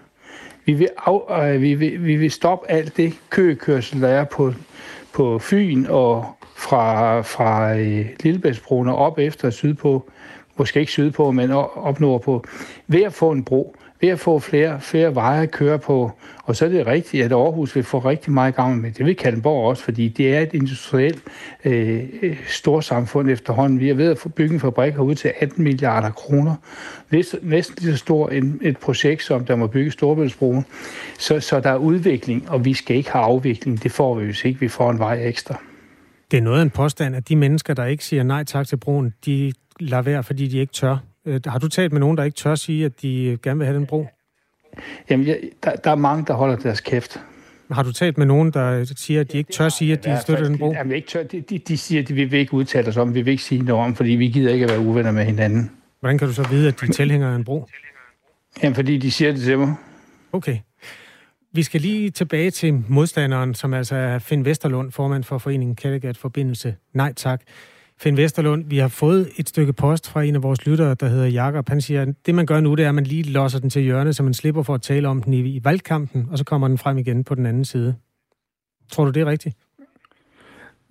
Vi 0.66 0.74
vil, 0.74 0.90
af, 1.08 1.54
øh, 1.54 1.62
vi 1.62 1.74
vil, 1.74 2.06
vi 2.06 2.16
vil 2.16 2.32
stoppe 2.32 2.72
alt 2.72 2.98
det 2.98 3.14
køkørsel, 3.30 4.02
der 4.02 4.08
er 4.08 4.24
på, 4.24 4.54
på 5.14 5.40
Fyn 5.40 5.86
og 5.90 6.26
fra, 6.56 7.22
fra 7.22 7.76
øh, 7.76 8.06
Lillebæltsbroen 8.24 8.88
og 8.88 8.96
op 8.96 9.20
efter 9.20 9.50
sydpå, 9.50 10.10
måske 10.58 10.80
ikke 10.80 10.92
sydpå, 10.92 11.32
men 11.32 11.52
op 11.52 12.00
nordpå, 12.00 12.44
ved 12.88 13.04
at 13.04 13.14
få 13.14 13.32
en 13.32 13.44
bro 13.44 13.76
ved 14.02 14.10
at 14.10 14.20
få 14.20 14.40
flere, 14.40 14.82
flere 14.82 15.16
veje 15.16 15.44
at 15.44 15.52
køre 15.52 15.80
på. 15.80 16.12
Og 16.44 16.56
så 16.56 16.66
er 16.66 16.70
det 16.70 16.88
rigtigt, 16.88 17.24
at 17.24 17.32
Aarhus 17.32 17.76
vil 17.76 17.84
få 17.84 18.00
rigtig 18.00 18.32
meget 18.32 18.56
gavn 18.56 18.82
med 18.82 18.92
det. 18.92 19.06
vil 19.06 19.16
Kalundborg 19.16 19.70
også, 19.70 19.84
fordi 19.84 20.08
det 20.08 20.36
er 20.36 20.40
et 20.40 20.54
industrielt 20.54 21.22
øh, 21.66 22.04
storsamfund 22.48 23.30
efterhånden. 23.30 23.80
Vi 23.80 23.90
er 23.90 23.94
ved 23.94 24.12
at 24.12 24.18
få 24.18 24.30
bygge 24.30 24.54
en 24.54 24.60
fabrik 24.60 25.00
ud 25.00 25.16
til 25.16 25.34
18 25.40 25.64
milliarder 25.64 26.12
kroner. 26.12 26.56
Næsten 27.12 27.50
lige 27.80 27.92
så 27.92 27.98
stor 27.98 28.32
et 28.62 28.78
projekt, 28.78 29.24
som 29.24 29.46
der 29.46 29.56
må 29.56 29.68
bygge 29.68 29.92
Storbæltsbroen. 29.92 30.66
Så, 31.20 31.40
så 31.40 31.60
der 31.60 31.70
er 31.70 31.78
udvikling, 31.78 32.50
og 32.50 32.66
vi 32.66 32.74
skal 32.74 32.96
ikke 32.96 33.12
have 33.12 33.24
afvikling. 33.24 33.84
Det 33.84 33.92
får 33.92 34.16
vi, 34.16 34.26
hvis 34.26 34.46
ikke 34.46 34.60
vi 34.60 34.68
får 34.68 34.92
en 34.92 35.00
vej 35.00 35.28
ekstra. 35.28 35.62
Det 36.32 36.38
er 36.38 36.42
noget 36.42 36.60
af 36.60 36.64
en 36.64 36.70
påstand, 36.70 37.16
at 37.16 37.30
de 37.30 37.36
mennesker, 37.36 37.74
der 37.74 37.86
ikke 37.86 38.06
siger 38.06 38.24
nej 38.24 38.44
tak 38.44 38.68
til 38.68 38.78
broen, 38.78 39.14
de 39.26 39.54
lader 39.80 40.02
være, 40.02 40.24
fordi 40.24 40.48
de 40.48 40.58
ikke 40.58 40.74
tør. 40.74 40.98
Øh, 41.28 41.40
har 41.46 41.60
du 41.60 41.68
talt 41.68 41.92
med 41.92 42.00
nogen, 42.00 42.18
der 42.18 42.24
ikke 42.24 42.36
tør 42.36 42.56
sige, 42.56 42.86
at 42.86 43.02
de 43.02 43.38
gerne 43.44 43.58
vil 43.58 43.66
have 43.68 43.78
den 43.78 43.86
bro? 43.86 44.08
Jamen, 45.10 45.28
jeg, 45.28 45.40
der, 45.64 45.76
der 45.76 45.92
er 45.92 45.96
mange, 45.96 46.26
der 46.26 46.34
holder 46.34 46.56
deres 46.56 46.82
kæft. 46.82 47.20
Har 47.72 47.84
du 47.84 47.92
talt 47.92 48.18
med 48.18 48.26
nogen, 48.26 48.52
der 48.52 48.94
siger, 48.96 49.22
at 49.22 49.32
de 49.32 49.38
ikke 49.38 49.52
tør 49.52 49.70
sige, 49.70 49.94
at 49.94 50.06
de 50.06 50.18
støtter 50.22 50.44
den 50.44 50.58
bro? 50.58 50.72
Jamen, 50.72 50.96
ikke 50.96 51.08
tør. 51.08 51.24
De, 51.24 51.42
de, 51.42 51.58
de 51.58 51.78
siger, 51.78 52.02
at 52.02 52.08
de 52.08 52.14
vil 52.14 52.34
ikke 52.34 52.54
udtale 52.54 52.88
os 52.88 52.98
om, 52.98 53.16
vi 53.16 53.22
vil 53.22 53.32
ikke 53.32 53.44
sige 53.44 53.62
noget 53.62 53.86
om, 53.86 53.96
fordi 53.96 54.12
vi 54.12 54.28
gider 54.28 54.54
ikke 54.54 54.66
at 54.66 54.72
være 54.72 54.80
uvenner 54.80 55.12
med 55.12 55.26
hinanden. 55.26 55.72
Hvordan 56.00 56.18
kan 56.18 56.28
du 56.28 56.34
så 56.34 56.48
vide, 56.50 56.68
at 56.68 56.82
de 56.82 56.88
tilhænger 56.88 57.36
en 57.36 57.44
bro? 57.44 57.68
Jamen, 58.64 58.76
fordi 58.76 58.98
de 58.98 59.12
siger 59.12 59.32
det 59.32 59.42
til 59.42 59.58
mig. 59.58 59.76
Okay. 60.32 60.58
Vi 61.54 61.64
skal 61.64 61.82
lige 61.82 62.10
tilbage 62.10 62.52
til 62.52 62.84
modstanderen, 62.88 63.54
som 63.54 63.74
altså 63.74 63.96
er 63.96 64.20
Finn 64.20 64.46
Vesterlund, 64.46 64.92
formand 64.92 65.24
for 65.24 65.38
foreningen 65.38 65.76
Kattegat 65.76 66.18
Forbindelse. 66.18 66.76
Nej 66.94 67.14
tak. 67.14 67.42
Finn 68.00 68.18
Vesterlund, 68.18 68.66
vi 68.68 68.78
har 68.78 68.88
fået 68.88 69.30
et 69.38 69.50
stykke 69.50 69.74
post 69.74 70.10
fra 70.10 70.24
en 70.24 70.36
af 70.36 70.44
vores 70.44 70.66
lyttere, 70.66 70.94
der 70.94 71.08
hedder 71.08 71.26
Jakob. 71.26 71.70
Han 71.70 71.82
siger, 71.82 72.02
at 72.02 72.08
det 72.26 72.36
man 72.36 72.46
gør 72.46 72.60
nu, 72.60 72.76
det 72.76 72.86
er, 72.86 72.90
at 72.90 72.96
man 72.96 73.04
lige 73.04 73.24
losser 73.24 73.60
den 73.60 73.70
til 73.70 73.82
hjørne, 73.82 74.14
så 74.14 74.24
man 74.24 74.34
slipper 74.34 74.64
for 74.64 74.74
at 74.74 74.82
tale 74.82 75.08
om 75.08 75.24
den 75.24 75.34
i, 75.34 75.40
i 75.40 75.64
valgkampen, 75.64 76.28
og 76.32 76.38
så 76.38 76.44
kommer 76.44 76.68
den 76.68 76.78
frem 76.78 76.98
igen 76.98 77.24
på 77.24 77.36
den 77.36 77.46
anden 77.46 77.66
side. 77.66 77.96
Tror 78.92 79.06
du, 79.06 79.12
det 79.12 79.22
er 79.22 79.26
rigtigt? 79.26 79.56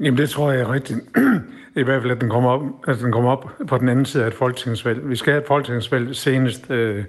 Jamen, 0.01 0.19
det 0.19 0.31
tror 0.31 0.53
jeg 0.53 0.61
er 0.61 0.73
rigtigt. 0.73 0.99
I 1.77 1.83
hvert 1.83 2.03
fald, 2.03 2.13
at 2.13 2.21
den 2.21 2.31
kommer 2.31 2.51
op, 2.51 2.63
at 2.89 2.99
den 2.99 3.13
kommer 3.13 3.31
op 3.31 3.51
på 3.69 3.79
den 3.79 3.89
anden 3.89 4.05
side 4.05 4.23
af 4.23 4.29
et 4.29 4.35
folketingsvalg. 4.35 5.09
Vi 5.09 5.17
skal 5.17 5.33
have 5.33 5.41
et 5.41 5.47
folketingsvalg 5.47 6.17
senest 6.17 6.71
øh, 6.71 7.05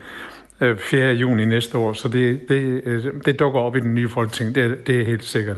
øh 0.62 0.78
4. 0.78 1.14
Juni 1.14 1.46
næste 1.46 1.78
år, 1.78 1.94
så 1.94 2.08
det, 2.08 2.42
det, 2.50 2.82
øh, 2.86 3.06
det 3.26 3.40
dukker 3.40 3.60
op 3.60 3.76
i 3.76 3.80
den 3.80 3.96
nye 3.96 4.10
folketing. 4.10 4.56
Det, 4.56 4.88
det 4.88 5.02
er 5.02 5.06
helt 5.06 5.24
sikkert. 5.24 5.58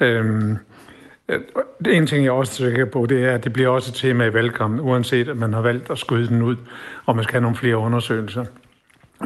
Øhm, 0.00 0.50
Øh, 0.50 0.56
Øh, 1.30 1.40
en 1.94 2.06
ting, 2.06 2.24
jeg 2.24 2.32
også 2.32 2.52
tænker 2.52 2.84
på, 2.84 3.06
det 3.06 3.24
er, 3.24 3.34
at 3.34 3.44
det 3.44 3.52
bliver 3.52 3.68
også 3.68 3.90
et 3.90 3.94
tema 3.94 4.24
i 4.24 4.34
valgkampen, 4.34 4.80
uanset 4.80 5.28
at 5.28 5.36
man 5.36 5.52
har 5.52 5.60
valgt 5.60 5.90
at 5.90 5.98
skyde 5.98 6.28
den 6.28 6.42
ud, 6.42 6.56
og 7.06 7.16
man 7.16 7.24
skal 7.24 7.32
have 7.32 7.42
nogle 7.42 7.56
flere 7.56 7.76
undersøgelser. 7.76 8.44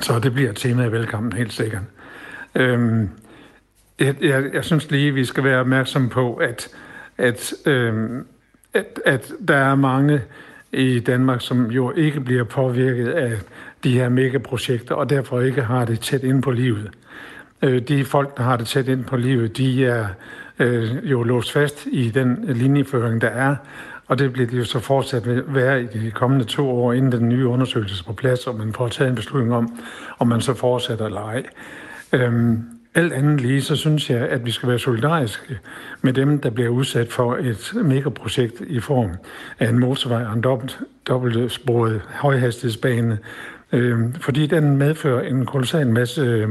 Så 0.00 0.18
det 0.18 0.34
bliver 0.34 0.50
et 0.50 0.56
tema 0.56 0.84
i 0.84 0.92
valgkampen, 0.92 1.32
helt 1.32 1.52
sikkert. 1.52 1.82
Øhm, 2.54 3.08
jeg, 4.00 4.14
jeg, 4.20 4.44
jeg 4.54 4.64
synes 4.64 4.90
lige, 4.90 5.14
vi 5.14 5.24
skal 5.24 5.44
være 5.44 5.60
opmærksom 5.60 6.08
på, 6.08 6.34
at, 6.34 6.68
at, 7.18 7.54
øhm, 7.66 8.26
at, 8.74 9.00
at 9.04 9.32
der 9.48 9.56
er 9.56 9.74
mange 9.74 10.22
i 10.72 10.98
Danmark, 10.98 11.40
som 11.40 11.70
jo 11.70 11.92
ikke 11.92 12.20
bliver 12.20 12.44
påvirket 12.44 13.08
af 13.08 13.32
de 13.84 13.92
her 13.92 14.08
megaprojekter, 14.08 14.94
og 14.94 15.10
derfor 15.10 15.40
ikke 15.40 15.62
har 15.62 15.84
det 15.84 16.00
tæt 16.00 16.22
ind 16.22 16.42
på 16.42 16.50
livet. 16.50 16.90
Øh, 17.62 17.82
de 17.82 18.04
folk, 18.04 18.36
der 18.36 18.42
har 18.42 18.56
det 18.56 18.66
tæt 18.66 18.88
ind 18.88 19.04
på 19.04 19.16
livet, 19.16 19.56
de 19.56 19.86
er 19.86 20.06
øh, 20.58 21.10
jo 21.10 21.22
låst 21.22 21.52
fast 21.52 21.86
i 21.86 22.10
den 22.10 22.44
linjeføring, 22.48 23.20
der 23.20 23.28
er, 23.28 23.56
og 24.06 24.18
det 24.18 24.32
bliver 24.32 24.48
det 24.48 24.58
jo 24.58 24.64
så 24.64 24.78
fortsat 24.78 25.54
være 25.54 25.82
i 25.82 25.86
de 25.86 26.10
kommende 26.10 26.44
to 26.44 26.70
år, 26.70 26.92
inden 26.92 27.12
den 27.12 27.28
nye 27.28 27.46
undersøgelse 27.46 28.02
er 28.02 28.06
på 28.06 28.12
plads, 28.12 28.46
og 28.46 28.54
man 28.54 28.72
får 28.72 28.88
taget 28.88 29.08
en 29.08 29.14
beslutning 29.14 29.54
om, 29.54 29.80
om 30.18 30.28
man 30.28 30.40
så 30.40 30.54
fortsætter 30.54 31.06
eller 31.06 31.20
ej. 31.20 31.42
Øhm, 32.12 32.62
alt 32.94 33.12
andet 33.12 33.40
lige, 33.40 33.62
så 33.62 33.76
synes 33.76 34.10
jeg, 34.10 34.20
at 34.20 34.46
vi 34.46 34.50
skal 34.50 34.68
være 34.68 34.78
solidariske 34.78 35.58
med 36.02 36.12
dem, 36.12 36.38
der 36.38 36.50
bliver 36.50 36.70
udsat 36.70 37.12
for 37.12 37.36
et 37.36 37.72
megaprojekt 37.84 38.60
i 38.66 38.80
form 38.80 39.10
af 39.58 39.68
en 39.68 39.78
motorvej 39.78 40.24
og 40.24 40.32
en 40.32 40.40
dobbelt, 40.40 40.78
dobbeltsporet 41.08 42.02
højhastighedsbane, 42.08 43.18
øhm, 43.72 44.12
fordi 44.12 44.46
den 44.46 44.76
medfører 44.76 45.28
en 45.28 45.46
kolossal 45.46 45.88
masse 45.88 46.22
Øh, 46.22 46.48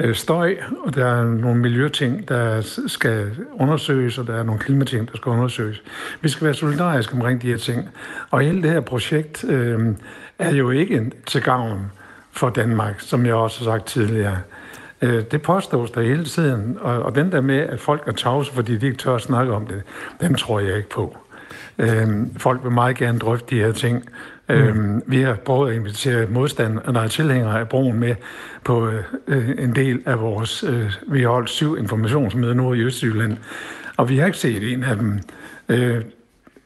Øh, 0.00 0.14
støj, 0.14 0.56
og 0.84 0.94
der 0.94 1.06
er 1.06 1.24
nogle 1.24 1.60
miljøting, 1.60 2.28
der 2.28 2.60
skal 2.86 3.30
undersøges, 3.52 4.18
og 4.18 4.26
der 4.26 4.34
er 4.34 4.42
nogle 4.42 4.60
klimating, 4.60 5.10
der 5.10 5.16
skal 5.16 5.30
undersøges. 5.30 5.82
Vi 6.20 6.28
skal 6.28 6.44
være 6.44 6.54
solidariske 6.54 7.14
omkring 7.14 7.42
de 7.42 7.48
her 7.48 7.56
ting. 7.56 7.88
Og 8.30 8.40
hele 8.40 8.62
det 8.62 8.70
her 8.70 8.80
projekt 8.80 9.44
øh, 9.44 9.94
er 10.38 10.54
jo 10.54 10.70
ikke 10.70 11.10
til 11.26 11.42
gavn 11.42 11.92
for 12.32 12.50
Danmark, 12.50 13.00
som 13.00 13.26
jeg 13.26 13.34
også 13.34 13.64
har 13.64 13.64
sagt 13.72 13.86
tidligere. 13.86 14.38
Øh, 15.02 15.24
det 15.30 15.42
påstås 15.42 15.90
der 15.90 16.02
hele 16.02 16.24
tiden, 16.24 16.78
og, 16.80 17.02
og 17.02 17.14
den 17.14 17.32
der 17.32 17.40
med, 17.40 17.58
at 17.58 17.80
folk 17.80 18.02
er 18.06 18.12
tavse, 18.12 18.52
fordi 18.52 18.76
de 18.76 18.86
ikke 18.86 18.98
tør 18.98 19.14
at 19.14 19.22
snakke 19.22 19.52
om 19.52 19.66
det, 19.66 19.82
den 20.20 20.34
tror 20.34 20.60
jeg 20.60 20.76
ikke 20.76 20.88
på. 20.90 21.16
Øh, 21.78 22.08
folk 22.36 22.60
vil 22.62 22.72
meget 22.72 22.96
gerne 22.96 23.18
drøfte 23.18 23.56
de 23.56 23.60
her 23.60 23.72
ting, 23.72 24.08
Mm. 24.48 24.54
Øhm, 24.54 25.02
vi 25.06 25.22
har 25.22 25.34
prøvet 25.34 25.70
at 25.70 25.76
invitere 25.76 26.26
modstand, 26.26 26.78
og 26.78 27.10
tilhængere 27.10 27.60
af 27.60 27.68
broen 27.68 27.98
med 28.00 28.14
på 28.64 28.90
øh, 29.26 29.50
en 29.58 29.74
del 29.74 30.02
af 30.06 30.20
vores... 30.20 30.64
Øh, 30.64 30.92
vi 31.08 31.22
har 31.22 31.28
holdt 31.28 31.50
syv 31.50 31.76
informationsmøder 31.78 32.54
nu 32.54 32.74
i 32.74 32.80
Østjylland, 32.80 33.36
og 33.96 34.08
vi 34.08 34.18
har 34.18 34.26
ikke 34.26 34.38
set 34.38 34.72
en 34.72 34.84
af 34.84 34.96
dem. 34.96 35.18
Øh, 35.68 36.02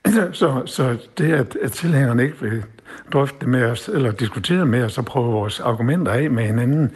så, 0.33 0.63
så 0.67 0.97
det, 1.19 1.33
at, 1.33 1.57
at 1.63 1.73
tilhængerne 1.73 2.23
ikke 2.23 2.41
vil 2.41 2.65
drøfte 3.13 3.37
det 3.41 3.49
med 3.49 3.65
os, 3.65 3.89
eller 3.89 4.13
diskutere 4.13 4.67
med 4.67 4.85
os, 4.85 4.99
og 4.99 5.05
prøve 5.05 5.33
vores 5.33 5.61
argumenter 5.61 6.13
af 6.13 6.31
med 6.31 6.45
hinanden, 6.45 6.91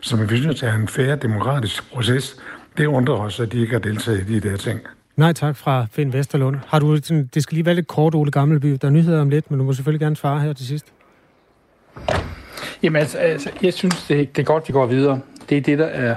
som 0.00 0.30
vi 0.30 0.36
synes 0.36 0.62
er 0.62 0.74
en 0.74 0.88
færre 0.88 1.16
demokratisk 1.16 1.92
proces, 1.92 2.36
det 2.78 2.86
undrer 2.86 3.14
os, 3.14 3.40
at 3.40 3.52
de 3.52 3.60
ikke 3.60 3.72
har 3.72 3.80
deltaget 3.80 4.28
i 4.28 4.40
de 4.40 4.50
der 4.50 4.56
ting. 4.56 4.80
Nej 5.20 5.32
tak 5.32 5.56
fra 5.56 5.86
Finn 5.90 6.12
Vesterlund. 6.12 6.56
Har 6.66 6.78
du, 6.78 6.96
det 7.34 7.42
skal 7.42 7.54
lige 7.54 7.66
være 7.66 7.74
lidt 7.74 7.86
kort, 7.86 8.14
Ole 8.14 8.30
Gammelby. 8.30 8.78
Der 8.82 8.88
er 8.88 8.92
nyheder 8.92 9.20
om 9.20 9.30
lidt, 9.30 9.50
men 9.50 9.58
du 9.58 9.64
må 9.64 9.72
selvfølgelig 9.72 10.00
gerne 10.00 10.16
svare 10.16 10.40
her 10.40 10.52
til 10.52 10.66
sidst. 10.66 10.86
Jamen 12.82 13.00
altså, 13.00 13.18
altså 13.18 13.50
jeg 13.62 13.74
synes, 13.74 14.06
det, 14.08 14.36
det 14.36 14.42
er 14.42 14.46
godt, 14.46 14.68
vi 14.68 14.72
går 14.72 14.86
videre. 14.86 15.20
Det 15.48 15.56
er 15.56 15.60
det, 15.60 15.78
der 15.78 15.84
er 15.84 16.16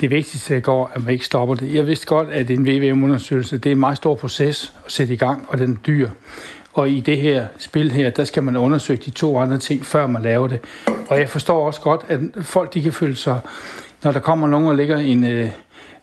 det 0.00 0.10
vigtigste, 0.10 0.54
der 0.54 0.60
går, 0.60 0.92
at 0.94 1.04
man 1.04 1.12
ikke 1.12 1.24
stopper 1.24 1.54
det. 1.54 1.74
Jeg 1.74 1.86
vidste 1.86 2.06
godt, 2.06 2.28
at 2.28 2.50
en 2.50 2.66
VVM-undersøgelse, 2.66 3.58
det 3.58 3.66
er 3.66 3.72
en 3.72 3.80
meget 3.80 3.96
stor 3.96 4.14
proces 4.14 4.74
at 4.86 4.92
sætte 4.92 5.14
i 5.14 5.16
gang, 5.16 5.46
og 5.48 5.58
den 5.58 5.72
er 5.72 5.76
dyr. 5.86 6.10
Og 6.72 6.90
i 6.90 7.00
det 7.00 7.18
her 7.18 7.46
spil 7.58 7.92
her, 7.92 8.10
der 8.10 8.24
skal 8.24 8.42
man 8.42 8.56
undersøge 8.56 9.00
de 9.04 9.10
to 9.10 9.38
andre 9.38 9.58
ting, 9.58 9.86
før 9.86 10.06
man 10.06 10.22
laver 10.22 10.48
det. 10.48 10.60
Og 11.08 11.18
jeg 11.18 11.28
forstår 11.28 11.66
også 11.66 11.80
godt, 11.80 12.00
at 12.08 12.20
folk 12.42 12.74
de 12.74 12.82
kan 12.82 12.92
føle 12.92 13.16
sig, 13.16 13.40
når 14.02 14.12
der 14.12 14.20
kommer 14.20 14.48
nogen 14.48 14.66
og 14.68 14.76
lægger 14.76 14.98
en, 14.98 15.24
øh, 15.24 15.50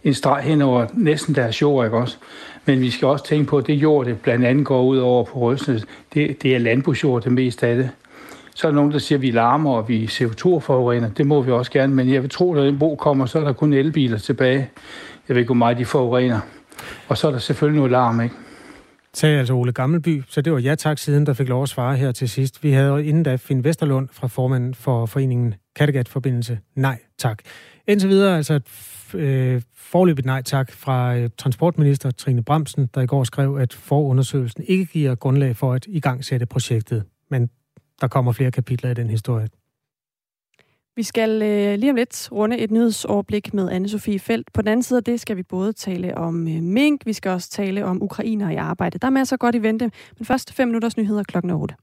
en 0.03 0.13
streg 0.13 0.43
hen 0.43 0.61
over 0.61 0.87
næsten 0.93 1.35
deres 1.35 1.61
jord, 1.61 1.85
ikke 1.85 1.97
også? 1.97 2.17
Men 2.65 2.81
vi 2.81 2.89
skal 2.89 3.07
også 3.07 3.25
tænke 3.25 3.45
på, 3.45 3.57
at 3.57 3.67
det 3.67 3.73
jord, 3.73 4.05
det 4.05 4.21
blandt 4.21 4.45
andet 4.45 4.65
går 4.65 4.83
ud 4.83 4.97
over 4.97 5.23
på 5.23 5.39
Røsnes, 5.39 5.85
det, 6.13 6.43
det 6.43 6.55
er 6.55 6.59
landbrugsjord 6.59 7.23
det 7.23 7.31
meste 7.31 7.67
af 7.67 7.75
det. 7.75 7.89
Så 8.55 8.67
er 8.67 8.71
der 8.71 8.75
nogen, 8.75 8.91
der 8.91 8.99
siger, 8.99 9.17
at 9.17 9.21
vi 9.21 9.31
larmer, 9.31 9.71
og 9.71 9.89
vi 9.89 10.05
CO2-forurener. 10.05 11.09
Det 11.09 11.27
må 11.27 11.41
vi 11.41 11.51
også 11.51 11.71
gerne, 11.71 11.95
men 11.95 12.13
jeg 12.13 12.21
vil 12.21 12.29
tro, 12.29 12.51
at 12.51 12.57
når 12.57 12.63
den 12.63 12.79
bro 12.79 12.95
kommer, 12.95 13.25
så 13.25 13.39
er 13.39 13.43
der 13.43 13.53
kun 13.53 13.73
elbiler 13.73 14.17
tilbage. 14.17 14.69
Jeg 15.27 15.35
ved 15.35 15.37
ikke, 15.37 15.47
hvor 15.47 15.55
meget 15.55 15.77
de 15.77 15.85
forurener. 15.85 16.39
Og 17.07 17.17
så 17.17 17.27
er 17.27 17.31
der 17.31 17.39
selvfølgelig 17.39 17.77
noget 17.77 17.91
larm, 17.91 18.21
ikke? 18.21 18.35
Sagde 19.13 19.39
altså 19.39 19.53
Ole 19.53 19.71
Gammelby, 19.71 20.23
så 20.27 20.41
det 20.41 20.53
var 20.53 20.59
ja 20.59 20.75
tak 20.75 20.97
siden, 20.97 21.25
der 21.25 21.33
fik 21.33 21.49
lov 21.49 21.63
at 21.63 21.69
svare 21.69 21.95
her 21.95 22.11
til 22.11 22.29
sidst. 22.29 22.63
Vi 22.63 22.71
havde 22.71 23.05
inden 23.05 23.23
da 23.23 23.35
Finn 23.35 23.63
Vesterlund 23.63 24.09
fra 24.11 24.27
formanden 24.27 24.73
for 24.73 25.05
foreningen 25.05 25.53
Kattegat-forbindelse. 25.75 26.59
Nej 26.75 26.99
tak. 27.17 27.39
Indtil 27.87 28.09
videre 28.09 28.37
altså 28.37 28.53
et 28.53 28.63
øh, 29.15 29.61
forløbet 29.75 30.25
nej 30.25 30.41
tak 30.41 30.71
fra 30.71 31.15
øh, 31.15 31.29
transportminister 31.37 32.11
Trine 32.11 32.43
Bremsen, 32.43 32.89
der 32.93 33.01
i 33.01 33.05
går 33.05 33.23
skrev, 33.23 33.57
at 33.57 33.73
forundersøgelsen 33.73 34.63
ikke 34.67 34.85
giver 34.85 35.15
grundlag 35.15 35.55
for 35.55 35.73
at 35.73 35.85
igangsætte 35.89 36.45
projektet. 36.45 37.03
Men 37.29 37.49
der 38.01 38.07
kommer 38.07 38.31
flere 38.31 38.51
kapitler 38.51 38.89
i 38.89 38.93
den 38.93 39.09
historie. 39.09 39.47
Vi 40.95 41.03
skal 41.03 41.41
øh, 41.41 41.79
lige 41.79 41.89
om 41.89 41.95
lidt 41.95 42.29
runde 42.31 42.57
et 42.57 42.71
nyhedsoverblik 42.71 43.53
med 43.53 43.69
anne 43.69 43.89
Sofie 43.89 44.19
Felt. 44.19 44.53
På 44.53 44.61
den 44.61 44.67
anden 44.67 44.83
side 44.83 44.97
af 44.97 45.03
det 45.03 45.19
skal 45.19 45.37
vi 45.37 45.43
både 45.43 45.73
tale 45.73 46.17
om 46.17 46.47
øh, 46.47 46.63
mink, 46.63 47.05
vi 47.05 47.13
skal 47.13 47.31
også 47.31 47.49
tale 47.49 47.85
om 47.85 48.03
ukrainer 48.03 48.49
i 48.49 48.55
arbejde. 48.55 48.99
Der 48.99 49.07
er 49.07 49.11
masser 49.11 49.37
godt 49.37 49.55
i 49.55 49.63
vente, 49.63 49.91
men 50.17 50.25
først 50.25 50.53
5 50.53 50.67
minutters 50.67 50.97
nyheder 50.97 51.23
klokken 51.23 51.51
8. 51.51 51.75